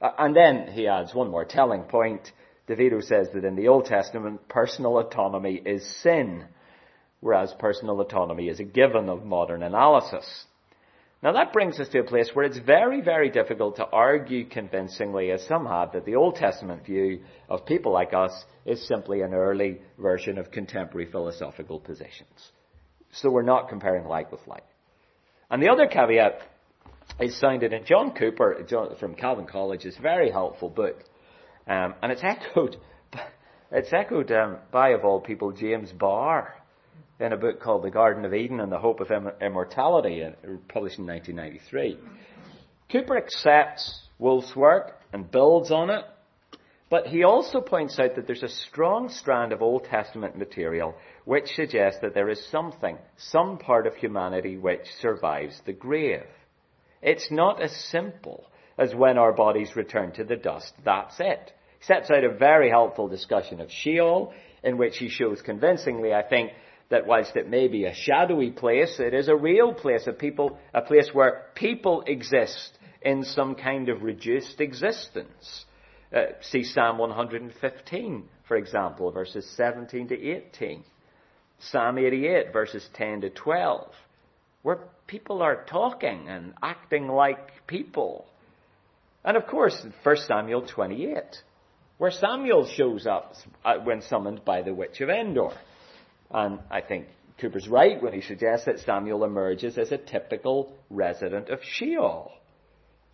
And 0.00 0.34
then 0.34 0.68
he 0.72 0.86
adds 0.86 1.14
one 1.14 1.30
more 1.30 1.44
telling 1.44 1.82
point. 1.82 2.30
Di 2.66 2.74
Vito 2.74 3.00
says 3.00 3.28
that 3.34 3.44
in 3.44 3.56
the 3.56 3.68
Old 3.68 3.86
Testament, 3.86 4.48
personal 4.48 4.98
autonomy 4.98 5.60
is 5.64 5.86
sin, 6.02 6.44
whereas 7.20 7.52
personal 7.58 8.00
autonomy 8.00 8.48
is 8.48 8.60
a 8.60 8.64
given 8.64 9.08
of 9.08 9.24
modern 9.24 9.62
analysis. 9.62 10.46
Now 11.24 11.32
that 11.32 11.54
brings 11.54 11.80
us 11.80 11.88
to 11.88 12.00
a 12.00 12.04
place 12.04 12.28
where 12.34 12.44
it's 12.44 12.58
very, 12.58 13.00
very 13.00 13.30
difficult 13.30 13.76
to 13.76 13.86
argue 13.86 14.44
convincingly, 14.44 15.30
as 15.30 15.42
some 15.46 15.64
have, 15.64 15.92
that 15.92 16.04
the 16.04 16.16
Old 16.16 16.36
Testament 16.36 16.84
view 16.84 17.20
of 17.48 17.64
people 17.64 17.92
like 17.92 18.12
us 18.12 18.44
is 18.66 18.86
simply 18.86 19.22
an 19.22 19.32
early 19.32 19.80
version 19.98 20.36
of 20.36 20.50
contemporary 20.50 21.10
philosophical 21.10 21.80
positions. 21.80 22.52
So 23.10 23.30
we're 23.30 23.40
not 23.40 23.70
comparing 23.70 24.04
like 24.04 24.30
with 24.30 24.46
like. 24.46 24.66
And 25.50 25.62
the 25.62 25.70
other 25.70 25.86
caveat 25.86 26.40
is 27.18 27.40
sounded 27.40 27.72
in 27.72 27.86
John 27.86 28.12
Cooper 28.12 28.62
from 29.00 29.14
Calvin 29.14 29.46
College's 29.46 29.96
very 29.96 30.30
helpful 30.30 30.68
book, 30.68 31.04
um, 31.66 31.94
and 32.02 32.12
it's 32.12 32.22
echoed, 32.22 32.76
it's 33.72 33.94
echoed 33.94 34.30
um, 34.30 34.58
by 34.70 34.90
of 34.90 35.06
all 35.06 35.22
people 35.22 35.52
James 35.52 35.90
Barr 35.90 36.54
in 37.20 37.32
a 37.32 37.36
book 37.36 37.60
called 37.60 37.82
The 37.82 37.90
Garden 37.90 38.24
of 38.24 38.34
Eden 38.34 38.60
and 38.60 38.72
the 38.72 38.78
Hope 38.78 39.00
of 39.00 39.10
Immortality, 39.40 40.22
uh, 40.22 40.30
published 40.68 40.98
in 40.98 41.06
1993. 41.06 41.98
Cooper 42.90 43.16
accepts 43.16 44.02
Wolff's 44.18 44.54
work 44.56 45.00
and 45.12 45.30
builds 45.30 45.70
on 45.70 45.90
it, 45.90 46.04
but 46.90 47.06
he 47.06 47.24
also 47.24 47.60
points 47.60 47.98
out 47.98 48.14
that 48.16 48.26
there's 48.26 48.42
a 48.42 48.48
strong 48.48 49.08
strand 49.08 49.52
of 49.52 49.62
Old 49.62 49.84
Testament 49.84 50.36
material 50.36 50.94
which 51.24 51.54
suggests 51.54 52.00
that 52.02 52.14
there 52.14 52.28
is 52.28 52.46
something, 52.50 52.98
some 53.16 53.58
part 53.58 53.86
of 53.86 53.94
humanity 53.94 54.56
which 54.56 54.86
survives 55.00 55.60
the 55.66 55.72
grave. 55.72 56.26
It's 57.00 57.30
not 57.30 57.62
as 57.62 57.72
simple 57.90 58.46
as 58.78 58.94
when 58.94 59.18
our 59.18 59.32
bodies 59.32 59.76
return 59.76 60.12
to 60.12 60.24
the 60.24 60.36
dust, 60.36 60.72
that's 60.84 61.16
it. 61.20 61.52
He 61.78 61.84
sets 61.84 62.10
out 62.10 62.24
a 62.24 62.36
very 62.36 62.70
helpful 62.70 63.08
discussion 63.08 63.60
of 63.60 63.70
Sheol, 63.70 64.32
in 64.62 64.78
which 64.78 64.96
he 64.98 65.08
shows 65.08 65.42
convincingly, 65.42 66.12
I 66.12 66.22
think, 66.22 66.50
that 66.90 67.06
whilst 67.06 67.36
it 67.36 67.48
may 67.48 67.68
be 67.68 67.84
a 67.84 67.94
shadowy 67.94 68.50
place, 68.50 68.96
it 68.98 69.14
is 69.14 69.28
a 69.28 69.36
real 69.36 69.72
place, 69.72 70.06
a 70.06 70.12
people, 70.12 70.58
a 70.72 70.82
place 70.82 71.10
where 71.12 71.46
people 71.54 72.02
exist 72.06 72.78
in 73.02 73.24
some 73.24 73.54
kind 73.54 73.88
of 73.88 74.02
reduced 74.02 74.60
existence. 74.60 75.64
Uh, 76.14 76.26
see 76.40 76.62
Psalm 76.62 76.98
115, 76.98 78.28
for 78.46 78.56
example, 78.56 79.10
verses 79.10 79.48
17 79.56 80.08
to 80.08 80.14
18. 80.14 80.84
Psalm 81.70 81.98
88, 81.98 82.52
verses 82.52 82.86
10 82.94 83.22
to 83.22 83.30
12, 83.30 83.90
where 84.62 84.80
people 85.06 85.42
are 85.42 85.64
talking 85.64 86.28
and 86.28 86.52
acting 86.62 87.08
like 87.08 87.66
people. 87.66 88.26
And 89.24 89.36
of 89.36 89.46
course, 89.46 89.76
1 90.02 90.16
Samuel 90.28 90.66
28, 90.66 91.16
where 91.98 92.10
Samuel 92.10 92.66
shows 92.66 93.06
up 93.06 93.34
uh, 93.64 93.76
when 93.82 94.02
summoned 94.02 94.44
by 94.44 94.62
the 94.62 94.74
witch 94.74 95.00
of 95.00 95.08
Endor. 95.08 95.52
And 96.30 96.60
I 96.70 96.80
think 96.80 97.06
Cooper's 97.40 97.68
right 97.68 98.02
when 98.02 98.12
he 98.12 98.20
suggests 98.20 98.66
that 98.66 98.80
Samuel 98.80 99.24
emerges 99.24 99.76
as 99.78 99.92
a 99.92 99.98
typical 99.98 100.76
resident 100.90 101.48
of 101.48 101.60
Sheol. 101.62 102.32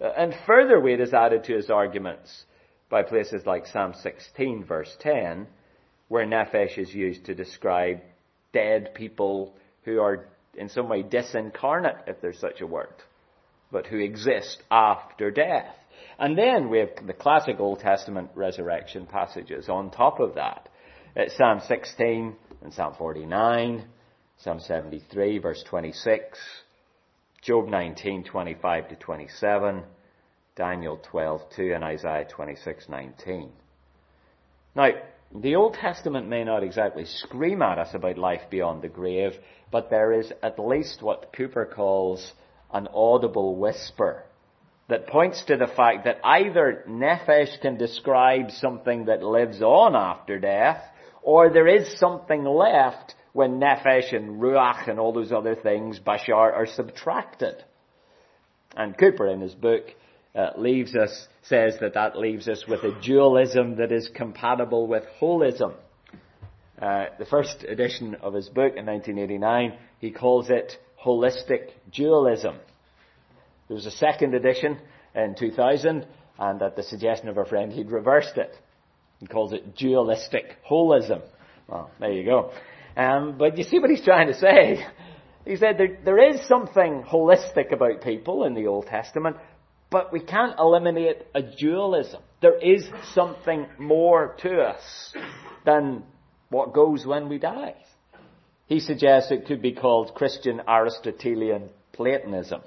Uh, 0.01 0.13
and 0.17 0.35
further 0.47 0.81
weight 0.81 1.01
is 1.01 1.15
added 1.15 1.45
to 1.45 1.55
his 1.55 1.71
arguments 1.71 2.45
by 2.89 3.03
places 3.03 3.47
like 3.47 3.67
Psalm 3.67 3.95
16 3.95 4.65
verse 4.65 4.95
10, 5.01 5.47
where 6.09 6.27
nephesh 6.27 6.77
is 6.77 6.93
used 6.95 7.25
to 7.27 7.35
describe 7.35 8.01
dead 8.53 8.95
people 8.95 9.55
who 9.85 10.01
are 10.01 10.27
in 10.55 10.69
some 10.69 10.89
way 10.89 11.03
disincarnate, 11.03 12.09
if 12.09 12.21
there's 12.21 12.39
such 12.39 12.61
a 12.61 12.67
word, 12.67 12.95
but 13.71 13.87
who 13.87 13.99
exist 13.99 14.63
after 14.71 15.31
death. 15.31 15.75
And 16.19 16.37
then 16.37 16.69
we 16.69 16.79
have 16.79 16.91
the 17.07 17.13
classic 17.13 17.61
Old 17.61 17.81
Testament 17.81 18.31
resurrection 18.35 19.07
passages 19.07 19.69
on 19.69 19.91
top 19.91 20.21
of 20.21 20.35
that. 20.35 20.69
It's 21.17 21.37
Psalm 21.37 21.61
16 21.67 22.37
and 22.63 22.73
Psalm 22.73 22.95
49, 22.97 23.85
Psalm 24.39 24.61
73 24.61 25.39
verse 25.39 25.63
26, 25.63 26.39
Job 27.43 27.69
19, 27.69 28.25
25 28.25 28.89
to 28.89 28.97
27, 28.97 29.83
Daniel 30.57 31.01
12, 31.11 31.43
2 31.57 31.73
and 31.75 31.85
Isaiah 31.85 32.27
26, 32.29 32.89
19. 32.89 33.51
Now, 34.77 34.91
the 35.35 35.57
Old 35.57 35.75
Testament 35.75 36.29
may 36.29 36.45
not 36.45 36.63
exactly 36.63 37.05
scream 37.05 37.63
at 37.63 37.79
us 37.79 37.95
about 37.95 38.19
life 38.19 38.43
beyond 38.51 38.83
the 38.83 38.89
grave, 38.89 39.33
but 39.71 39.89
there 39.89 40.13
is 40.13 40.33
at 40.43 40.59
least 40.59 41.03
what 41.03 41.33
Cooper 41.37 41.65
calls 41.65 42.33
an 42.73 42.89
audible 42.93 43.57
whisper 43.57 44.25
that 44.89 45.07
points 45.07 45.45
to 45.45 45.57
the 45.57 45.69
fact 45.69 46.05
that 46.05 46.21
either 46.25 46.85
Nephesh 46.89 47.61
can 47.61 47.77
describe 47.77 48.51
something 48.51 49.05
that 49.05 49.23
lives 49.23 49.63
on 49.63 49.95
after 49.95 50.39
death, 50.39 50.83
or 51.23 51.51
there 51.51 51.69
is 51.69 51.99
something 51.99 52.45
left 52.45 53.15
when 53.33 53.61
nefesh 53.61 54.15
and 54.15 54.41
Ruach 54.41 54.89
and 54.89 54.99
all 54.99 55.13
those 55.13 55.33
other 55.33 55.55
things, 55.55 56.01
basar, 56.01 56.53
are 56.53 56.67
subtracted. 56.67 57.63
And 58.77 58.97
Cooper 58.97 59.29
in 59.29 59.41
his 59.41 59.55
book 59.55 59.85
uh, 60.35 60.51
leaves 60.57 60.95
us, 60.95 61.29
says 61.43 61.77
that 61.81 61.95
that 61.95 62.17
leaves 62.17 62.49
us 62.49 62.65
with 62.67 62.83
a 62.85 63.01
dualism 63.03 63.77
that 63.77 63.93
is 63.93 64.11
compatible 64.15 64.87
with 64.87 65.05
holism. 65.21 65.75
Uh, 66.81 67.07
the 67.19 67.27
first 67.27 67.65
edition 67.65 68.17
of 68.23 68.35
his 68.35 68.49
book 68.49 68.75
in 68.77 68.87
1989, 68.87 69.75
he 69.99 70.11
calls 70.11 70.49
it 70.51 70.79
holistic 71.05 71.71
dualism. 71.93 72.57
There 73.69 73.75
was 73.75 73.87
a 73.87 73.91
second 73.91 74.35
edition 74.35 74.79
in 75.15 75.35
2000, 75.39 76.07
and 76.39 76.63
at 76.63 76.77
the 76.77 76.83
suggestion 76.83 77.29
of 77.29 77.37
a 77.37 77.45
friend, 77.45 77.73
he'd 77.73 77.91
reversed 77.91 78.37
it. 78.39 78.57
He 79.21 79.27
calls 79.27 79.53
it 79.53 79.77
dualistic 79.77 80.57
holism. 80.69 81.23
Well, 81.69 81.91
there 82.01 82.11
you 82.11 82.25
go. 82.25 82.53
Um, 82.97 83.37
but 83.39 83.57
you 83.57 83.65
see 83.65 83.79
what 83.79 83.91
he's 83.91 84.05
trying 84.05 84.27
to 84.27 84.35
say. 84.35 84.85
He 85.45 85.57
said 85.57 85.79
there, 85.79 85.99
there 86.05 86.33
is 86.33 86.47
something 86.49 87.03
holistic 87.03 87.73
about 87.73 88.03
people 88.03 88.45
in 88.45 88.55
the 88.55 88.67
Old 88.67 88.87
Testament, 88.87 89.37
but 89.91 90.13
we 90.13 90.21
can't 90.21 90.59
eliminate 90.59 91.19
a 91.35 91.43
dualism. 91.43 92.23
There 92.43 92.59
is 92.59 92.87
something 93.15 93.67
more 93.79 94.37
to 94.43 94.61
us 94.61 95.15
than 95.65 96.03
what 96.49 96.73
goes 96.73 97.07
when 97.07 97.29
we 97.29 97.39
die. 97.39 97.75
He 98.67 98.81
suggests 98.81 99.31
it 99.31 99.47
could 99.47 99.63
be 99.63 99.73
called 99.73 100.15
Christian 100.15 100.61
Aristotelian 100.69 101.71
Platonism. 101.93 102.63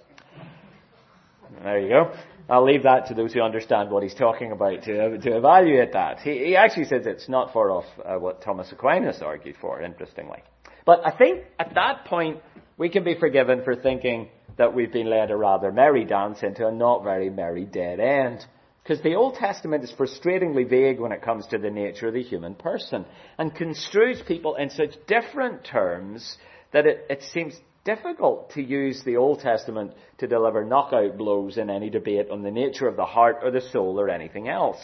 There 1.62 1.80
you 1.80 1.90
go. 1.90 2.14
I'll 2.50 2.66
leave 2.66 2.84
that 2.84 3.08
to 3.08 3.14
those 3.14 3.34
who 3.34 3.42
understand 3.42 3.90
what 3.90 4.04
he's 4.04 4.14
talking 4.14 4.52
about 4.52 4.84
to, 4.84 5.18
to 5.18 5.38
evaluate 5.38 5.94
that. 5.94 6.20
He, 6.20 6.40
he 6.40 6.56
actually 6.56 6.86
says 6.86 7.06
it's 7.06 7.30
not 7.30 7.54
far 7.54 7.72
off 7.72 7.86
uh, 8.04 8.16
what 8.16 8.42
Thomas 8.42 8.72
Aquinas 8.72 9.22
argued 9.22 9.56
for, 9.62 9.82
interestingly. 9.82 10.40
But 10.86 11.06
I 11.06 11.12
think 11.12 11.46
at 11.58 11.74
that 11.76 12.06
point, 12.06 12.40
we 12.78 12.90
can 12.90 13.04
be 13.04 13.16
forgiven 13.16 13.64
for 13.64 13.76
thinking 13.76 14.30
that 14.58 14.74
we've 14.74 14.92
been 14.92 15.10
led 15.10 15.32
a 15.32 15.38
rather 15.38 15.72
merry 15.72 16.06
dance 16.06 16.44
into 16.44 16.68
a 16.68 16.72
not 16.72 17.04
very 17.04 17.30
merry 17.30 17.66
dead 17.66 18.00
end. 18.00 18.46
Because 18.84 19.02
the 19.02 19.16
Old 19.16 19.36
Testament 19.36 19.84
is 19.86 19.94
frustratingly 19.94 20.70
vague 20.70 21.00
when 21.00 21.14
it 21.14 21.22
comes 21.22 21.48
to 21.48 21.58
the 21.58 21.70
nature 21.70 22.10
of 22.10 22.14
the 22.14 22.22
human 22.22 22.54
person 22.54 23.06
and 23.38 23.56
construes 23.56 24.22
people 24.28 24.56
in 24.56 24.70
such 24.70 24.92
different 25.08 25.64
terms 25.64 26.38
that 26.74 26.86
it, 26.86 27.06
it 27.10 27.24
seems 27.32 27.56
difficult 27.86 28.52
to 28.52 28.62
use 28.62 29.04
the 29.04 29.18
Old 29.18 29.40
Testament 29.40 29.94
to 30.20 30.28
deliver 30.28 30.64
knockout 30.64 31.18
blows 31.18 31.58
in 31.58 31.70
any 31.70 31.90
debate 31.90 32.30
on 32.30 32.42
the 32.42 32.52
nature 32.52 32.88
of 32.88 32.96
the 32.96 33.06
heart 33.06 33.38
or 33.44 33.52
the 33.52 33.62
soul 33.62 34.00
or 34.00 34.10
anything 34.10 34.48
else. 34.48 34.80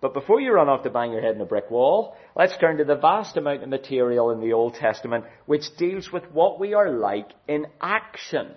But 0.00 0.14
before 0.14 0.40
you 0.40 0.52
run 0.52 0.68
off 0.68 0.84
to 0.84 0.90
bang 0.90 1.10
your 1.10 1.22
head 1.22 1.34
in 1.34 1.40
a 1.40 1.46
brick 1.46 1.70
wall, 1.70 2.16
let's 2.36 2.56
turn 2.58 2.78
to 2.78 2.84
the 2.84 2.94
vast 2.94 3.36
amount 3.36 3.64
of 3.64 3.68
material 3.68 4.30
in 4.30 4.40
the 4.40 4.52
Old 4.52 4.74
Testament 4.74 5.24
which 5.46 5.76
deals 5.76 6.12
with 6.12 6.24
what 6.32 6.60
we 6.60 6.74
are 6.74 6.92
like 6.92 7.30
in 7.48 7.66
action. 7.80 8.54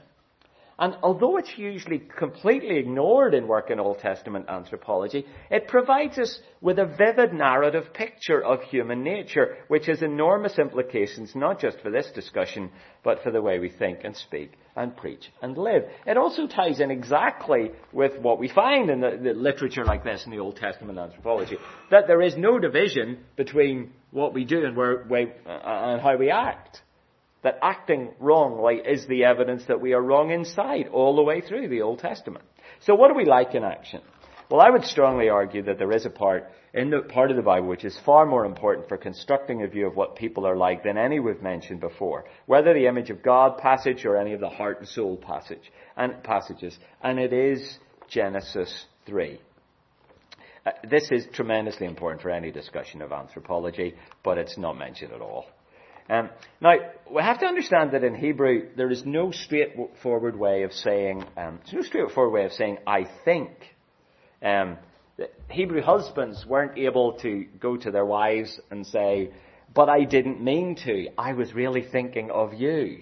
And 0.80 0.98
although 1.04 1.38
it's 1.38 1.58
usually 1.58 2.00
completely 2.00 2.78
ignored 2.78 3.34
in 3.34 3.48
work 3.48 3.70
in 3.70 3.80
Old 3.80 4.00
Testament 4.00 4.48
anthropology, 4.50 5.26
it 5.50 5.68
provides 5.68 6.18
us 6.18 6.40
with 6.60 6.80
a 6.80 6.86
vivid 6.86 7.34
narrative 7.34 7.94
picture 7.94 8.44
of 8.44 8.62
human 8.64 9.04
nature, 9.04 9.58
which 9.68 9.86
has 9.86 10.02
enormous 10.02 10.58
implications 10.58 11.36
not 11.36 11.60
just 11.60 11.80
for 11.82 11.92
this 11.92 12.10
discussion, 12.16 12.72
but 13.04 13.22
for 13.22 13.32
the 13.32 13.42
way 13.42 13.60
we 13.60 13.70
think 13.70 14.00
and 14.04 14.16
speak 14.16 14.54
and 14.76 14.96
preach 14.96 15.32
and 15.42 15.58
live. 15.58 15.84
It 16.08 16.18
also 16.18 16.48
ties 16.48 16.80
in 16.80 16.90
exactly 16.90 17.72
with 17.92 18.20
what 18.20 18.40
we 18.40 18.48
find 18.48 18.90
in 18.90 19.02
the, 19.02 19.20
the 19.22 19.34
literature 19.34 19.86
like 19.86 20.04
this 20.04 20.26
in 20.26 20.32
the 20.32 20.40
Old 20.40 20.56
Testament 20.56 20.98
anthropology, 20.98 21.58
that 21.92 22.08
there 22.08 22.22
is 22.22 22.36
no 22.38 22.58
division 22.58 23.20
between 23.36 23.92
what 24.12 24.34
we 24.34 24.46
do 24.46 24.66
and, 24.66 24.76
where, 24.76 25.04
uh, 25.46 25.94
and 25.94 26.02
how 26.02 26.18
we 26.18 26.32
act 26.32 26.82
that 27.44 27.60
acting 27.62 28.12
wrongly 28.20 28.82
is 28.86 29.08
the 29.08 29.24
evidence 29.24 29.64
that 29.66 29.82
we 29.82 29.94
are 29.94 30.02
wrong 30.02 30.32
inside 30.32 30.88
all 30.88 31.16
the 31.16 31.24
way 31.24 31.42
through 31.42 31.68
the 31.68 31.82
Old 31.82 32.00
Testament. 32.00 32.46
So 32.82 32.96
what 32.96 33.10
do 33.10 33.16
we 33.16 33.26
like 33.26 33.56
in 33.56 33.64
action? 33.64 34.02
Well, 34.50 34.62
I 34.62 34.70
would 34.70 34.84
strongly 34.84 35.30
argue 35.30 35.64
that 35.64 35.78
there 35.78 35.94
is 35.94 36.06
a 36.06 36.10
part 36.10 36.52
in 36.74 36.90
the 36.90 37.00
part 37.00 37.32
of 37.32 37.38
the 37.38 37.44
Bible 37.44 37.68
which 37.68 37.86
is 37.86 37.98
far 38.06 38.26
more 38.26 38.46
important 38.46 38.88
for 38.88 38.98
constructing 38.98 39.64
a 39.64 39.68
view 39.68 39.88
of 39.88 39.96
what 39.96 40.16
people 40.16 40.46
are 40.46 40.58
like 40.58 40.84
than 40.84 40.98
any 40.98 41.20
we've 41.20 41.42
mentioned 41.42 41.80
before, 41.80 42.26
whether 42.46 42.74
the 42.74 42.88
image 42.88 43.10
of 43.10 43.24
God 43.24 43.58
passage 43.58 44.06
or 44.06 44.18
any 44.18 44.34
of 44.34 44.40
the 44.40 44.50
heart 44.50 44.80
and 44.80 44.88
soul 44.88 45.18
passage 45.18 45.72
and 45.96 46.22
passages, 46.24 46.78
and 47.02 47.18
it 47.18 47.34
is 47.34 47.80
Genesis 48.10 48.86
3. 49.06 49.40
Uh, 50.66 50.72
this 50.90 51.10
is 51.12 51.26
tremendously 51.34 51.88
important 51.88 52.22
for 52.22 52.30
any 52.30 52.52
discussion 52.52 53.02
of 53.02 53.12
anthropology, 53.12 53.96
but 54.24 54.38
it's 54.38 54.58
not 54.58 54.78
mentioned 54.78 55.12
at 55.12 55.22
all. 55.22 55.46
Um, 56.10 56.30
now, 56.60 56.74
we 57.14 57.22
have 57.22 57.40
to 57.40 57.46
understand 57.46 57.92
that 57.92 58.04
in 58.04 58.16
Hebrew, 58.16 58.70
there 58.76 58.90
is 58.90 59.04
no 59.06 59.32
straightforward 59.32 60.38
way 60.38 60.64
of 60.64 60.74
saying, 60.74 61.24
um, 61.38 61.60
there's 61.64 61.74
no 61.74 61.82
straightforward 61.82 62.34
way 62.34 62.46
of 62.46 62.52
saying, 62.54 62.80
I 62.86 63.06
think. 63.26 63.52
Um, 64.44 64.78
Hebrew 65.50 65.82
husbands 65.82 66.46
weren't 66.48 66.78
able 66.78 67.14
to 67.20 67.46
go 67.60 67.78
to 67.78 67.92
their 67.92 68.06
wives 68.06 68.60
and 68.72 68.86
say, 68.86 69.32
but 69.74 69.90
I 69.90 70.04
didn't 70.04 70.42
mean 70.42 70.76
to. 70.86 71.08
I 71.18 71.34
was 71.34 71.54
really 71.54 71.84
thinking 71.92 72.32
of 72.32 72.54
you. 72.54 73.00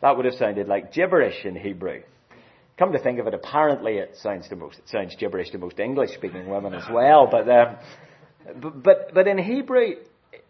That 0.00 0.16
would 0.16 0.26
have 0.26 0.34
sounded 0.34 0.68
like 0.68 0.92
gibberish 0.92 1.44
in 1.44 1.56
Hebrew. 1.56 2.02
Come 2.78 2.92
to 2.92 2.98
think 3.00 3.18
of 3.18 3.26
it, 3.26 3.34
apparently 3.34 3.94
it 3.94 4.16
sounds 4.22 4.48
the 4.48 4.54
most, 4.54 4.78
it 4.78 4.88
sounds 4.88 5.16
gibberish 5.16 5.50
to 5.50 5.58
most 5.58 5.80
English 5.80 6.10
speaking 6.14 6.48
women 6.48 6.74
as 6.74 6.84
well, 6.92 7.26
but, 7.28 7.48
um, 7.48 7.76
but, 8.84 9.12
but 9.12 9.26
in 9.26 9.36
Hebrew, 9.36 9.96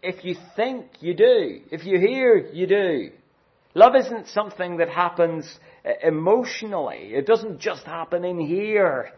if 0.01 0.23
you 0.23 0.35
think, 0.55 0.87
you 0.99 1.13
do. 1.13 1.61
If 1.71 1.85
you 1.85 1.99
hear, 1.99 2.37
you 2.37 2.67
do. 2.67 3.11
Love 3.73 3.95
isn't 3.95 4.27
something 4.29 4.77
that 4.77 4.89
happens 4.89 5.47
uh, 5.85 5.91
emotionally. 6.03 7.11
It 7.13 7.25
doesn't 7.25 7.59
just 7.59 7.83
happen 7.83 8.25
in 8.25 8.39
here. 8.39 9.11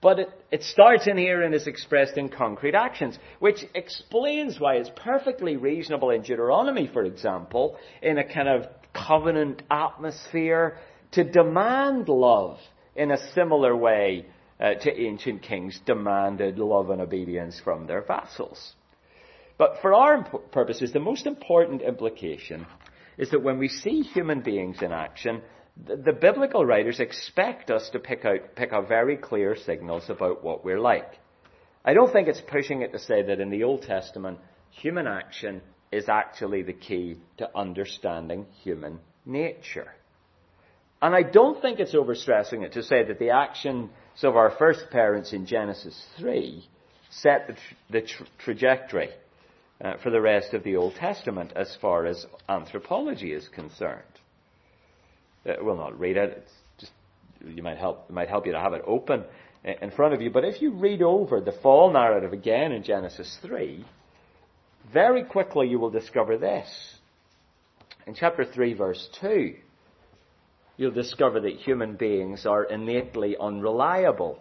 But 0.00 0.18
it, 0.20 0.28
it 0.50 0.62
starts 0.62 1.06
in 1.06 1.16
here 1.16 1.42
and 1.42 1.54
is 1.54 1.66
expressed 1.66 2.16
in 2.16 2.28
concrete 2.28 2.74
actions, 2.74 3.18
which 3.40 3.64
explains 3.74 4.60
why 4.60 4.76
it's 4.76 4.90
perfectly 4.94 5.56
reasonable 5.56 6.10
in 6.10 6.22
Deuteronomy, 6.22 6.88
for 6.92 7.04
example, 7.04 7.76
in 8.02 8.18
a 8.18 8.24
kind 8.24 8.48
of 8.48 8.66
covenant 8.92 9.62
atmosphere, 9.70 10.78
to 11.12 11.24
demand 11.24 12.08
love 12.08 12.58
in 12.94 13.10
a 13.10 13.32
similar 13.32 13.74
way 13.76 14.26
uh, 14.60 14.74
to 14.74 15.00
ancient 15.00 15.42
kings 15.42 15.80
demanded 15.84 16.58
love 16.58 16.90
and 16.90 17.00
obedience 17.00 17.60
from 17.62 17.86
their 17.86 18.02
vassals. 18.02 18.74
But 19.58 19.78
for 19.80 19.94
our 19.94 20.22
purposes, 20.52 20.92
the 20.92 21.00
most 21.00 21.26
important 21.26 21.82
implication 21.82 22.66
is 23.16 23.30
that 23.30 23.42
when 23.42 23.58
we 23.58 23.68
see 23.68 24.02
human 24.02 24.40
beings 24.40 24.82
in 24.82 24.92
action, 24.92 25.40
the, 25.86 25.96
the 25.96 26.12
biblical 26.12 26.64
writers 26.64 27.00
expect 27.00 27.70
us 27.70 27.88
to 27.90 27.98
pick 27.98 28.24
out, 28.24 28.54
pick 28.54 28.72
out 28.72 28.88
very 28.88 29.16
clear 29.16 29.56
signals 29.56 30.10
about 30.10 30.44
what 30.44 30.64
we're 30.64 30.80
like. 30.80 31.18
I 31.84 31.94
don't 31.94 32.12
think 32.12 32.28
it's 32.28 32.40
pushing 32.40 32.82
it 32.82 32.92
to 32.92 32.98
say 32.98 33.22
that 33.22 33.40
in 33.40 33.50
the 33.50 33.64
Old 33.64 33.82
Testament, 33.82 34.38
human 34.70 35.06
action 35.06 35.62
is 35.92 36.08
actually 36.08 36.62
the 36.62 36.72
key 36.72 37.18
to 37.38 37.48
understanding 37.56 38.46
human 38.62 38.98
nature. 39.24 39.94
And 41.00 41.14
I 41.14 41.22
don't 41.22 41.62
think 41.62 41.78
it's 41.78 41.94
overstressing 41.94 42.62
it 42.62 42.72
to 42.72 42.82
say 42.82 43.04
that 43.04 43.18
the 43.18 43.30
actions 43.30 43.90
of 44.22 44.36
our 44.36 44.50
first 44.58 44.90
parents 44.90 45.32
in 45.32 45.46
Genesis 45.46 46.04
3 46.18 46.66
set 47.10 47.46
the, 47.46 47.52
tra- 47.52 47.76
the 47.90 48.00
tra- 48.00 48.26
trajectory 48.38 49.10
uh, 49.82 49.94
for 50.02 50.10
the 50.10 50.20
rest 50.20 50.54
of 50.54 50.64
the 50.64 50.76
Old 50.76 50.94
Testament 50.94 51.52
as 51.54 51.76
far 51.80 52.06
as 52.06 52.26
anthropology 52.48 53.32
is 53.32 53.48
concerned. 53.48 54.02
Uh, 55.48 55.54
we'll 55.60 55.76
not 55.76 55.98
read 55.98 56.16
it. 56.16 56.42
It's 56.42 56.52
just 56.78 56.92
you 57.46 57.62
might 57.62 57.78
help 57.78 58.06
it 58.08 58.12
might 58.12 58.28
help 58.28 58.46
you 58.46 58.52
to 58.52 58.60
have 58.60 58.72
it 58.72 58.82
open 58.86 59.24
in 59.64 59.90
front 59.90 60.14
of 60.14 60.20
you. 60.20 60.30
But 60.30 60.44
if 60.44 60.62
you 60.62 60.72
read 60.72 61.02
over 61.02 61.40
the 61.40 61.52
fall 61.62 61.92
narrative 61.92 62.32
again 62.32 62.72
in 62.72 62.82
Genesis 62.82 63.38
three, 63.42 63.84
very 64.92 65.24
quickly 65.24 65.68
you 65.68 65.78
will 65.78 65.90
discover 65.90 66.38
this. 66.38 66.68
In 68.06 68.14
chapter 68.14 68.44
three, 68.44 68.72
verse 68.74 69.08
two, 69.20 69.56
you'll 70.76 70.92
discover 70.92 71.40
that 71.40 71.56
human 71.56 71.96
beings 71.96 72.46
are 72.46 72.64
innately 72.64 73.36
unreliable 73.38 74.38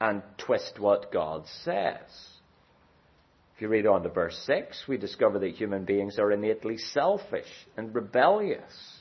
and 0.00 0.22
twist 0.36 0.78
what 0.78 1.12
God 1.12 1.44
says. 1.62 2.00
If 3.54 3.62
you 3.62 3.68
read 3.68 3.86
on 3.86 4.02
to 4.02 4.08
verse 4.08 4.36
6, 4.46 4.84
we 4.88 4.96
discover 4.96 5.38
that 5.38 5.54
human 5.54 5.84
beings 5.84 6.18
are 6.18 6.32
innately 6.32 6.76
selfish 6.76 7.46
and 7.76 7.94
rebellious. 7.94 8.98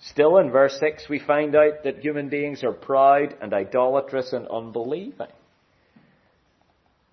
Still 0.00 0.36
in 0.38 0.50
verse 0.50 0.78
6, 0.78 1.08
we 1.08 1.18
find 1.18 1.54
out 1.54 1.84
that 1.84 2.00
human 2.00 2.28
beings 2.28 2.62
are 2.62 2.72
proud 2.72 3.34
and 3.40 3.54
idolatrous 3.54 4.32
and 4.32 4.46
unbelieving. 4.48 5.28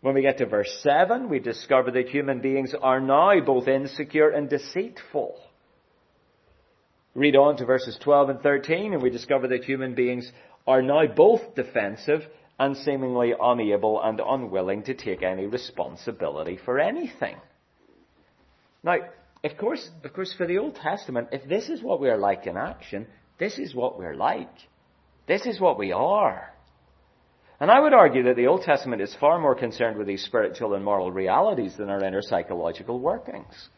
When 0.01 0.15
we 0.15 0.21
get 0.21 0.39
to 0.39 0.45
verse 0.45 0.79
7, 0.81 1.29
we 1.29 1.39
discover 1.39 1.91
that 1.91 2.09
human 2.09 2.41
beings 2.41 2.73
are 2.81 2.99
now 2.99 3.39
both 3.39 3.67
insecure 3.67 4.29
and 4.29 4.49
deceitful. 4.49 5.37
Read 7.15 7.35
on 7.35 7.57
to 7.57 7.65
verses 7.65 7.97
12 8.01 8.29
and 8.29 8.41
13, 8.41 8.93
and 8.93 9.01
we 9.01 9.09
discover 9.09 9.47
that 9.49 9.63
human 9.63 9.93
beings 9.95 10.31
are 10.67 10.81
now 10.81 11.05
both 11.07 11.55
defensive 11.55 12.21
and 12.59 12.75
seemingly 12.75 13.33
unable 13.41 14.01
and 14.01 14.19
unwilling 14.19 14.83
to 14.83 14.93
take 14.93 15.23
any 15.23 15.45
responsibility 15.45 16.59
for 16.65 16.77
anything. 16.77 17.37
Now, 18.83 18.97
of 19.43 19.57
course, 19.57 19.89
of 20.03 20.13
course, 20.13 20.33
for 20.37 20.45
the 20.45 20.57
Old 20.57 20.75
Testament, 20.75 21.29
if 21.31 21.47
this 21.47 21.69
is 21.69 21.81
what 21.81 22.01
we 22.01 22.09
are 22.09 22.17
like 22.17 22.45
in 22.45 22.57
action, 22.57 23.07
this 23.39 23.57
is 23.57 23.73
what 23.73 23.97
we're 23.97 24.15
like. 24.15 24.53
This 25.27 25.45
is 25.45 25.59
what 25.59 25.79
we 25.79 25.93
are. 25.93 26.53
And 27.61 27.71
I 27.71 27.79
would 27.79 27.93
argue 27.93 28.23
that 28.23 28.35
the 28.35 28.47
Old 28.47 28.63
Testament 28.63 29.01
is 29.01 29.15
far 29.19 29.39
more 29.39 29.55
concerned 29.55 29.97
with 29.97 30.07
these 30.07 30.23
spiritual 30.23 30.73
and 30.73 30.83
moral 30.83 31.11
realities 31.11 31.75
than 31.77 31.89
our 31.89 32.03
inner 32.03 32.21
psychological 32.21 32.99
workings. 32.99 33.69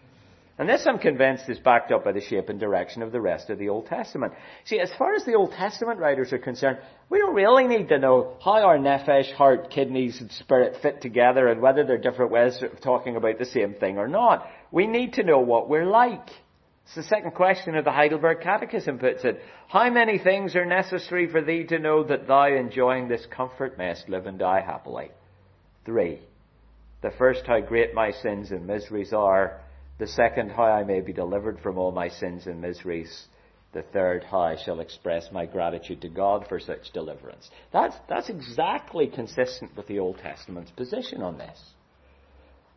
And 0.62 0.70
this, 0.70 0.86
I'm 0.86 0.99
convinced, 0.99 1.49
is 1.49 1.57
backed 1.57 1.91
up 1.91 2.03
by 2.03 2.12
the 2.12 2.22
shape 2.22 2.49
and 2.49 2.59
direction 2.59 3.01
of 3.01 3.12
the 3.12 3.20
rest 3.20 3.49
of 3.49 3.57
the 3.57 3.70
Old 3.70 3.88
Testament. 3.88 4.34
See, 4.66 4.80
as 4.80 4.91
far 4.95 5.16
as 5.16 5.26
the 5.26 5.34
Old 5.34 5.53
Testament 5.53 5.97
writers 5.97 6.32
are 6.34 6.38
concerned, 6.38 6.78
we 7.09 7.18
don't 7.18 7.34
really 7.34 7.66
need 7.66 7.89
to 7.89 7.97
know 7.97 8.38
how 8.43 8.62
our 8.62 8.78
nephesh, 8.78 9.34
heart, 9.34 9.72
kidneys, 9.72 10.22
and 10.22 10.32
spirit 10.32 10.78
fit 10.84 11.01
together 11.01 11.47
and 11.47 11.64
whether 11.64 11.84
they're 11.84 11.97
different 11.97 12.32
ways 12.32 12.62
of 12.62 12.80
talking 12.80 13.16
about 13.16 13.39
the 13.39 13.45
same 13.45 13.74
thing 13.74 13.97
or 13.97 14.07
not. 14.07 14.45
We 14.72 14.86
need 14.86 15.14
to 15.14 15.24
know 15.24 15.39
what 15.39 15.68
we're 15.68 15.89
like. 15.89 16.30
It's 16.86 16.93
the 16.93 17.01
second 17.01 17.32
question 17.32 17.76
of 17.76 17.84
the 17.84 17.91
Heidelberg 17.91 18.41
Catechism 18.41 18.99
puts 18.99 19.24
it. 19.24 19.41
How 19.68 19.89
many 19.89 20.20
things 20.20 20.55
are 20.55 20.64
necessary 20.64 21.28
for 21.28 21.41
thee 21.41 21.64
to 21.70 21.80
know 21.80 22.03
that 22.03 22.28
thou 22.28 22.53
enjoying 22.53 23.07
this 23.07 23.26
comfort 23.36 23.80
mayst 23.80 24.09
live 24.09 24.28
and 24.28 24.38
die 24.38 24.62
happily? 24.62 25.09
Three. 25.86 26.20
The 27.01 27.09
first, 27.18 27.47
how 27.47 27.62
great 27.62 27.95
my 27.95 28.12
sins 28.12 28.51
and 28.51 28.68
miseries 28.68 29.12
are. 29.12 29.61
The 30.02 30.08
second, 30.08 30.49
how 30.49 30.64
I 30.64 30.84
may 30.84 30.99
be 31.02 31.14
delivered 31.14 31.60
from 31.60 31.78
all 31.78 31.91
my 31.91 32.08
sins 32.10 32.47
and 32.47 32.60
miseries. 32.60 33.28
The 33.72 33.84
third, 33.84 34.24
how 34.24 34.39
I 34.39 34.56
shall 34.56 34.80
express 34.80 35.32
my 35.32 35.45
gratitude 35.45 36.02
to 36.02 36.10
God 36.10 36.47
for 36.49 36.60
such 36.60 36.91
deliverance. 36.91 37.52
That's, 37.72 37.95
that's 38.10 38.28
exactly 38.28 39.06
consistent 39.06 39.78
with 39.78 39.86
the 39.86 39.99
Old 39.99 40.18
Testament's 40.18 40.72
position 40.72 41.22
on 41.22 41.38
this. 41.38 41.56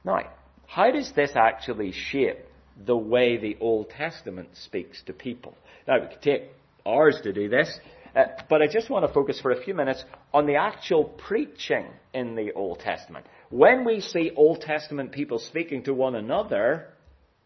Now, 0.04 0.20
how 0.66 0.90
does 0.90 1.12
this 1.12 1.30
actually 1.34 1.92
shape 1.92 2.40
the 2.84 2.94
way 2.94 3.38
the 3.38 3.56
Old 3.58 3.88
Testament 3.88 4.50
speaks 4.52 5.02
to 5.04 5.14
people? 5.14 5.56
Now, 5.88 6.02
we 6.02 6.08
could 6.08 6.20
take 6.20 6.50
hours 6.84 7.18
to 7.22 7.32
do 7.32 7.48
this. 7.48 7.80
Uh, 8.14 8.24
but 8.50 8.60
I 8.60 8.66
just 8.66 8.90
want 8.90 9.06
to 9.06 9.14
focus 9.14 9.40
for 9.40 9.50
a 9.50 9.62
few 9.62 9.72
minutes 9.72 10.04
on 10.34 10.44
the 10.44 10.56
actual 10.56 11.04
preaching 11.04 11.86
in 12.12 12.34
the 12.34 12.52
Old 12.52 12.80
Testament. 12.80 13.24
When 13.48 13.86
we 13.86 14.02
see 14.02 14.30
Old 14.36 14.60
Testament 14.60 15.10
people 15.10 15.38
speaking 15.38 15.84
to 15.84 15.94
one 15.94 16.16
another, 16.16 16.88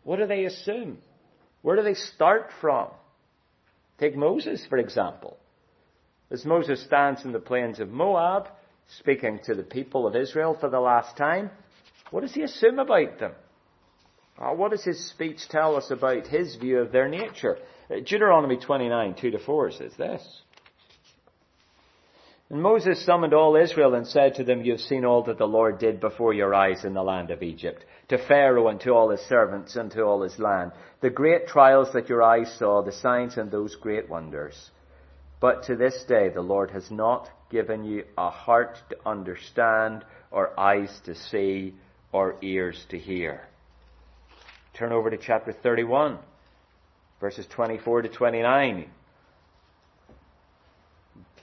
what 0.08 0.18
do 0.18 0.26
they 0.26 0.46
assume? 0.46 0.96
Where 1.60 1.76
do 1.76 1.82
they 1.82 1.92
start 1.92 2.48
from? 2.62 2.88
Take 3.98 4.16
Moses, 4.16 4.64
for 4.66 4.78
example. 4.78 5.36
As 6.30 6.46
Moses 6.46 6.82
stands 6.82 7.26
in 7.26 7.32
the 7.32 7.38
plains 7.38 7.78
of 7.78 7.90
Moab, 7.90 8.48
speaking 8.86 9.38
to 9.44 9.54
the 9.54 9.62
people 9.62 10.06
of 10.06 10.16
Israel 10.16 10.56
for 10.58 10.70
the 10.70 10.80
last 10.80 11.18
time, 11.18 11.50
what 12.10 12.22
does 12.22 12.32
he 12.32 12.40
assume 12.40 12.78
about 12.78 13.18
them? 13.18 13.32
Uh, 14.38 14.54
what 14.54 14.70
does 14.70 14.82
his 14.82 15.10
speech 15.10 15.46
tell 15.50 15.76
us 15.76 15.90
about 15.90 16.26
his 16.26 16.56
view 16.56 16.78
of 16.78 16.90
their 16.90 17.10
nature? 17.10 17.58
Uh, 17.90 17.96
Deuteronomy 17.96 18.56
29, 18.56 19.14
2 19.20 19.30
to 19.32 19.38
4 19.38 19.72
says 19.72 19.92
this. 19.98 20.22
And 22.48 22.62
Moses 22.62 23.04
summoned 23.04 23.34
all 23.34 23.56
Israel 23.56 23.94
and 23.94 24.06
said 24.06 24.36
to 24.36 24.44
them, 24.44 24.62
You 24.62 24.72
have 24.72 24.80
seen 24.80 25.04
all 25.04 25.24
that 25.24 25.36
the 25.36 25.46
Lord 25.46 25.78
did 25.78 26.00
before 26.00 26.32
your 26.32 26.54
eyes 26.54 26.82
in 26.82 26.94
the 26.94 27.02
land 27.02 27.30
of 27.30 27.42
Egypt, 27.42 27.84
to 28.08 28.18
Pharaoh 28.18 28.68
and 28.68 28.80
to 28.80 28.90
all 28.90 29.10
his 29.10 29.20
servants 29.28 29.76
and 29.76 29.90
to 29.92 30.02
all 30.02 30.22
his 30.22 30.38
land, 30.38 30.72
the 31.00 31.10
great 31.10 31.46
trials 31.46 31.92
that 31.92 32.08
your 32.08 32.22
eyes 32.22 32.52
saw, 32.58 32.82
the 32.82 32.92
signs 32.92 33.36
and 33.36 33.50
those 33.50 33.76
great 33.76 34.08
wonders. 34.08 34.70
But 35.40 35.64
to 35.64 35.76
this 35.76 36.04
day 36.08 36.28
the 36.28 36.40
Lord 36.40 36.70
has 36.70 36.90
not 36.90 37.28
given 37.50 37.84
you 37.84 38.04
a 38.16 38.30
heart 38.30 38.78
to 38.90 38.96
understand, 39.06 40.04
or 40.30 40.58
eyes 40.58 41.00
to 41.04 41.14
see, 41.14 41.74
or 42.12 42.36
ears 42.42 42.84
to 42.90 42.98
hear. 42.98 43.42
Turn 44.74 44.92
over 44.92 45.10
to 45.10 45.16
chapter 45.16 45.52
31, 45.52 46.18
verses 47.20 47.46
24 47.54 48.02
to 48.02 48.08
29 48.08 48.90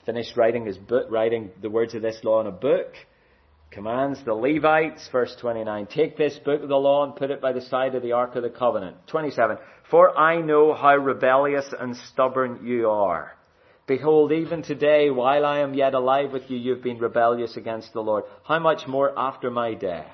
finished 0.06 0.38
writing 0.38 0.66
his 0.66 0.78
book, 0.78 1.08
writing 1.10 1.50
the 1.62 1.70
words 1.70 1.96
of 1.96 2.02
this 2.02 2.20
law 2.24 2.40
in 2.40 2.48
a 2.48 2.52
book. 2.52 2.94
Commands 3.72 4.24
the 4.24 4.34
Levites, 4.34 5.10
verse 5.12 5.36
29, 5.40 5.88
take 5.88 6.18
this 6.18 6.40
book 6.40 6.64
of 6.64 6.70
the 6.70 6.76
law 6.76 7.04
and 7.04 7.16
put 7.16 7.32
it 7.32 7.42
by 7.42 7.52
the 7.52 7.62
side 7.62 7.94
of 7.96 8.04
the 8.04 8.14
ark 8.14 8.36
of 8.36 8.44
the 8.44 8.50
covenant. 8.50 8.96
27, 9.08 9.58
for 9.90 10.18
I 10.18 10.42
know 10.42 10.74
how 10.74 10.96
rebellious 10.96 11.74
and 11.78 11.96
stubborn 11.98 12.66
you 12.66 12.90
are. 12.90 13.34
Behold, 13.88 14.32
even 14.32 14.64
today, 14.64 15.10
while 15.12 15.46
I 15.46 15.60
am 15.60 15.74
yet 15.74 15.94
alive 15.94 16.32
with 16.32 16.50
you, 16.50 16.58
you've 16.58 16.82
been 16.82 16.98
rebellious 16.98 17.56
against 17.56 17.94
the 17.94 18.02
Lord. 18.02 18.24
How 18.44 18.60
much 18.60 18.88
more 18.88 19.14
after 19.18 19.52
my 19.52 19.74
death? 19.74 20.08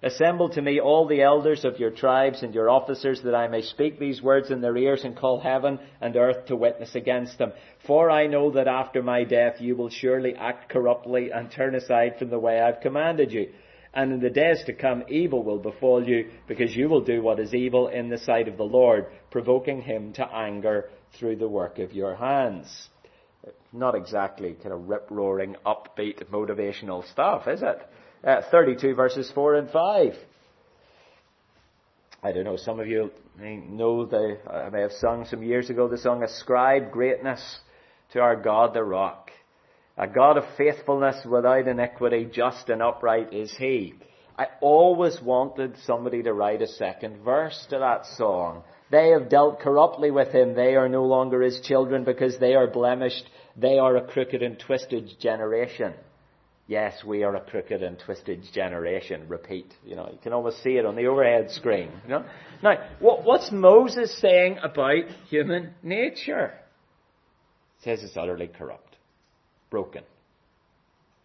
Assemble 0.00 0.48
to 0.50 0.62
me 0.62 0.78
all 0.78 1.08
the 1.08 1.22
elders 1.22 1.64
of 1.64 1.80
your 1.80 1.90
tribes 1.90 2.44
and 2.44 2.54
your 2.54 2.70
officers 2.70 3.20
that 3.22 3.34
I 3.34 3.48
may 3.48 3.62
speak 3.62 3.98
these 3.98 4.22
words 4.22 4.48
in 4.48 4.60
their 4.60 4.76
ears 4.76 5.02
and 5.02 5.16
call 5.16 5.40
heaven 5.40 5.80
and 6.00 6.14
earth 6.14 6.46
to 6.46 6.56
witness 6.56 6.94
against 6.94 7.38
them. 7.38 7.52
For 7.84 8.08
I 8.08 8.28
know 8.28 8.52
that 8.52 8.68
after 8.68 9.02
my 9.02 9.24
death 9.24 9.60
you 9.60 9.74
will 9.74 9.90
surely 9.90 10.36
act 10.36 10.68
corruptly 10.68 11.32
and 11.32 11.50
turn 11.50 11.74
aside 11.74 12.16
from 12.16 12.30
the 12.30 12.38
way 12.38 12.60
I've 12.60 12.80
commanded 12.80 13.32
you. 13.32 13.48
And 13.92 14.12
in 14.12 14.20
the 14.20 14.30
days 14.30 14.62
to 14.66 14.72
come 14.72 15.02
evil 15.08 15.42
will 15.42 15.58
befall 15.58 16.06
you 16.06 16.30
because 16.46 16.76
you 16.76 16.88
will 16.88 17.00
do 17.00 17.20
what 17.20 17.40
is 17.40 17.52
evil 17.52 17.88
in 17.88 18.08
the 18.08 18.18
sight 18.18 18.46
of 18.46 18.56
the 18.56 18.62
Lord, 18.62 19.06
provoking 19.32 19.80
him 19.80 20.12
to 20.12 20.32
anger 20.32 20.90
through 21.18 21.36
the 21.36 21.48
work 21.48 21.80
of 21.80 21.92
your 21.92 22.14
hands. 22.14 22.88
Not 23.72 23.96
exactly 23.96 24.52
kind 24.52 24.72
of 24.72 24.88
rip-roaring, 24.88 25.56
upbeat, 25.66 26.24
motivational 26.30 27.04
stuff, 27.10 27.48
is 27.48 27.62
it? 27.62 27.80
Uh, 28.24 28.42
32 28.50 28.94
verses 28.94 29.30
4 29.34 29.54
and 29.56 29.70
5. 29.70 30.12
I 32.22 32.32
don't 32.32 32.44
know, 32.44 32.56
some 32.56 32.80
of 32.80 32.88
you 32.88 33.10
may 33.38 33.56
know 33.56 34.04
the, 34.04 34.38
I 34.50 34.70
may 34.70 34.80
have 34.80 34.92
sung 34.92 35.24
some 35.24 35.42
years 35.42 35.70
ago 35.70 35.88
the 35.88 35.98
song 35.98 36.22
Ascribe 36.22 36.90
Greatness 36.90 37.60
to 38.12 38.20
Our 38.20 38.36
God 38.36 38.74
the 38.74 38.82
Rock. 38.82 39.30
A 39.96 40.06
God 40.06 40.36
of 40.36 40.44
faithfulness 40.56 41.24
without 41.24 41.68
iniquity, 41.68 42.28
just 42.32 42.68
and 42.68 42.82
upright 42.82 43.32
is 43.32 43.54
He. 43.56 43.94
I 44.38 44.46
always 44.60 45.20
wanted 45.20 45.76
somebody 45.84 46.22
to 46.22 46.32
write 46.32 46.62
a 46.62 46.68
second 46.68 47.24
verse 47.24 47.66
to 47.70 47.78
that 47.78 48.06
song. 48.16 48.62
They 48.90 49.10
have 49.10 49.28
dealt 49.28 49.60
corruptly 49.60 50.10
with 50.10 50.28
him. 50.28 50.54
They 50.54 50.76
are 50.76 50.88
no 50.88 51.04
longer 51.04 51.42
his 51.42 51.60
children 51.60 52.04
because 52.04 52.38
they 52.38 52.54
are 52.54 52.68
blemished. 52.68 53.28
They 53.56 53.78
are 53.78 53.96
a 53.96 54.06
crooked 54.06 54.42
and 54.42 54.58
twisted 54.58 55.18
generation. 55.20 55.94
Yes, 56.68 57.02
we 57.02 57.24
are 57.24 57.34
a 57.34 57.40
crooked 57.40 57.82
and 57.82 57.98
twisted 57.98 58.42
generation. 58.52 59.26
Repeat. 59.26 59.72
You 59.86 59.96
know, 59.96 60.10
you 60.12 60.18
can 60.22 60.34
almost 60.34 60.62
see 60.62 60.72
it 60.72 60.84
on 60.84 60.96
the 60.96 61.06
overhead 61.06 61.50
screen. 61.50 61.90
You 62.04 62.10
know? 62.10 62.24
Now, 62.62 62.74
what, 63.00 63.24
what's 63.24 63.50
Moses 63.50 64.14
saying 64.20 64.58
about 64.62 65.08
human 65.30 65.70
nature? 65.82 66.52
Says 67.82 68.02
it's 68.02 68.18
utterly 68.18 68.48
corrupt, 68.48 68.96
broken. 69.70 70.02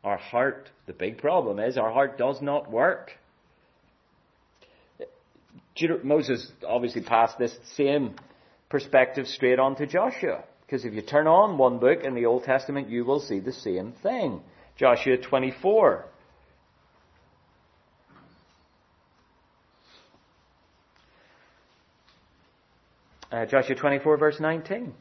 Our 0.06 0.18
heart, 0.18 0.70
the 0.88 0.94
big 0.94 1.18
problem 1.18 1.60
is 1.60 1.78
our 1.78 1.92
heart 1.92 2.18
does 2.18 2.42
not 2.42 2.72
work. 2.72 3.12
Moses 6.04 6.50
obviously 6.66 7.02
passed 7.02 7.38
this 7.38 7.54
same 7.76 8.16
perspective 8.70 9.28
straight 9.28 9.60
on 9.60 9.76
to 9.76 9.88
Joshua. 9.88 10.46
Because 10.66 10.86
if 10.86 10.94
you 10.94 11.02
turn 11.02 11.28
on 11.28 11.58
one 11.58 11.80
book 11.80 12.04
in 12.06 12.16
the 12.16 12.28
Old 12.28 12.44
Testament, 12.46 12.90
you 12.90 13.04
will 13.04 13.20
see 13.20 13.40
the 13.40 13.52
same 13.52 13.94
thing. 14.02 14.42
Joshua 14.78 15.18
24. 15.18 16.06
Uh, 23.32 23.46
Joshua 23.46 23.76
24 23.76 24.18
verse 24.18 24.40
19. 24.40 24.94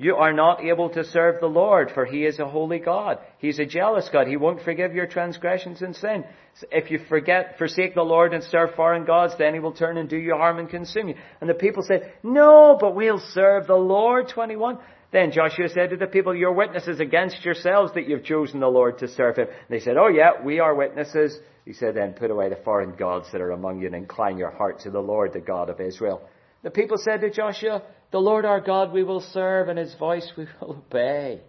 You 0.00 0.14
are 0.14 0.32
not 0.32 0.62
able 0.62 0.90
to 0.90 1.02
serve 1.02 1.40
the 1.40 1.48
Lord, 1.48 1.90
for 1.92 2.04
He 2.04 2.24
is 2.24 2.38
a 2.38 2.46
holy 2.46 2.78
God. 2.78 3.18
He's 3.38 3.58
a 3.58 3.66
jealous 3.66 4.08
God. 4.12 4.28
He 4.28 4.36
won't 4.36 4.62
forgive 4.62 4.94
your 4.94 5.08
transgressions 5.08 5.82
and 5.82 5.94
sin. 5.96 6.24
If 6.70 6.92
you 6.92 7.00
forget, 7.08 7.58
forsake 7.58 7.96
the 7.96 8.02
Lord 8.02 8.32
and 8.32 8.44
serve 8.44 8.76
foreign 8.76 9.04
gods, 9.04 9.34
then 9.38 9.54
He 9.54 9.60
will 9.60 9.72
turn 9.72 9.96
and 9.96 10.08
do 10.08 10.16
you 10.16 10.34
harm 10.34 10.60
and 10.60 10.70
consume 10.70 11.08
you. 11.08 11.16
And 11.40 11.50
the 11.50 11.54
people 11.54 11.82
said, 11.82 12.12
No, 12.22 12.78
but 12.80 12.94
we'll 12.94 13.18
serve 13.32 13.66
the 13.66 13.74
Lord. 13.74 14.28
21. 14.28 14.78
Then 15.10 15.32
Joshua 15.32 15.68
said 15.70 15.90
to 15.90 15.96
the 15.96 16.06
people, 16.06 16.34
You're 16.34 16.52
witnesses 16.52 17.00
against 17.00 17.44
yourselves 17.44 17.92
that 17.94 18.08
you've 18.08 18.24
chosen 18.24 18.60
the 18.60 18.68
Lord 18.68 18.98
to 18.98 19.08
serve 19.08 19.36
Him. 19.36 19.48
And 19.48 19.70
they 19.70 19.80
said, 19.80 19.96
Oh 19.96 20.08
yeah, 20.08 20.42
we 20.44 20.60
are 20.60 20.74
witnesses. 20.74 21.38
He 21.64 21.72
said, 21.72 21.94
Then 21.94 22.12
put 22.12 22.30
away 22.30 22.50
the 22.50 22.60
foreign 22.64 22.94
gods 22.94 23.28
that 23.32 23.40
are 23.40 23.52
among 23.52 23.80
you 23.80 23.86
and 23.86 23.96
incline 23.96 24.36
your 24.36 24.50
heart 24.50 24.80
to 24.80 24.90
the 24.90 25.00
Lord, 25.00 25.32
the 25.32 25.40
God 25.40 25.70
of 25.70 25.80
Israel. 25.80 26.20
The 26.62 26.70
people 26.70 26.98
said 26.98 27.22
to 27.22 27.30
Joshua, 27.30 27.82
The 28.10 28.20
Lord 28.20 28.44
our 28.44 28.60
God 28.60 28.92
we 28.92 29.02
will 29.02 29.20
serve, 29.20 29.68
and 29.68 29.78
His 29.78 29.94
voice 29.94 30.30
we 30.36 30.46
will 30.60 30.82
obey. 30.86 31.40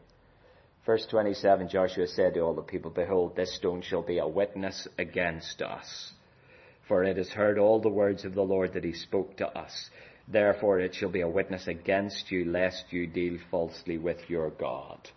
Verse 0.86 1.06
27, 1.12 1.68
Joshua 1.70 2.08
said 2.08 2.36
to 2.36 2.40
all 2.40 2.54
the 2.54 2.62
people, 2.62 2.92
Behold, 2.92 3.36
this 3.36 3.56
stone 3.58 3.82
shall 3.82 4.02
be 4.02 4.20
a 4.20 4.28
witness 4.28 4.88
against 4.98 5.62
us. 5.62 6.14
For 6.88 7.04
it 7.04 7.18
has 7.18 7.30
heard 7.30 7.60
all 7.60 7.80
the 7.80 7.90
words 7.90 8.26
of 8.26 8.34
the 8.34 8.42
Lord 8.42 8.74
that 8.74 8.84
He 8.84 8.94
spoke 8.94 9.38
to 9.38 9.48
us. 9.48 9.90
Therefore 10.32 10.80
it 10.80 10.94
shall 10.94 11.10
be 11.10 11.22
a 11.22 11.28
witness 11.28 11.68
against 11.68 12.32
you, 12.32 12.46
lest 12.46 12.86
you 12.92 13.08
deal 13.08 13.40
falsely 13.50 13.98
with 13.98 14.30
your 14.30 14.52
God. 14.52 15.10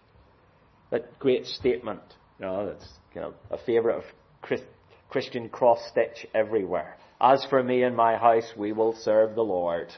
That 0.91 1.19
great 1.19 1.47
statement, 1.47 2.01
you 2.39 2.47
know, 2.47 2.67
that's 2.67 2.89
you 3.15 3.21
know, 3.21 3.35
a 3.51 3.59
favourite 3.59 3.99
of 3.99 4.05
Christ, 4.41 4.65
Christian 5.11 5.51
cross 5.51 5.79
stitch 5.91 6.27
everywhere. 6.35 6.97
As 7.21 7.45
for 7.51 7.63
me 7.63 7.83
and 7.83 7.95
my 7.95 8.17
house, 8.17 8.51
we 8.57 8.73
will 8.73 8.95
serve 8.95 9.35
the 9.35 9.43
Lord. 9.43 9.93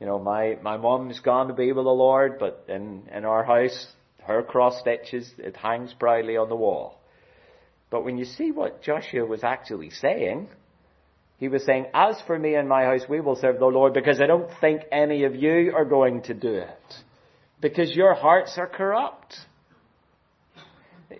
You 0.00 0.06
know, 0.06 0.18
my, 0.18 0.58
my 0.60 0.76
mom's 0.76 1.20
gone 1.20 1.48
to 1.48 1.54
be 1.54 1.72
with 1.72 1.84
the 1.84 1.90
Lord, 1.90 2.38
but 2.40 2.64
in, 2.68 3.04
in 3.14 3.24
our 3.24 3.44
house, 3.44 3.86
her 4.24 4.42
cross 4.42 4.80
stitches, 4.80 5.32
it 5.38 5.56
hangs 5.56 5.94
proudly 5.98 6.36
on 6.36 6.48
the 6.48 6.56
wall. 6.56 7.00
But 7.90 8.04
when 8.04 8.18
you 8.18 8.24
see 8.24 8.50
what 8.50 8.82
Joshua 8.82 9.24
was 9.24 9.44
actually 9.44 9.90
saying, 9.90 10.48
he 11.40 11.48
was 11.48 11.64
saying, 11.64 11.86
As 11.94 12.20
for 12.26 12.38
me 12.38 12.54
and 12.54 12.68
my 12.68 12.84
house, 12.84 13.00
we 13.08 13.20
will 13.20 13.34
serve 13.34 13.58
the 13.58 13.64
Lord 13.64 13.94
because 13.94 14.20
I 14.20 14.26
don't 14.26 14.50
think 14.60 14.82
any 14.92 15.24
of 15.24 15.34
you 15.34 15.72
are 15.74 15.86
going 15.86 16.22
to 16.24 16.34
do 16.34 16.52
it. 16.52 16.94
Because 17.62 17.96
your 17.96 18.14
hearts 18.14 18.56
are 18.58 18.66
corrupt. 18.66 19.34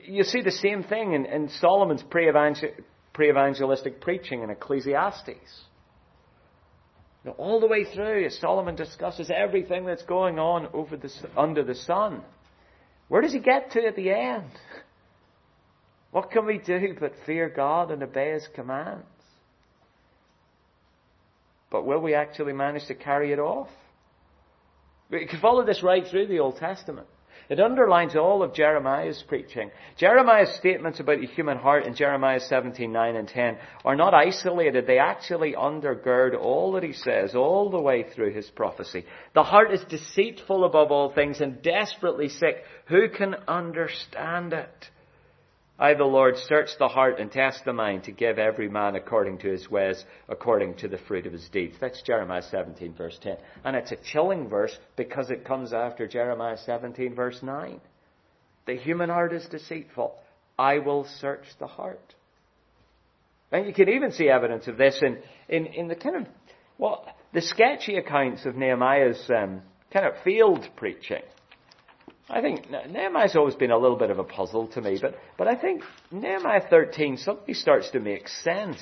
You 0.04 0.22
see 0.24 0.42
the 0.42 0.52
same 0.52 0.84
thing 0.84 1.14
in, 1.14 1.24
in 1.24 1.48
Solomon's 1.60 2.02
pre-evangelistic 2.02 4.00
preaching 4.02 4.42
in 4.42 4.50
Ecclesiastes. 4.50 5.64
All 7.38 7.58
the 7.60 7.66
way 7.66 7.84
through, 7.84 8.28
Solomon 8.30 8.76
discusses 8.76 9.30
everything 9.34 9.86
that's 9.86 10.02
going 10.04 10.38
on 10.38 10.68
over 10.74 10.96
the, 10.96 11.10
under 11.36 11.64
the 11.64 11.74
sun, 11.74 12.22
where 13.08 13.22
does 13.22 13.32
he 13.32 13.40
get 13.40 13.72
to 13.72 13.86
at 13.86 13.96
the 13.96 14.10
end? 14.10 14.50
What 16.10 16.30
can 16.30 16.46
we 16.46 16.58
do 16.58 16.94
but 16.98 17.12
fear 17.26 17.48
God 17.48 17.90
and 17.90 18.02
obey 18.02 18.32
His 18.32 18.46
commands? 18.54 19.04
But 21.70 21.86
will 21.86 22.00
we 22.00 22.14
actually 22.14 22.52
manage 22.52 22.86
to 22.86 22.94
carry 22.94 23.32
it 23.32 23.38
off? 23.38 23.68
We 25.10 25.26
can 25.26 25.40
follow 25.40 25.64
this 25.64 25.82
right 25.82 26.06
through 26.06 26.26
the 26.26 26.40
Old 26.40 26.56
Testament. 26.58 27.06
It 27.48 27.58
underlines 27.58 28.14
all 28.14 28.44
of 28.44 28.54
Jeremiah's 28.54 29.24
preaching. 29.26 29.72
Jeremiah's 29.96 30.54
statements 30.54 31.00
about 31.00 31.18
the 31.20 31.26
human 31.26 31.58
heart 31.58 31.84
in 31.84 31.96
Jeremiah 31.96 32.38
17, 32.38 32.92
9 32.92 33.16
and 33.16 33.26
10 33.26 33.58
are 33.84 33.96
not 33.96 34.14
isolated. 34.14 34.86
They 34.86 34.98
actually 34.98 35.54
undergird 35.54 36.38
all 36.40 36.72
that 36.72 36.84
he 36.84 36.92
says 36.92 37.34
all 37.34 37.68
the 37.68 37.80
way 37.80 38.04
through 38.04 38.34
his 38.34 38.48
prophecy. 38.50 39.04
The 39.34 39.42
heart 39.42 39.72
is 39.72 39.82
deceitful 39.88 40.64
above 40.64 40.92
all 40.92 41.12
things 41.12 41.40
and 41.40 41.60
desperately 41.60 42.28
sick. 42.28 42.62
Who 42.86 43.08
can 43.08 43.34
understand 43.48 44.52
it? 44.52 44.90
I, 45.80 45.94
the 45.94 46.04
Lord, 46.04 46.36
search 46.36 46.68
the 46.78 46.88
heart 46.88 47.18
and 47.18 47.32
test 47.32 47.64
the 47.64 47.72
mind 47.72 48.04
to 48.04 48.12
give 48.12 48.38
every 48.38 48.68
man 48.68 48.96
according 48.96 49.38
to 49.38 49.50
his 49.50 49.70
ways, 49.70 50.04
according 50.28 50.74
to 50.74 50.88
the 50.88 50.98
fruit 50.98 51.26
of 51.26 51.32
his 51.32 51.48
deeds. 51.48 51.76
That's 51.80 52.02
Jeremiah 52.02 52.42
17 52.42 52.92
verse 52.94 53.18
10. 53.22 53.38
And 53.64 53.74
it's 53.74 53.90
a 53.90 53.96
chilling 53.96 54.50
verse 54.50 54.78
because 54.96 55.30
it 55.30 55.46
comes 55.46 55.72
after 55.72 56.06
Jeremiah 56.06 56.58
17 56.58 57.14
verse 57.14 57.42
9. 57.42 57.80
The 58.66 58.76
human 58.76 59.08
heart 59.08 59.32
is 59.32 59.46
deceitful. 59.46 60.14
I 60.58 60.80
will 60.80 61.06
search 61.18 61.46
the 61.58 61.66
heart. 61.66 62.14
And 63.50 63.66
you 63.66 63.72
can 63.72 63.88
even 63.88 64.12
see 64.12 64.28
evidence 64.28 64.68
of 64.68 64.76
this 64.76 65.00
in, 65.02 65.18
in, 65.48 65.64
in 65.64 65.88
the 65.88 65.96
kind 65.96 66.16
of, 66.16 66.26
well, 66.76 67.06
the 67.32 67.40
sketchy 67.40 67.96
accounts 67.96 68.44
of 68.44 68.54
Nehemiah's 68.54 69.30
um, 69.30 69.62
kind 69.90 70.04
of 70.04 70.22
field 70.24 70.68
preaching. 70.76 71.22
I 72.30 72.40
think 72.40 72.70
Nehemiah's 72.70 73.34
always 73.34 73.56
been 73.56 73.72
a 73.72 73.78
little 73.78 73.96
bit 73.96 74.10
of 74.10 74.20
a 74.20 74.24
puzzle 74.24 74.68
to 74.68 74.80
me, 74.80 74.98
but, 75.02 75.16
but 75.36 75.48
I 75.48 75.56
think 75.56 75.82
Nehemiah 76.12 76.62
13 76.70 77.16
suddenly 77.16 77.54
starts 77.54 77.90
to 77.90 78.00
make 78.00 78.28
sense. 78.28 78.78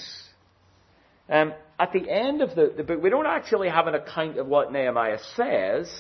Um, 1.31 1.55
at 1.79 1.93
the 1.93 2.11
end 2.11 2.43
of 2.43 2.55
the, 2.55 2.75
the 2.77 2.83
book, 2.83 3.03
we 3.03 3.09
don't 3.09 3.27
actually 3.27 3.71
have 3.71 3.87
an 3.87 3.95
account 3.95 4.37
of 4.37 4.47
what 4.47 4.71
Nehemiah 4.71 5.19
says, 5.35 5.91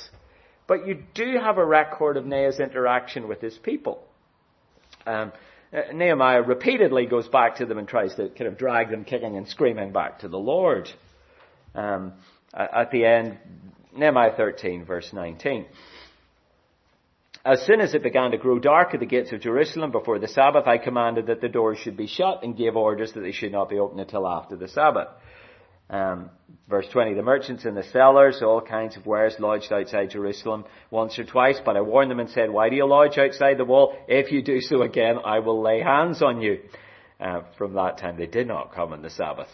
but 0.66 0.86
you 0.86 1.02
do 1.14 1.38
have 1.42 1.56
a 1.56 1.64
record 1.64 2.18
of 2.18 2.26
Nehemiah's 2.26 2.60
interaction 2.60 3.28
with 3.28 3.40
his 3.40 3.56
people. 3.56 4.04
Um, 5.06 5.32
uh, 5.72 5.92
Nehemiah 5.94 6.42
repeatedly 6.42 7.06
goes 7.06 7.28
back 7.28 7.56
to 7.56 7.66
them 7.66 7.78
and 7.78 7.88
tries 7.88 8.14
to 8.16 8.28
kind 8.28 8.48
of 8.48 8.58
drag 8.58 8.90
them 8.90 9.04
kicking 9.04 9.36
and 9.36 9.48
screaming 9.48 9.92
back 9.92 10.18
to 10.20 10.28
the 10.28 10.38
Lord. 10.38 10.90
Um, 11.74 12.12
at 12.52 12.90
the 12.90 13.04
end, 13.06 13.38
Nehemiah 13.96 14.36
13, 14.36 14.84
verse 14.84 15.10
19. 15.12 15.66
As 17.48 17.62
soon 17.62 17.80
as 17.80 17.94
it 17.94 18.02
began 18.02 18.32
to 18.32 18.36
grow 18.36 18.58
dark 18.58 18.92
at 18.92 19.00
the 19.00 19.06
gates 19.06 19.32
of 19.32 19.40
Jerusalem 19.40 19.90
before 19.90 20.18
the 20.18 20.28
Sabbath, 20.28 20.66
I 20.66 20.76
commanded 20.76 21.28
that 21.28 21.40
the 21.40 21.48
doors 21.48 21.78
should 21.78 21.96
be 21.96 22.06
shut 22.06 22.42
and 22.42 22.54
gave 22.54 22.76
orders 22.76 23.12
that 23.12 23.20
they 23.20 23.32
should 23.32 23.52
not 23.52 23.70
be 23.70 23.78
opened 23.78 24.00
until 24.00 24.28
after 24.28 24.54
the 24.54 24.68
Sabbath. 24.68 25.08
Um, 25.88 26.28
verse 26.68 26.86
20, 26.92 27.14
the 27.14 27.22
merchants 27.22 27.64
and 27.64 27.74
the 27.74 27.84
sellers, 27.84 28.42
all 28.42 28.60
kinds 28.60 28.98
of 28.98 29.06
wares 29.06 29.34
lodged 29.38 29.72
outside 29.72 30.10
Jerusalem 30.10 30.66
once 30.90 31.18
or 31.18 31.24
twice, 31.24 31.58
but 31.64 31.74
I 31.74 31.80
warned 31.80 32.10
them 32.10 32.20
and 32.20 32.28
said, 32.28 32.50
why 32.50 32.68
do 32.68 32.76
you 32.76 32.86
lodge 32.86 33.16
outside 33.16 33.56
the 33.56 33.64
wall? 33.64 33.96
If 34.08 34.30
you 34.30 34.42
do 34.42 34.60
so 34.60 34.82
again, 34.82 35.16
I 35.24 35.38
will 35.38 35.62
lay 35.62 35.80
hands 35.80 36.20
on 36.20 36.42
you. 36.42 36.58
Uh, 37.18 37.44
from 37.56 37.72
that 37.72 37.96
time 37.96 38.18
they 38.18 38.26
did 38.26 38.46
not 38.46 38.74
come 38.74 38.92
on 38.92 39.00
the 39.00 39.08
Sabbath. 39.08 39.48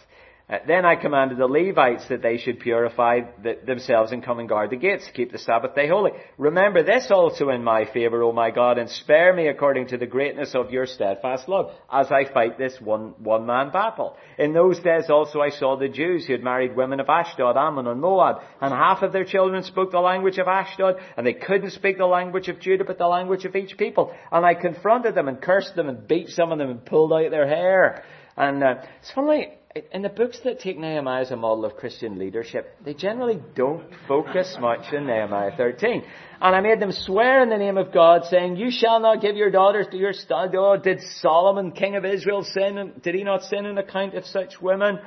Uh, 0.47 0.59
then 0.67 0.85
I 0.85 0.95
commanded 0.95 1.39
the 1.39 1.47
Levites 1.47 2.07
that 2.09 2.21
they 2.21 2.37
should 2.37 2.59
purify 2.59 3.21
the, 3.41 3.57
themselves 3.65 4.11
and 4.11 4.23
come 4.23 4.37
and 4.37 4.47
guard 4.47 4.69
the 4.69 4.75
gates 4.75 5.09
keep 5.11 5.31
the 5.31 5.39
Sabbath 5.39 5.73
day 5.73 5.87
holy. 5.87 6.11
Remember 6.37 6.83
this 6.83 7.09
also 7.09 7.49
in 7.49 7.63
my 7.63 7.85
favor, 7.85 8.21
O 8.21 8.31
my 8.31 8.51
God, 8.51 8.77
and 8.77 8.87
spare 8.87 9.33
me 9.33 9.47
according 9.47 9.87
to 9.87 9.97
the 9.97 10.05
greatness 10.05 10.53
of 10.53 10.69
your 10.69 10.85
steadfast 10.85 11.49
love, 11.49 11.71
as 11.91 12.11
I 12.11 12.31
fight 12.31 12.59
this 12.59 12.79
one, 12.79 13.15
one 13.17 13.47
man 13.47 13.71
battle. 13.71 14.17
In 14.37 14.53
those 14.53 14.79
days 14.79 15.09
also 15.09 15.41
I 15.41 15.49
saw 15.49 15.77
the 15.77 15.89
Jews 15.89 16.27
who 16.27 16.33
had 16.33 16.43
married 16.43 16.75
women 16.75 16.99
of 16.99 17.09
Ashdod, 17.09 17.57
Ammon, 17.57 17.87
and 17.87 17.99
Moab, 17.99 18.43
and 18.61 18.71
half 18.71 19.01
of 19.01 19.13
their 19.13 19.25
children 19.25 19.63
spoke 19.63 19.91
the 19.91 19.99
language 19.99 20.37
of 20.37 20.47
Ashdod, 20.47 20.97
and 21.17 21.25
they 21.25 21.33
couldn't 21.33 21.71
speak 21.71 21.97
the 21.97 22.05
language 22.05 22.49
of 22.49 22.59
Judah, 22.59 22.85
but 22.85 22.99
the 22.99 23.07
language 23.07 23.45
of 23.45 23.55
each 23.55 23.77
people. 23.77 24.13
And 24.31 24.45
I 24.45 24.53
confronted 24.53 25.15
them 25.15 25.27
and 25.27 25.41
cursed 25.41 25.75
them 25.75 25.89
and 25.89 26.07
beat 26.07 26.29
some 26.29 26.51
of 26.51 26.59
them 26.59 26.69
and 26.69 26.85
pulled 26.85 27.13
out 27.13 27.31
their 27.31 27.47
hair. 27.47 28.03
And 28.37 28.63
uh, 28.63 28.75
it's 28.99 29.11
funny, 29.11 29.53
in 29.91 30.03
the 30.03 30.09
books 30.09 30.39
that 30.45 30.61
take 30.61 30.77
Nehemiah 30.77 31.21
as 31.21 31.31
a 31.31 31.35
model 31.35 31.65
of 31.65 31.75
Christian 31.75 32.17
leadership, 32.17 32.77
they 32.85 32.93
generally 32.93 33.41
don't 33.55 33.83
focus 34.07 34.55
much 34.57 34.93
on 34.93 35.05
Nehemiah 35.05 35.51
13. 35.57 36.01
And 36.41 36.55
I 36.55 36.61
made 36.61 36.79
them 36.79 36.93
swear 36.93 37.43
in 37.43 37.49
the 37.49 37.57
name 37.57 37.77
of 37.77 37.91
God, 37.91 38.23
saying, 38.29 38.55
You 38.55 38.71
shall 38.71 39.01
not 39.01 39.21
give 39.21 39.35
your 39.35 39.51
daughters 39.51 39.87
to 39.91 39.97
your 39.97 40.13
stud. 40.13 40.55
Oh, 40.55 40.77
did 40.77 41.01
Solomon, 41.19 41.73
king 41.73 41.97
of 41.97 42.05
Israel, 42.05 42.43
sin? 42.43 42.93
Did 43.03 43.15
he 43.15 43.23
not 43.25 43.43
sin 43.43 43.65
in 43.65 43.77
account 43.77 44.13
of 44.13 44.25
such 44.25 44.61
women? 44.61 44.99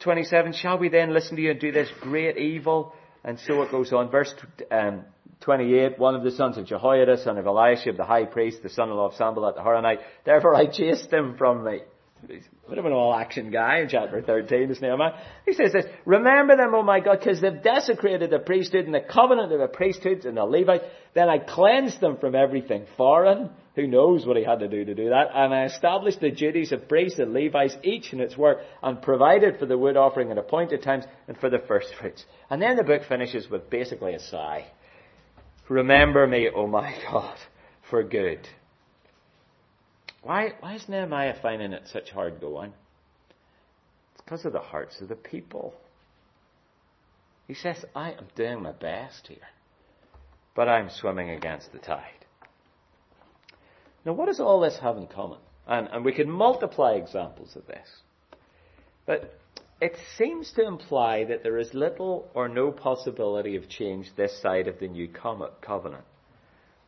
27, 0.00 0.52
Shall 0.52 0.78
we 0.78 0.90
then 0.90 1.14
listen 1.14 1.36
to 1.36 1.42
you 1.42 1.52
and 1.52 1.60
do 1.60 1.72
this 1.72 1.88
great 2.02 2.36
evil? 2.36 2.92
And 3.24 3.38
so 3.46 3.62
it 3.62 3.70
goes 3.70 3.94
on. 3.94 4.10
Verse 4.10 4.34
um, 4.70 5.04
28, 5.40 5.98
one 5.98 6.14
of 6.14 6.22
the 6.22 6.32
sons 6.32 6.58
of 6.58 6.66
Jehoiada, 6.66 7.16
son 7.22 7.38
of 7.38 7.46
Eliashib, 7.46 7.96
the 7.96 8.04
high 8.04 8.26
priest, 8.26 8.62
the 8.62 8.68
son-in-law 8.68 9.06
of 9.06 9.14
Sanballat 9.14 9.54
the 9.54 9.62
Horonite, 9.62 10.00
therefore 10.26 10.54
I 10.54 10.66
chased 10.66 11.10
him 11.10 11.36
from 11.38 11.64
me. 11.64 11.80
He's 12.28 12.44
a 12.66 12.70
bit 12.70 12.78
of 12.78 12.84
an 12.84 12.92
all 12.92 13.14
action 13.14 13.50
guy 13.50 13.80
in 13.80 13.88
chapter 13.88 14.22
13, 14.22 14.70
is 14.70 14.80
Nehemiah. 14.80 15.14
He 15.44 15.54
says 15.54 15.72
this, 15.72 15.86
Remember 16.04 16.56
them, 16.56 16.72
oh 16.74 16.82
my 16.82 17.00
God, 17.00 17.18
because 17.18 17.40
they've 17.40 17.62
desecrated 17.62 18.30
the 18.30 18.38
priesthood 18.38 18.84
and 18.84 18.94
the 18.94 19.00
covenant 19.00 19.52
of 19.52 19.58
the 19.58 19.66
priesthoods 19.66 20.24
and 20.24 20.36
the 20.36 20.44
Levites. 20.44 20.84
Then 21.14 21.28
I 21.28 21.38
cleansed 21.38 22.00
them 22.00 22.18
from 22.18 22.34
everything 22.34 22.86
foreign. 22.96 23.50
Who 23.74 23.86
knows 23.86 24.24
what 24.24 24.36
he 24.36 24.44
had 24.44 24.60
to 24.60 24.68
do 24.68 24.84
to 24.84 24.94
do 24.94 25.08
that? 25.08 25.30
And 25.34 25.52
I 25.52 25.64
established 25.64 26.20
the 26.20 26.30
duties 26.30 26.70
of 26.70 26.88
priests 26.88 27.18
and 27.18 27.32
Levites, 27.34 27.76
each 27.82 28.12
in 28.12 28.20
its 28.20 28.36
work, 28.36 28.58
and 28.82 29.02
provided 29.02 29.58
for 29.58 29.66
the 29.66 29.78
wood 29.78 29.96
offering 29.96 30.30
at 30.30 30.38
appointed 30.38 30.82
times 30.82 31.04
and 31.26 31.36
for 31.38 31.50
the 31.50 31.58
first 31.58 31.92
fruits. 31.98 32.24
And 32.50 32.62
then 32.62 32.76
the 32.76 32.84
book 32.84 33.02
finishes 33.08 33.50
with 33.50 33.68
basically 33.68 34.14
a 34.14 34.20
sigh. 34.20 34.66
Remember 35.68 36.26
me, 36.26 36.48
O 36.54 36.66
my 36.66 36.94
God, 37.10 37.36
for 37.90 38.02
good 38.04 38.46
why, 40.22 40.52
why 40.60 40.74
is 40.74 40.88
Nehemiah 40.88 41.34
finding 41.40 41.72
it 41.72 41.88
such 41.92 42.10
hard 42.10 42.40
going? 42.40 42.72
It's 44.14 44.22
because 44.22 44.44
of 44.44 44.52
the 44.52 44.60
hearts 44.60 45.00
of 45.00 45.08
the 45.08 45.16
people. 45.16 45.74
He 47.48 47.54
says, 47.54 47.84
I 47.94 48.12
am 48.12 48.28
doing 48.36 48.62
my 48.62 48.72
best 48.72 49.26
here, 49.26 49.48
but 50.54 50.68
I'm 50.68 50.90
swimming 50.90 51.30
against 51.30 51.72
the 51.72 51.78
tide. 51.78 52.24
Now, 54.04 54.12
what 54.12 54.26
does 54.26 54.40
all 54.40 54.60
this 54.60 54.78
have 54.78 54.96
in 54.96 55.06
common? 55.06 55.38
And, 55.66 55.88
and 55.88 56.04
we 56.04 56.12
could 56.12 56.28
multiply 56.28 56.92
examples 56.92 57.54
of 57.56 57.66
this. 57.66 57.88
But 59.06 59.38
it 59.80 59.96
seems 60.16 60.52
to 60.52 60.66
imply 60.66 61.24
that 61.24 61.42
there 61.42 61.58
is 61.58 61.74
little 61.74 62.30
or 62.34 62.48
no 62.48 62.70
possibility 62.70 63.56
of 63.56 63.68
change 63.68 64.06
this 64.16 64.40
side 64.40 64.68
of 64.68 64.78
the 64.78 64.88
new 64.88 65.08
covenant. 65.08 66.04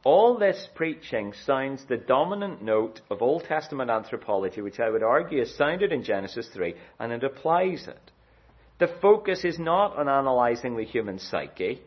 All 0.04 0.36
this 0.36 0.68
preaching 0.74 1.32
sounds 1.46 1.86
the 1.86 1.96
dominant 1.96 2.60
note 2.60 3.00
of 3.10 3.22
Old 3.22 3.44
Testament 3.44 3.90
anthropology, 3.90 4.60
which 4.60 4.78
I 4.78 4.90
would 4.90 5.02
argue 5.02 5.40
is 5.40 5.56
sounded 5.56 5.92
in 5.92 6.04
Genesis 6.04 6.46
3, 6.52 6.74
and 7.00 7.10
it 7.10 7.24
applies 7.24 7.88
it. 7.88 8.10
The 8.78 8.94
focus 9.00 9.46
is 9.46 9.58
not 9.58 9.96
on 9.96 10.08
analysing 10.08 10.76
the 10.76 10.84
human 10.84 11.18
psyche, 11.18 11.80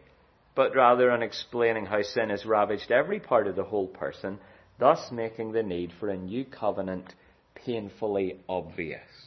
but 0.55 0.75
rather 0.75 1.11
on 1.11 1.21
explaining 1.21 1.85
how 1.85 2.01
sin 2.01 2.31
has 2.31 2.43
ravaged 2.43 2.91
every 2.91 3.19
part 3.19 3.45
of 3.45 3.55
the 3.55 3.63
whole 3.63 3.87
person, 3.87 4.39
thus 4.79 5.11
making 5.11 5.51
the 5.51 5.61
need 5.61 5.91
for 5.99 6.09
a 6.09 6.17
new 6.17 6.43
covenant 6.43 7.13
painfully 7.53 8.39
obvious. 8.49 9.26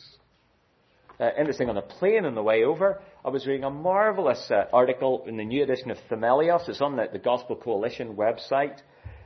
Uh, 1.21 1.29
interesting, 1.39 1.69
on 1.69 1.77
a 1.77 1.83
plane 1.83 2.25
on 2.25 2.35
the 2.35 2.43
way 2.43 2.65
over, 2.65 2.99
I 3.23 3.29
was 3.29 3.47
reading 3.47 3.65
a 3.65 3.71
marvellous 3.71 4.51
uh, 4.51 4.65
article 4.73 5.23
in 5.27 5.37
the 5.37 5.45
new 5.45 5.63
edition 5.63 5.91
of 5.91 5.99
Themelios. 6.11 6.67
It's 6.67 6.81
on 6.81 6.97
the, 6.97 7.09
the 7.13 7.19
Gospel 7.19 7.57
Coalition 7.57 8.17
website 8.17 8.79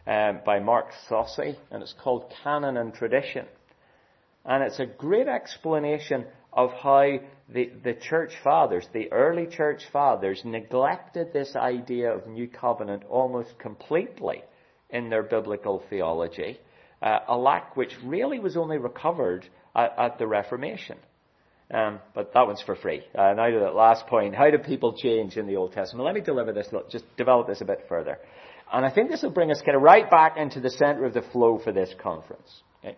um, 0.05 0.40
by 0.45 0.59
Mark 0.59 0.86
Saucy, 1.09 1.57
and 1.70 1.84
it's 1.84 1.95
called 2.03 2.32
Canon 2.42 2.78
and 2.78 2.92
Tradition. 2.92 3.47
And 4.45 4.64
it's 4.64 4.80
a 4.80 4.86
great 4.86 5.28
explanation 5.28 6.24
of 6.53 6.72
how 6.72 7.20
the, 7.49 7.70
the 7.84 7.95
church 7.95 8.32
fathers, 8.42 8.88
the 8.92 9.12
early 9.12 9.47
church 9.47 9.84
fathers, 9.92 10.42
neglected 10.45 11.32
this 11.32 11.55
idea 11.55 12.12
of 12.12 12.26
new 12.26 12.49
covenant 12.49 13.05
almost 13.09 13.57
completely 13.61 14.42
in 14.90 15.11
their 15.11 15.22
biblical 15.22 15.84
theology, 15.88 16.59
uh, 17.01 17.20
a 17.28 17.36
lack 17.36 17.76
which 17.76 17.95
really 18.03 18.40
was 18.40 18.57
only 18.57 18.78
recovered 18.78 19.49
at, 19.76 19.95
at 19.97 20.18
the 20.18 20.26
Reformation. 20.26 20.99
Um, 21.75 21.99
but 22.14 22.33
that 22.35 22.47
one's 22.47 22.62
for 22.62 22.77
free. 22.77 23.03
Uh, 23.18 23.33
now 23.35 23.49
to 23.49 23.59
that 23.59 23.75
last 23.75 24.07
point, 24.07 24.37
how 24.37 24.49
do 24.49 24.59
people 24.59 24.97
change 24.97 25.37
in 25.37 25.49
the 25.49 25.57
Old 25.57 25.72
Testament? 25.72 26.05
Let 26.05 26.14
me 26.14 26.20
deliver 26.20 26.53
this, 26.53 26.68
just 26.89 27.05
develop 27.16 27.49
this 27.49 27.61
a 27.62 27.64
bit 27.64 27.87
further. 27.89 28.18
And 28.72 28.87
I 28.87 28.91
think 28.91 29.11
this 29.11 29.22
will 29.22 29.31
bring 29.31 29.51
us 29.51 29.61
kind 29.61 29.77
of 29.77 29.83
right 29.83 30.09
back 30.09 30.37
into 30.37 30.61
the 30.61 30.70
center 30.70 31.05
of 31.05 31.14
the 31.14 31.22
flow 31.22 31.59
for 31.59 31.72
this 31.72 31.93
conference. 32.01 32.49
Okay? 32.79 32.97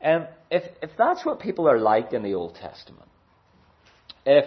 Um, 0.00 0.28
if, 0.48 0.62
if 0.80 0.90
that's 0.96 1.26
what 1.26 1.40
people 1.40 1.68
are 1.68 1.80
like 1.80 2.12
in 2.12 2.22
the 2.22 2.34
Old 2.34 2.54
Testament, 2.54 3.08
if 4.24 4.44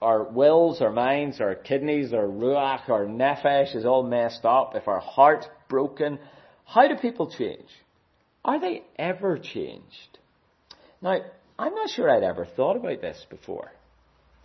our 0.00 0.24
wills, 0.24 0.80
our 0.80 0.90
minds, 0.90 1.38
our 1.42 1.54
kidneys, 1.54 2.14
our 2.14 2.26
ruach, 2.26 2.88
our 2.88 3.04
nefesh 3.04 3.76
is 3.76 3.84
all 3.84 4.02
messed 4.02 4.46
up, 4.46 4.72
if 4.74 4.88
our 4.88 5.00
heart's 5.00 5.46
broken, 5.68 6.18
how 6.64 6.88
do 6.88 6.96
people 6.96 7.30
change? 7.30 7.68
Are 8.42 8.58
they 8.58 8.84
ever 8.98 9.38
changed? 9.38 10.18
Now, 11.02 11.20
I'm 11.60 11.74
not 11.74 11.90
sure 11.90 12.08
I'd 12.08 12.22
ever 12.22 12.46
thought 12.46 12.76
about 12.76 13.02
this 13.02 13.26
before. 13.28 13.70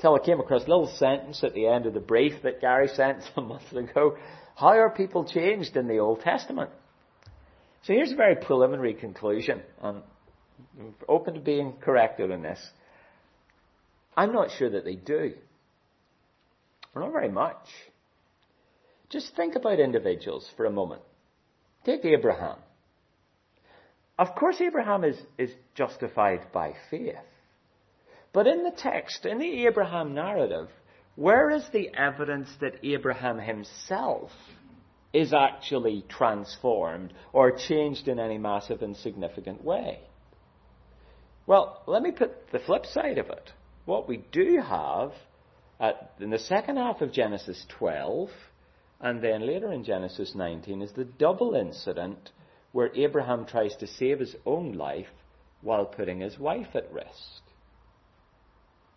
Till 0.02 0.16
I 0.16 0.20
came 0.20 0.42
across 0.42 0.66
a 0.66 0.70
little 0.70 0.94
sentence 0.98 1.42
at 1.46 1.54
the 1.54 1.66
end 1.66 1.86
of 1.86 1.94
the 1.94 2.02
brief 2.02 2.44
that 2.44 2.60
Gary 2.60 2.90
sent 2.90 3.24
some 3.34 3.48
months 3.48 3.72
ago. 3.72 4.18
How 4.56 4.78
are 4.78 4.90
people 4.90 5.24
changed 5.24 5.78
in 5.78 5.88
the 5.88 6.00
Old 6.00 6.20
Testament? 6.20 6.72
So 7.84 7.94
here's 7.94 8.12
a 8.12 8.16
very 8.16 8.36
preliminary 8.36 8.96
conclusion, 8.96 9.62
I'm 9.82 10.02
open 11.08 11.36
to 11.36 11.40
being 11.40 11.74
corrected 11.80 12.32
on 12.32 12.42
this. 12.42 12.60
I'm 14.18 14.34
not 14.34 14.50
sure 14.58 14.72
that 14.72 14.84
they 14.84 14.96
do. 14.96 15.36
Not 16.96 17.12
very 17.12 17.30
much. 17.30 17.68
Just 19.10 19.36
think 19.36 19.56
about 19.56 19.80
individuals 19.80 20.50
for 20.58 20.66
a 20.66 20.72
moment. 20.72 21.02
Take 21.86 22.04
Abraham. 22.04 22.58
Of 24.18 24.36
course, 24.36 24.62
Abraham 24.62 25.04
is, 25.04 25.18
is 25.38 25.52
justified 25.74 26.52
by 26.54 26.74
faith. 26.90 27.16
But 28.32 28.48
in 28.48 28.64
the 28.64 28.72
text, 28.72 29.26
in 29.26 29.40
the 29.40 29.66
Abraham 29.66 30.14
narrative, 30.14 30.70
where 31.16 31.50
is 31.50 31.68
the 31.72 31.90
evidence 31.96 32.50
that 32.62 32.84
Abraham 32.84 33.40
himself 33.40 34.32
is 35.14 35.34
actually 35.34 36.04
transformed 36.10 37.14
or 37.32 37.58
changed 37.58 38.08
in 38.08 38.20
any 38.20 38.38
massive 38.38 38.82
and 38.82 38.96
significant 38.98 39.64
way? 39.64 40.00
Well, 41.48 41.82
let 41.88 42.02
me 42.02 42.12
put 42.12 42.52
the 42.52 42.60
flip 42.60 42.86
side 42.86 43.18
of 43.18 43.30
it. 43.30 43.52
What 43.86 44.08
we 44.08 44.18
do 44.32 44.62
have 44.62 45.12
at, 45.80 46.14
in 46.20 46.30
the 46.30 46.40
second 46.40 46.78
half 46.78 47.02
of 47.02 47.12
Genesis 47.12 47.66
12 47.78 48.30
and 49.00 49.22
then 49.22 49.46
later 49.46 49.72
in 49.72 49.84
Genesis 49.84 50.34
19 50.36 50.82
is 50.82 50.92
the 50.94 51.04
double 51.04 51.54
incident 51.54 52.32
where 52.76 52.94
Abraham 52.94 53.46
tries 53.46 53.74
to 53.78 53.88
save 53.88 54.20
his 54.20 54.36
own 54.46 54.74
life 54.74 55.08
while 55.62 55.86
putting 55.86 56.20
his 56.20 56.38
wife 56.38 56.68
at 56.76 56.92
risk. 56.92 57.42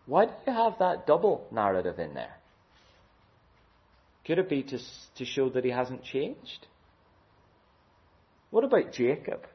Why 0.04 0.24
do 0.24 0.32
you 0.48 0.52
have 0.52 0.80
that 0.80 1.06
double 1.06 1.46
narrative 1.52 2.00
in 2.00 2.12
there? 2.12 2.34
Could 4.26 4.40
it 4.40 4.48
be 4.48 4.64
to, 4.64 4.80
to 5.18 5.24
show 5.24 5.48
that 5.50 5.64
he 5.64 5.70
hasn't 5.70 6.02
changed? 6.02 6.66
What 8.50 8.64
about 8.64 8.92
Jacob? 8.92 9.46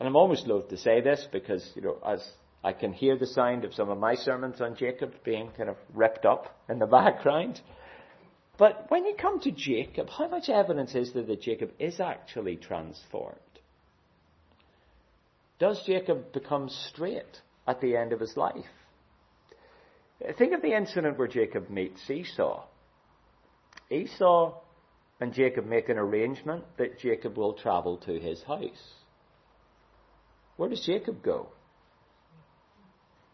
And 0.00 0.08
I'm 0.08 0.16
almost 0.16 0.48
loath 0.48 0.70
to 0.70 0.76
say 0.76 1.00
this 1.00 1.24
because, 1.30 1.70
you 1.76 1.82
know, 1.82 1.98
as 2.04 2.28
I 2.64 2.72
can 2.72 2.92
hear 2.92 3.16
the 3.16 3.28
sound 3.28 3.64
of 3.64 3.72
some 3.72 3.88
of 3.88 3.98
my 3.98 4.16
sermons 4.16 4.60
on 4.60 4.74
Jacob 4.74 5.14
being 5.22 5.48
kind 5.56 5.68
of 5.68 5.76
ripped 5.94 6.26
up 6.26 6.58
in 6.68 6.80
the 6.80 6.86
background. 6.98 7.60
But 8.62 8.88
when 8.90 9.04
you 9.06 9.16
come 9.18 9.40
to 9.40 9.50
Jacob, 9.50 10.08
how 10.08 10.28
much 10.28 10.48
evidence 10.48 10.94
is 10.94 11.12
there 11.12 11.24
that 11.24 11.40
Jacob 11.40 11.72
is 11.80 11.98
actually 11.98 12.54
transformed? 12.54 13.40
Does 15.58 15.82
Jacob 15.84 16.32
become 16.32 16.68
straight 16.68 17.40
at 17.66 17.80
the 17.80 17.96
end 17.96 18.12
of 18.12 18.20
his 18.20 18.36
life? 18.36 18.70
Think 20.38 20.52
of 20.52 20.62
the 20.62 20.76
incident 20.76 21.18
where 21.18 21.26
Jacob 21.26 21.70
meets 21.70 22.08
Esau. 22.08 22.62
Esau 23.90 24.54
and 25.20 25.32
Jacob 25.32 25.66
make 25.66 25.88
an 25.88 25.98
arrangement 25.98 26.62
that 26.78 27.00
Jacob 27.00 27.36
will 27.36 27.54
travel 27.54 27.96
to 28.06 28.12
his 28.12 28.44
house. 28.44 28.94
Where 30.56 30.68
does 30.68 30.86
Jacob 30.86 31.20
go? 31.24 31.48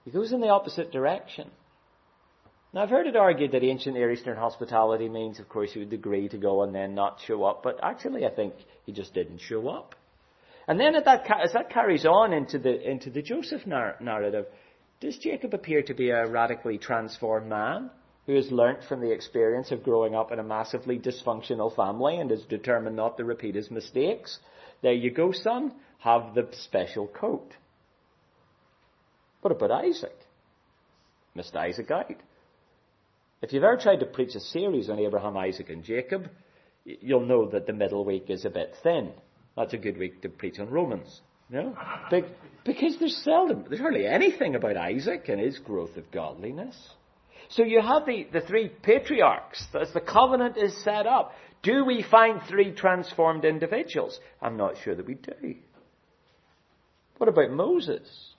He 0.07 0.11
goes 0.11 0.33
in 0.33 0.41
the 0.41 0.49
opposite 0.49 0.91
direction. 0.91 1.51
Now, 2.73 2.83
I've 2.83 2.91
heard 2.91 3.07
it 3.07 3.17
argued 3.17 3.53
that 3.53 3.65
ancient 3.65 3.97
Near 3.97 4.13
Eastern 4.13 4.37
hospitality 4.37 5.09
means, 5.09 5.41
of 5.41 5.49
course, 5.49 5.73
he 5.73 5.79
would 5.79 5.93
agree 5.93 6.29
to 6.29 6.37
go 6.37 6.63
and 6.63 6.75
then 6.75 6.95
not 6.95 7.19
show 7.27 7.45
up, 7.45 7.63
but 7.63 7.79
actually, 7.83 8.27
I 8.27 8.31
think 8.31 8.55
he 8.85 8.93
just 8.93 9.15
didn't 9.15 9.41
show 9.41 9.69
up. 9.69 9.95
And 10.67 10.79
then 10.79 10.93
that, 10.93 11.31
as 11.43 11.55
that 11.55 11.71
carries 11.71 12.05
on 12.05 12.35
into 12.35 12.59
the, 12.59 12.91
into 12.91 13.09
the 13.09 13.23
Joseph 13.23 13.67
narrative, 13.67 14.45
does 15.01 15.17
Jacob 15.17 15.55
appear 15.55 15.83
to 15.83 15.95
be 15.95 16.11
a 16.11 16.27
radically 16.27 16.77
transformed 16.77 17.49
man 17.49 17.91
who 18.27 18.35
has 18.35 18.51
learnt 18.53 18.85
from 18.85 19.01
the 19.01 19.13
experience 19.13 19.71
of 19.71 19.83
growing 19.83 20.15
up 20.15 20.31
in 20.31 20.39
a 20.39 20.43
massively 20.43 20.99
dysfunctional 20.99 21.75
family 21.75 22.17
and 22.17 22.31
is 22.31 22.43
determined 22.43 22.97
not 22.97 23.17
to 23.17 23.25
repeat 23.25 23.55
his 23.55 23.71
mistakes? 23.71 24.39
There 24.83 24.93
you 24.93 25.11
go, 25.11 25.33
son. 25.33 25.73
Have 26.01 26.35
the 26.35 26.47
special 26.65 27.07
coat. 27.07 27.51
What 29.41 29.53
about 29.53 29.71
Isaac? 29.71 30.17
Missed 31.35 31.57
Isaac 31.57 31.91
out. 31.91 32.13
If 33.41 33.53
you've 33.53 33.63
ever 33.63 33.77
tried 33.77 34.01
to 34.01 34.07
preach 34.07 34.35
a 34.35 34.41
series 34.41 34.91
on 34.91 34.99
Abraham, 34.99 35.37
Isaac, 35.37 35.71
and 35.71 35.85
Jacob, 35.85 36.29
you'll 36.85 37.27
know 37.27 37.49
that 37.51 37.67
the 37.67 37.73
middle 37.73 38.05
week 38.05 38.27
is 38.29 38.45
a 38.45 38.51
bit 38.51 38.75
thin. 38.83 39.13
That's 39.57 39.75
a 39.75 39.79
good 39.79 39.97
week 39.97 40.23
to 40.23 40.29
preach 40.29 40.59
on 40.59 40.71
Romans. 40.71 41.21
You 41.51 41.63
know? 41.63 41.77
because 42.65 42.97
there's 42.99 43.17
seldom, 43.25 43.65
there's 43.69 43.81
hardly 43.81 44.07
anything 44.07 44.55
about 44.55 44.77
Isaac 44.77 45.29
and 45.29 45.41
his 45.41 45.59
growth 45.59 45.97
of 45.97 46.11
godliness. 46.11 46.77
So 47.51 47.63
you 47.63 47.81
have 47.81 48.05
the, 48.05 48.27
the 48.31 48.43
three 48.43 48.69
patriarchs 48.69 49.65
as 49.81 49.93
the 49.95 50.01
covenant 50.01 50.59
is 50.59 50.77
set 50.85 51.07
up. 51.07 51.33
Do 51.63 51.85
we 51.85 52.05
find 52.09 52.41
three 52.49 52.73
transformed 52.73 53.45
individuals? 53.45 54.19
I'm 54.43 54.57
not 54.57 54.75
sure 54.85 54.95
that 54.95 55.07
we 55.07 55.15
do. 55.15 55.55
What 57.17 57.29
about 57.29 57.51
Moses? 57.51 58.35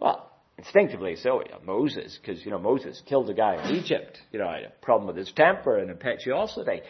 Well, 0.00 0.30
instinctively 0.58 1.16
so, 1.16 1.42
yeah, 1.48 1.56
Moses, 1.64 2.18
because, 2.20 2.44
you 2.44 2.50
know, 2.50 2.58
Moses 2.58 3.02
killed 3.06 3.28
a 3.30 3.34
guy 3.34 3.62
in 3.62 3.76
Egypt. 3.76 4.18
You 4.32 4.38
know, 4.38 4.48
had 4.48 4.64
a 4.64 4.72
problem 4.82 5.06
with 5.06 5.16
his 5.16 5.32
temper 5.32 5.78
and 5.78 5.90
impetuosity. 5.90 6.82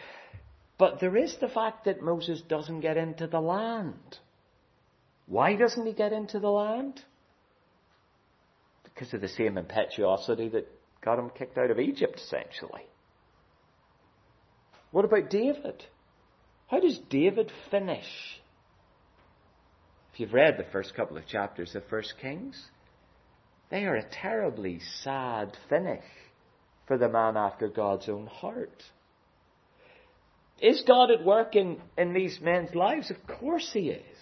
But 0.77 0.99
there 0.99 1.17
is 1.17 1.35
the 1.41 1.49
fact 1.49 1.85
that 1.85 2.01
Moses 2.01 2.41
doesn't 2.47 2.81
get 2.81 2.97
into 2.97 3.27
the 3.27 3.41
land. 3.41 4.19
Why 5.25 5.55
doesn't 5.55 5.85
he 5.85 5.93
get 5.93 6.13
into 6.13 6.39
the 6.39 6.49
land? 6.49 7.01
Because 8.83 9.13
of 9.13 9.21
the 9.21 9.27
same 9.27 9.57
impetuosity 9.57 10.49
that 10.49 10.67
got 11.03 11.19
him 11.19 11.29
kicked 11.29 11.57
out 11.57 11.71
of 11.71 11.79
Egypt, 11.79 12.19
essentially. 12.19 12.85
What 14.91 15.05
about 15.05 15.29
David? 15.29 15.83
How 16.67 16.79
does 16.79 16.99
David 17.09 17.51
finish? 17.69 18.07
If 20.13 20.19
you've 20.19 20.33
read 20.33 20.57
the 20.57 20.71
first 20.71 20.95
couple 20.95 21.17
of 21.17 21.27
chapters 21.27 21.75
of 21.75 21.83
First 21.89 22.13
Kings, 22.21 22.69
they 23.69 23.83
are 23.85 23.95
a 23.95 24.03
terribly 24.03 24.79
sad 25.03 25.57
finish 25.69 26.03
for 26.87 26.97
the 26.97 27.09
man 27.09 27.35
after 27.35 27.67
God's 27.67 28.07
own 28.07 28.27
heart. 28.27 28.83
Is 30.61 30.83
God 30.87 31.11
at 31.11 31.23
work 31.23 31.55
in, 31.55 31.79
in 31.97 32.13
these 32.13 32.39
men's 32.41 32.73
lives? 32.73 33.11
Of 33.11 33.17
course 33.39 33.69
He 33.73 33.89
is. 33.89 34.17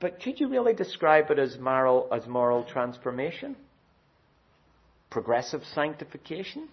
But 0.00 0.22
could 0.22 0.40
you 0.40 0.48
really 0.48 0.72
describe 0.72 1.30
it 1.30 1.38
as 1.38 1.58
moral, 1.58 2.08
as 2.10 2.26
moral 2.26 2.64
transformation? 2.64 3.54
Progressive 5.10 5.62
sanctification? 5.74 6.68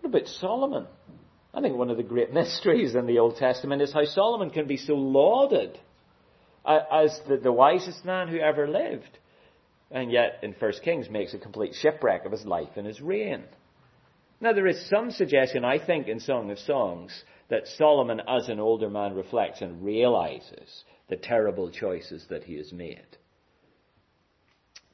What 0.00 0.10
about 0.10 0.28
Solomon? 0.28 0.86
I 1.54 1.62
think 1.62 1.76
one 1.76 1.88
of 1.88 1.96
the 1.96 2.02
great 2.02 2.32
mysteries 2.34 2.94
in 2.94 3.06
the 3.06 3.18
Old 3.18 3.36
Testament 3.36 3.80
is 3.80 3.92
how 3.92 4.04
Solomon 4.04 4.50
can 4.50 4.66
be 4.66 4.76
so 4.76 4.94
lauded 4.94 5.78
as 6.66 7.20
the, 7.28 7.36
the 7.36 7.52
wisest 7.52 8.04
man 8.04 8.28
who 8.28 8.38
ever 8.38 8.66
lived. 8.68 9.18
And 9.90 10.10
yet, 10.10 10.40
in 10.42 10.52
1 10.52 10.72
Kings, 10.82 11.08
makes 11.08 11.34
a 11.34 11.38
complete 11.38 11.74
shipwreck 11.74 12.24
of 12.24 12.32
his 12.32 12.44
life 12.44 12.76
and 12.76 12.86
his 12.86 13.00
reign. 13.00 13.44
Now, 14.40 14.52
there 14.52 14.66
is 14.66 14.88
some 14.88 15.10
suggestion, 15.10 15.64
I 15.64 15.78
think, 15.84 16.08
in 16.08 16.20
Song 16.20 16.50
of 16.50 16.58
Songs, 16.58 17.24
that 17.48 17.66
Solomon, 17.66 18.20
as 18.26 18.48
an 18.48 18.58
older 18.58 18.90
man, 18.90 19.14
reflects 19.14 19.60
and 19.60 19.84
realizes 19.84 20.84
the 21.08 21.16
terrible 21.16 21.70
choices 21.70 22.26
that 22.30 22.44
he 22.44 22.56
has 22.56 22.72
made. 22.72 23.06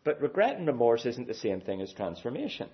But 0.04 0.20
regret 0.20 0.56
and 0.56 0.66
remorse 0.66 1.06
isn't 1.06 1.28
the 1.28 1.34
same 1.34 1.60
thing 1.60 1.80
as 1.80 1.92
transformation. 1.92 2.68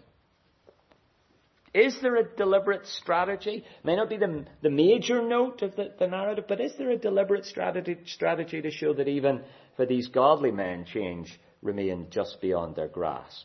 Is 1.77 1.95
there 2.01 2.17
a 2.17 2.25
deliberate 2.25 2.87
strategy? 2.87 3.63
May 3.85 3.97
not 3.97 4.09
be 4.09 4.17
the, 4.17 4.47
the 4.63 4.71
major 4.71 5.21
note 5.21 5.61
of 5.61 5.77
the, 5.77 5.93
the 5.99 6.07
narrative, 6.07 6.47
but 6.49 6.59
is 6.59 6.73
there 6.79 6.91
a 6.91 6.97
deliberate 6.97 7.45
strategy, 7.45 7.99
strategy 8.07 8.63
to 8.63 8.71
show 8.71 8.95
that 8.95 9.09
even 9.09 9.43
for 9.77 9.85
these 9.85 10.09
godly 10.09 10.51
men, 10.51 10.87
change 10.87 11.39
remained 11.61 12.11
just 12.11 12.41
beyond 12.41 12.77
their 12.77 12.89
grasp? 12.89 13.45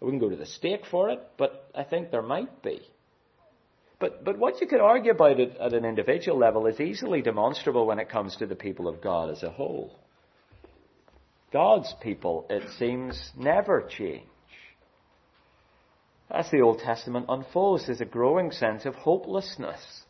We 0.00 0.10
can 0.10 0.18
go 0.18 0.28
to 0.28 0.36
the 0.36 0.44
stake 0.44 0.84
for 0.90 1.08
it, 1.08 1.20
but 1.38 1.70
I 1.74 1.84
think 1.84 2.10
there 2.10 2.20
might 2.20 2.62
be. 2.62 2.82
But, 3.98 4.22
but 4.22 4.38
what 4.38 4.60
you 4.60 4.66
could 4.66 4.80
argue 4.80 5.12
about 5.12 5.40
it 5.40 5.56
at 5.58 5.72
an 5.72 5.86
individual 5.86 6.38
level 6.38 6.66
is 6.66 6.78
easily 6.78 7.22
demonstrable 7.22 7.86
when 7.86 8.00
it 8.00 8.10
comes 8.10 8.36
to 8.36 8.46
the 8.46 8.54
people 8.54 8.86
of 8.86 9.00
God 9.00 9.30
as 9.30 9.42
a 9.42 9.50
whole. 9.50 9.98
God's 11.50 11.94
people, 12.02 12.44
it 12.50 12.68
seems, 12.78 13.30
never 13.34 13.88
change. 13.88 14.26
As 16.32 16.50
the 16.50 16.62
Old 16.62 16.78
Testament 16.78 17.26
unfolds, 17.28 17.86
there's 17.86 18.00
a 18.00 18.06
growing 18.06 18.52
sense 18.52 18.86
of 18.86 18.94
hopelessness. 18.94 20.02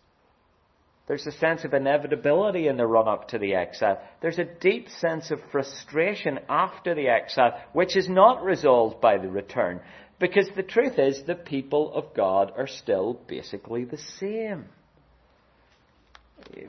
There's 1.09 1.27
a 1.27 1.33
sense 1.33 1.65
of 1.65 1.75
inevitability 1.75 2.69
in 2.69 2.77
the 2.77 2.87
run 2.87 3.09
up 3.09 3.29
to 3.29 3.39
the 3.39 3.55
exile. 3.55 4.01
There's 4.21 4.39
a 4.39 4.45
deep 4.45 4.89
sense 4.89 5.33
of 5.33 5.41
frustration 5.51 6.39
after 6.49 6.95
the 6.95 7.09
exile, 7.09 7.61
which 7.73 7.97
is 7.97 8.09
not 8.09 8.45
resolved 8.45 9.01
by 9.01 9.19
the 9.19 9.29
return. 9.29 9.81
Because 10.21 10.49
the 10.55 10.63
truth 10.63 11.01
is, 11.01 11.25
the 11.27 11.35
people 11.35 11.93
of 11.93 12.15
God 12.15 12.53
are 12.57 12.69
still 12.69 13.21
basically 13.27 13.85
the 13.85 13.99
same. 14.21 14.67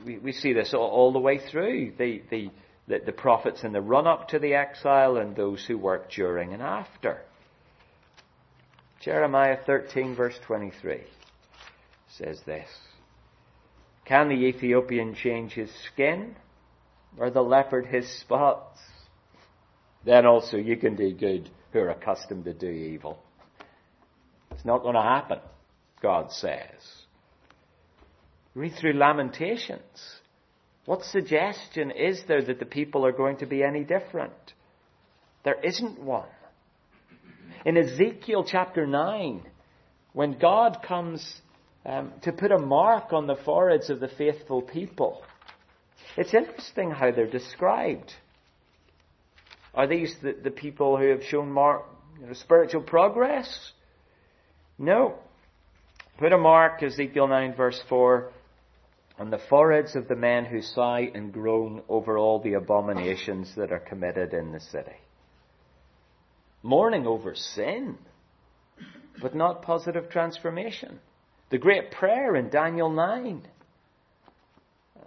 We, 0.04 0.18
we 0.18 0.32
see 0.32 0.52
this 0.52 0.74
all, 0.74 0.88
all, 0.88 1.12
the 1.12 1.20
way 1.20 1.38
through. 1.38 1.92
The, 1.96 2.22
the, 2.28 2.50
the, 2.88 2.98
the 3.06 3.12
prophets 3.12 3.62
in 3.62 3.72
the 3.72 3.80
run 3.80 4.08
up 4.08 4.28
to 4.28 4.40
the 4.40 4.54
exile 4.54 5.16
and 5.16 5.36
those 5.36 5.64
who 5.64 5.78
work 5.78 6.10
during 6.10 6.52
and 6.52 6.62
after. 6.62 7.20
Jeremiah 9.04 9.58
13, 9.66 10.16
verse 10.16 10.38
23. 10.46 11.02
says 12.16 12.40
this 12.46 12.68
Can 14.06 14.30
the 14.30 14.46
Ethiopian 14.46 15.14
change 15.14 15.52
his 15.52 15.70
skin, 15.92 16.34
or 17.18 17.28
the 17.28 17.42
leopard 17.42 17.84
his 17.84 18.08
spots? 18.20 18.80
Then 20.06 20.24
also 20.24 20.56
you 20.56 20.78
can 20.78 20.96
do 20.96 21.12
good 21.12 21.50
who 21.72 21.80
are 21.80 21.90
accustomed 21.90 22.46
to 22.46 22.54
do 22.54 22.66
evil. 22.66 23.18
It's 24.52 24.64
not 24.64 24.82
going 24.82 24.94
to 24.94 25.02
happen, 25.02 25.40
God 26.00 26.32
says. 26.32 27.04
Read 28.54 28.72
through 28.80 28.94
Lamentations. 28.94 30.20
What 30.86 31.02
suggestion 31.02 31.90
is 31.90 32.22
there 32.26 32.42
that 32.42 32.58
the 32.58 32.66
people 32.66 33.04
are 33.04 33.12
going 33.12 33.38
to 33.38 33.46
be 33.46 33.62
any 33.62 33.84
different? 33.84 34.54
There 35.44 35.60
isn't 35.62 36.00
one. 36.00 36.28
In 37.64 37.78
Ezekiel 37.78 38.44
chapter 38.46 38.86
9, 38.86 39.42
when 40.12 40.38
God 40.38 40.78
comes 40.86 41.40
um, 41.86 42.12
to 42.22 42.32
put 42.32 42.52
a 42.52 42.58
mark 42.58 43.12
on 43.12 43.26
the 43.26 43.36
foreheads 43.36 43.88
of 43.88 44.00
the 44.00 44.08
faithful 44.08 44.60
people, 44.60 45.22
it's 46.16 46.34
interesting 46.34 46.90
how 46.90 47.10
they're 47.10 47.26
described. 47.26 48.12
Are 49.74 49.86
these 49.86 50.14
the, 50.22 50.36
the 50.44 50.50
people 50.50 50.98
who 50.98 51.08
have 51.08 51.24
shown 51.24 51.50
mark, 51.50 51.84
you 52.20 52.26
know, 52.26 52.34
spiritual 52.34 52.82
progress? 52.82 53.72
No. 54.78 55.14
Put 56.18 56.32
a 56.32 56.38
mark, 56.38 56.82
Ezekiel 56.82 57.28
9 57.28 57.54
verse 57.56 57.80
4, 57.88 58.30
on 59.18 59.30
the 59.30 59.40
foreheads 59.48 59.96
of 59.96 60.06
the 60.06 60.16
men 60.16 60.44
who 60.44 60.60
sigh 60.60 61.10
and 61.14 61.32
groan 61.32 61.82
over 61.88 62.18
all 62.18 62.40
the 62.40 62.54
abominations 62.54 63.54
that 63.56 63.72
are 63.72 63.80
committed 63.80 64.34
in 64.34 64.52
the 64.52 64.60
city. 64.60 64.96
Mourning 66.64 67.06
over 67.06 67.34
sin, 67.34 67.98
but 69.20 69.34
not 69.34 69.60
positive 69.60 70.08
transformation. 70.08 70.98
The 71.50 71.58
great 71.58 71.90
prayer 71.90 72.34
in 72.36 72.48
Daniel 72.48 72.88
9. 72.90 73.46
Uh, 74.96 75.00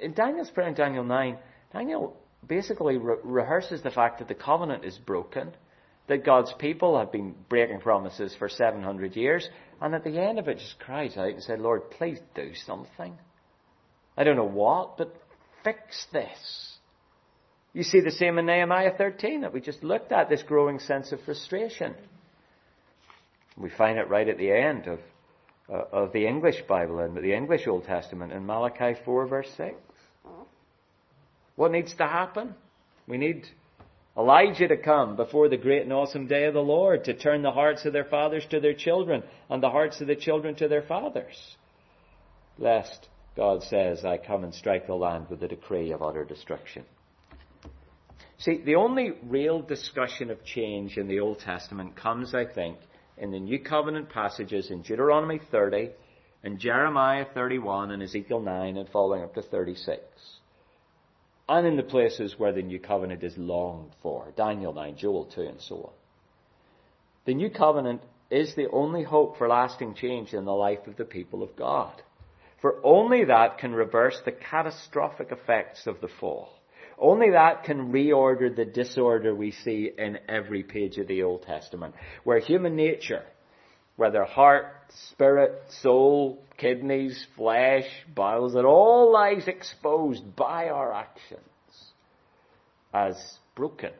in 0.00 0.14
Daniel's 0.14 0.48
prayer 0.50 0.68
in 0.68 0.74
Daniel 0.74 1.02
9, 1.02 1.38
Daniel 1.72 2.16
basically 2.46 2.98
re- 2.98 3.16
rehearses 3.24 3.82
the 3.82 3.90
fact 3.90 4.20
that 4.20 4.28
the 4.28 4.34
covenant 4.34 4.84
is 4.84 4.96
broken, 4.96 5.56
that 6.06 6.24
God's 6.24 6.54
people 6.60 6.96
have 6.96 7.10
been 7.10 7.34
breaking 7.48 7.80
promises 7.80 8.36
for 8.38 8.48
700 8.48 9.16
years, 9.16 9.48
and 9.82 9.92
at 9.92 10.04
the 10.04 10.20
end 10.20 10.38
of 10.38 10.46
it 10.46 10.58
just 10.58 10.78
cries 10.78 11.16
out 11.16 11.30
and 11.30 11.42
said, 11.42 11.58
Lord, 11.58 11.90
please 11.90 12.20
do 12.36 12.52
something. 12.64 13.18
I 14.16 14.22
don't 14.22 14.36
know 14.36 14.44
what, 14.44 14.96
but 14.96 15.16
fix 15.64 16.06
this. 16.12 16.75
You 17.76 17.82
see 17.82 18.00
the 18.00 18.10
same 18.10 18.38
in 18.38 18.46
Nehemiah 18.46 18.92
13 18.96 19.42
that 19.42 19.52
we 19.52 19.60
just 19.60 19.84
looked 19.84 20.10
at, 20.10 20.30
this 20.30 20.42
growing 20.42 20.78
sense 20.78 21.12
of 21.12 21.20
frustration. 21.20 21.94
We 23.54 23.68
find 23.68 23.98
it 23.98 24.08
right 24.08 24.26
at 24.26 24.38
the 24.38 24.50
end 24.50 24.86
of, 24.86 24.98
uh, 25.68 25.82
of 25.92 26.12
the 26.14 26.26
English 26.26 26.62
Bible 26.66 27.00
and 27.00 27.14
the 27.14 27.34
English 27.34 27.66
Old 27.66 27.84
Testament 27.84 28.32
in 28.32 28.46
Malachi 28.46 28.98
4 29.04 29.26
verse 29.26 29.50
6. 29.58 29.74
What 31.56 31.70
needs 31.70 31.92
to 31.96 32.06
happen? 32.06 32.54
We 33.06 33.18
need 33.18 33.46
Elijah 34.16 34.68
to 34.68 34.78
come 34.78 35.16
before 35.16 35.50
the 35.50 35.58
great 35.58 35.82
and 35.82 35.92
awesome 35.92 36.26
day 36.26 36.44
of 36.44 36.54
the 36.54 36.60
Lord 36.60 37.04
to 37.04 37.12
turn 37.12 37.42
the 37.42 37.50
hearts 37.50 37.84
of 37.84 37.92
their 37.92 38.06
fathers 38.06 38.46
to 38.52 38.58
their 38.58 38.72
children 38.72 39.22
and 39.50 39.62
the 39.62 39.68
hearts 39.68 40.00
of 40.00 40.06
the 40.06 40.16
children 40.16 40.54
to 40.54 40.68
their 40.68 40.80
fathers. 40.80 41.56
Lest 42.56 43.06
God 43.36 43.62
says, 43.64 44.02
I 44.02 44.16
come 44.16 44.44
and 44.44 44.54
strike 44.54 44.86
the 44.86 44.94
land 44.94 45.26
with 45.28 45.42
a 45.42 45.48
decree 45.48 45.92
of 45.92 46.02
utter 46.02 46.24
destruction. 46.24 46.86
See, 48.38 48.58
the 48.58 48.74
only 48.76 49.12
real 49.22 49.62
discussion 49.62 50.30
of 50.30 50.44
change 50.44 50.98
in 50.98 51.08
the 51.08 51.20
Old 51.20 51.38
Testament 51.38 51.96
comes, 51.96 52.34
I 52.34 52.44
think, 52.44 52.78
in 53.16 53.30
the 53.30 53.40
New 53.40 53.58
Covenant 53.58 54.10
passages 54.10 54.70
in 54.70 54.82
Deuteronomy 54.82 55.40
30 55.50 55.90
and 56.42 56.58
Jeremiah 56.58 57.24
31 57.32 57.90
and 57.92 58.02
Ezekiel 58.02 58.40
9 58.40 58.76
and 58.76 58.88
following 58.88 59.22
up 59.22 59.34
to 59.34 59.42
36 59.42 60.02
and 61.48 61.66
in 61.66 61.76
the 61.76 61.82
places 61.82 62.38
where 62.38 62.52
the 62.52 62.62
new 62.62 62.78
covenant 62.78 63.22
is 63.22 63.36
longed 63.38 63.92
for 64.02 64.32
Daniel 64.36 64.72
9, 64.72 64.96
Joel 64.96 65.26
2, 65.26 65.42
and 65.42 65.60
so 65.60 65.76
on. 65.76 65.92
The 67.24 67.34
new 67.34 67.50
covenant 67.50 68.02
is 68.30 68.54
the 68.54 68.68
only 68.70 69.04
hope 69.04 69.38
for 69.38 69.48
lasting 69.48 69.94
change 69.94 70.34
in 70.34 70.44
the 70.44 70.52
life 70.52 70.86
of 70.86 70.96
the 70.96 71.04
people 71.04 71.42
of 71.42 71.56
God. 71.56 72.02
For 72.60 72.80
only 72.82 73.24
that 73.24 73.58
can 73.58 73.72
reverse 73.72 74.20
the 74.24 74.32
catastrophic 74.32 75.30
effects 75.30 75.86
of 75.86 76.00
the 76.00 76.08
fall. 76.08 76.48
Only 76.98 77.30
that 77.30 77.64
can 77.64 77.92
reorder 77.92 78.54
the 78.54 78.64
disorder 78.64 79.34
we 79.34 79.50
see 79.50 79.90
in 79.96 80.18
every 80.28 80.62
page 80.62 80.98
of 80.98 81.08
the 81.08 81.22
Old 81.22 81.42
Testament, 81.42 81.94
where 82.24 82.38
human 82.38 82.74
nature 82.74 83.24
whether 83.96 84.24
heart, 84.24 84.66
spirit, 85.10 85.62
soul, 85.80 86.38
kidneys, 86.58 87.26
flesh, 87.34 87.88
bowels, 88.14 88.54
it 88.54 88.64
all 88.64 89.12
lies 89.12 89.48
exposed 89.48 90.36
by 90.36 90.68
our 90.68 90.92
actions 90.92 91.40
as 92.92 93.16
broken. 93.54 93.92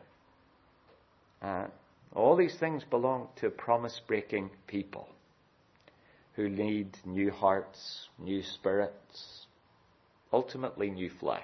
Uh, 1.41 1.67
all 2.15 2.35
these 2.35 2.55
things 2.59 2.83
belong 2.89 3.27
to 3.41 3.49
promise 3.49 3.99
breaking 4.07 4.49
people 4.67 5.07
who 6.35 6.47
need 6.47 6.95
new 7.05 7.31
hearts, 7.31 8.07
new 8.19 8.43
spirits, 8.43 9.45
ultimately 10.31 10.91
new 10.91 11.09
flesh. 11.19 11.41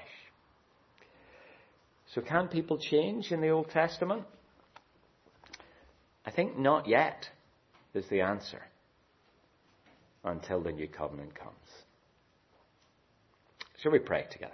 So, 2.14 2.22
can 2.22 2.48
people 2.48 2.78
change 2.78 3.32
in 3.32 3.42
the 3.42 3.50
Old 3.50 3.72
Testament? 3.72 4.24
I 6.26 6.32
think 6.32 6.58
not 6.58 6.88
yet 6.88 7.28
is 7.96 8.08
the 8.08 8.22
answer 8.22 8.62
until 10.24 10.62
the 10.62 10.72
new 10.72 10.88
covenant 10.88 11.34
comes. 11.34 11.56
Shall 13.82 13.92
we 13.92 14.00
pray 14.00 14.26
together? 14.32 14.54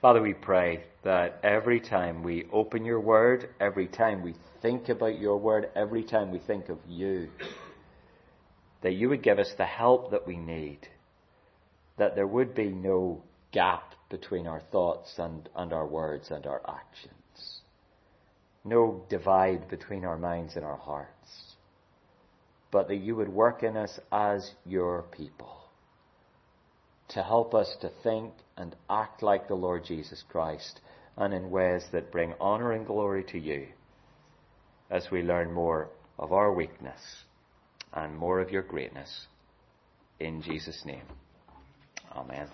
Father, 0.00 0.22
we 0.22 0.32
pray 0.32 0.84
that 1.02 1.40
every 1.42 1.80
time 1.80 2.22
we 2.22 2.46
open 2.52 2.84
your 2.84 3.00
word, 3.00 3.48
every 3.60 3.88
time 3.88 4.22
we 4.22 4.34
think 4.62 4.88
about 4.90 5.18
your 5.18 5.38
word, 5.38 5.70
every 5.74 6.04
time 6.04 6.30
we 6.30 6.38
think 6.38 6.68
of 6.68 6.78
you, 6.86 7.28
that 8.82 8.94
you 8.94 9.08
would 9.08 9.22
give 9.22 9.38
us 9.38 9.52
the 9.56 9.66
help 9.66 10.10
that 10.10 10.26
we 10.26 10.36
need, 10.36 10.88
that 11.96 12.14
there 12.14 12.26
would 12.26 12.54
be 12.54 12.68
no 12.68 13.22
gap 13.52 13.94
between 14.08 14.46
our 14.46 14.60
thoughts 14.60 15.14
and, 15.18 15.48
and 15.56 15.72
our 15.72 15.86
words 15.86 16.30
and 16.30 16.46
our 16.46 16.62
actions. 16.68 17.60
No 18.64 19.04
divide 19.08 19.68
between 19.68 20.04
our 20.04 20.18
minds 20.18 20.56
and 20.56 20.64
our 20.64 20.76
hearts. 20.76 21.54
But 22.70 22.88
that 22.88 22.96
you 22.96 23.16
would 23.16 23.30
work 23.30 23.62
in 23.62 23.76
us 23.76 23.98
as 24.12 24.52
your 24.66 25.02
people 25.10 25.58
to 27.08 27.22
help 27.22 27.54
us 27.54 27.74
to 27.80 27.90
think 28.02 28.34
and 28.56 28.76
act 28.90 29.22
like 29.22 29.48
the 29.48 29.54
Lord 29.54 29.84
Jesus 29.84 30.22
Christ 30.28 30.80
and 31.16 31.32
in 31.32 31.50
ways 31.50 31.86
that 31.92 32.12
bring 32.12 32.34
honour 32.40 32.72
and 32.72 32.86
glory 32.86 33.24
to 33.24 33.38
you 33.38 33.68
as 34.90 35.10
we 35.10 35.22
learn 35.22 35.52
more 35.52 35.88
of 36.18 36.32
our 36.32 36.52
weakness 36.52 37.24
and 37.92 38.16
more 38.16 38.40
of 38.40 38.50
your 38.50 38.62
greatness. 38.62 39.26
In 40.20 40.42
Jesus' 40.42 40.82
name. 40.84 41.04
Amen. 42.14 42.48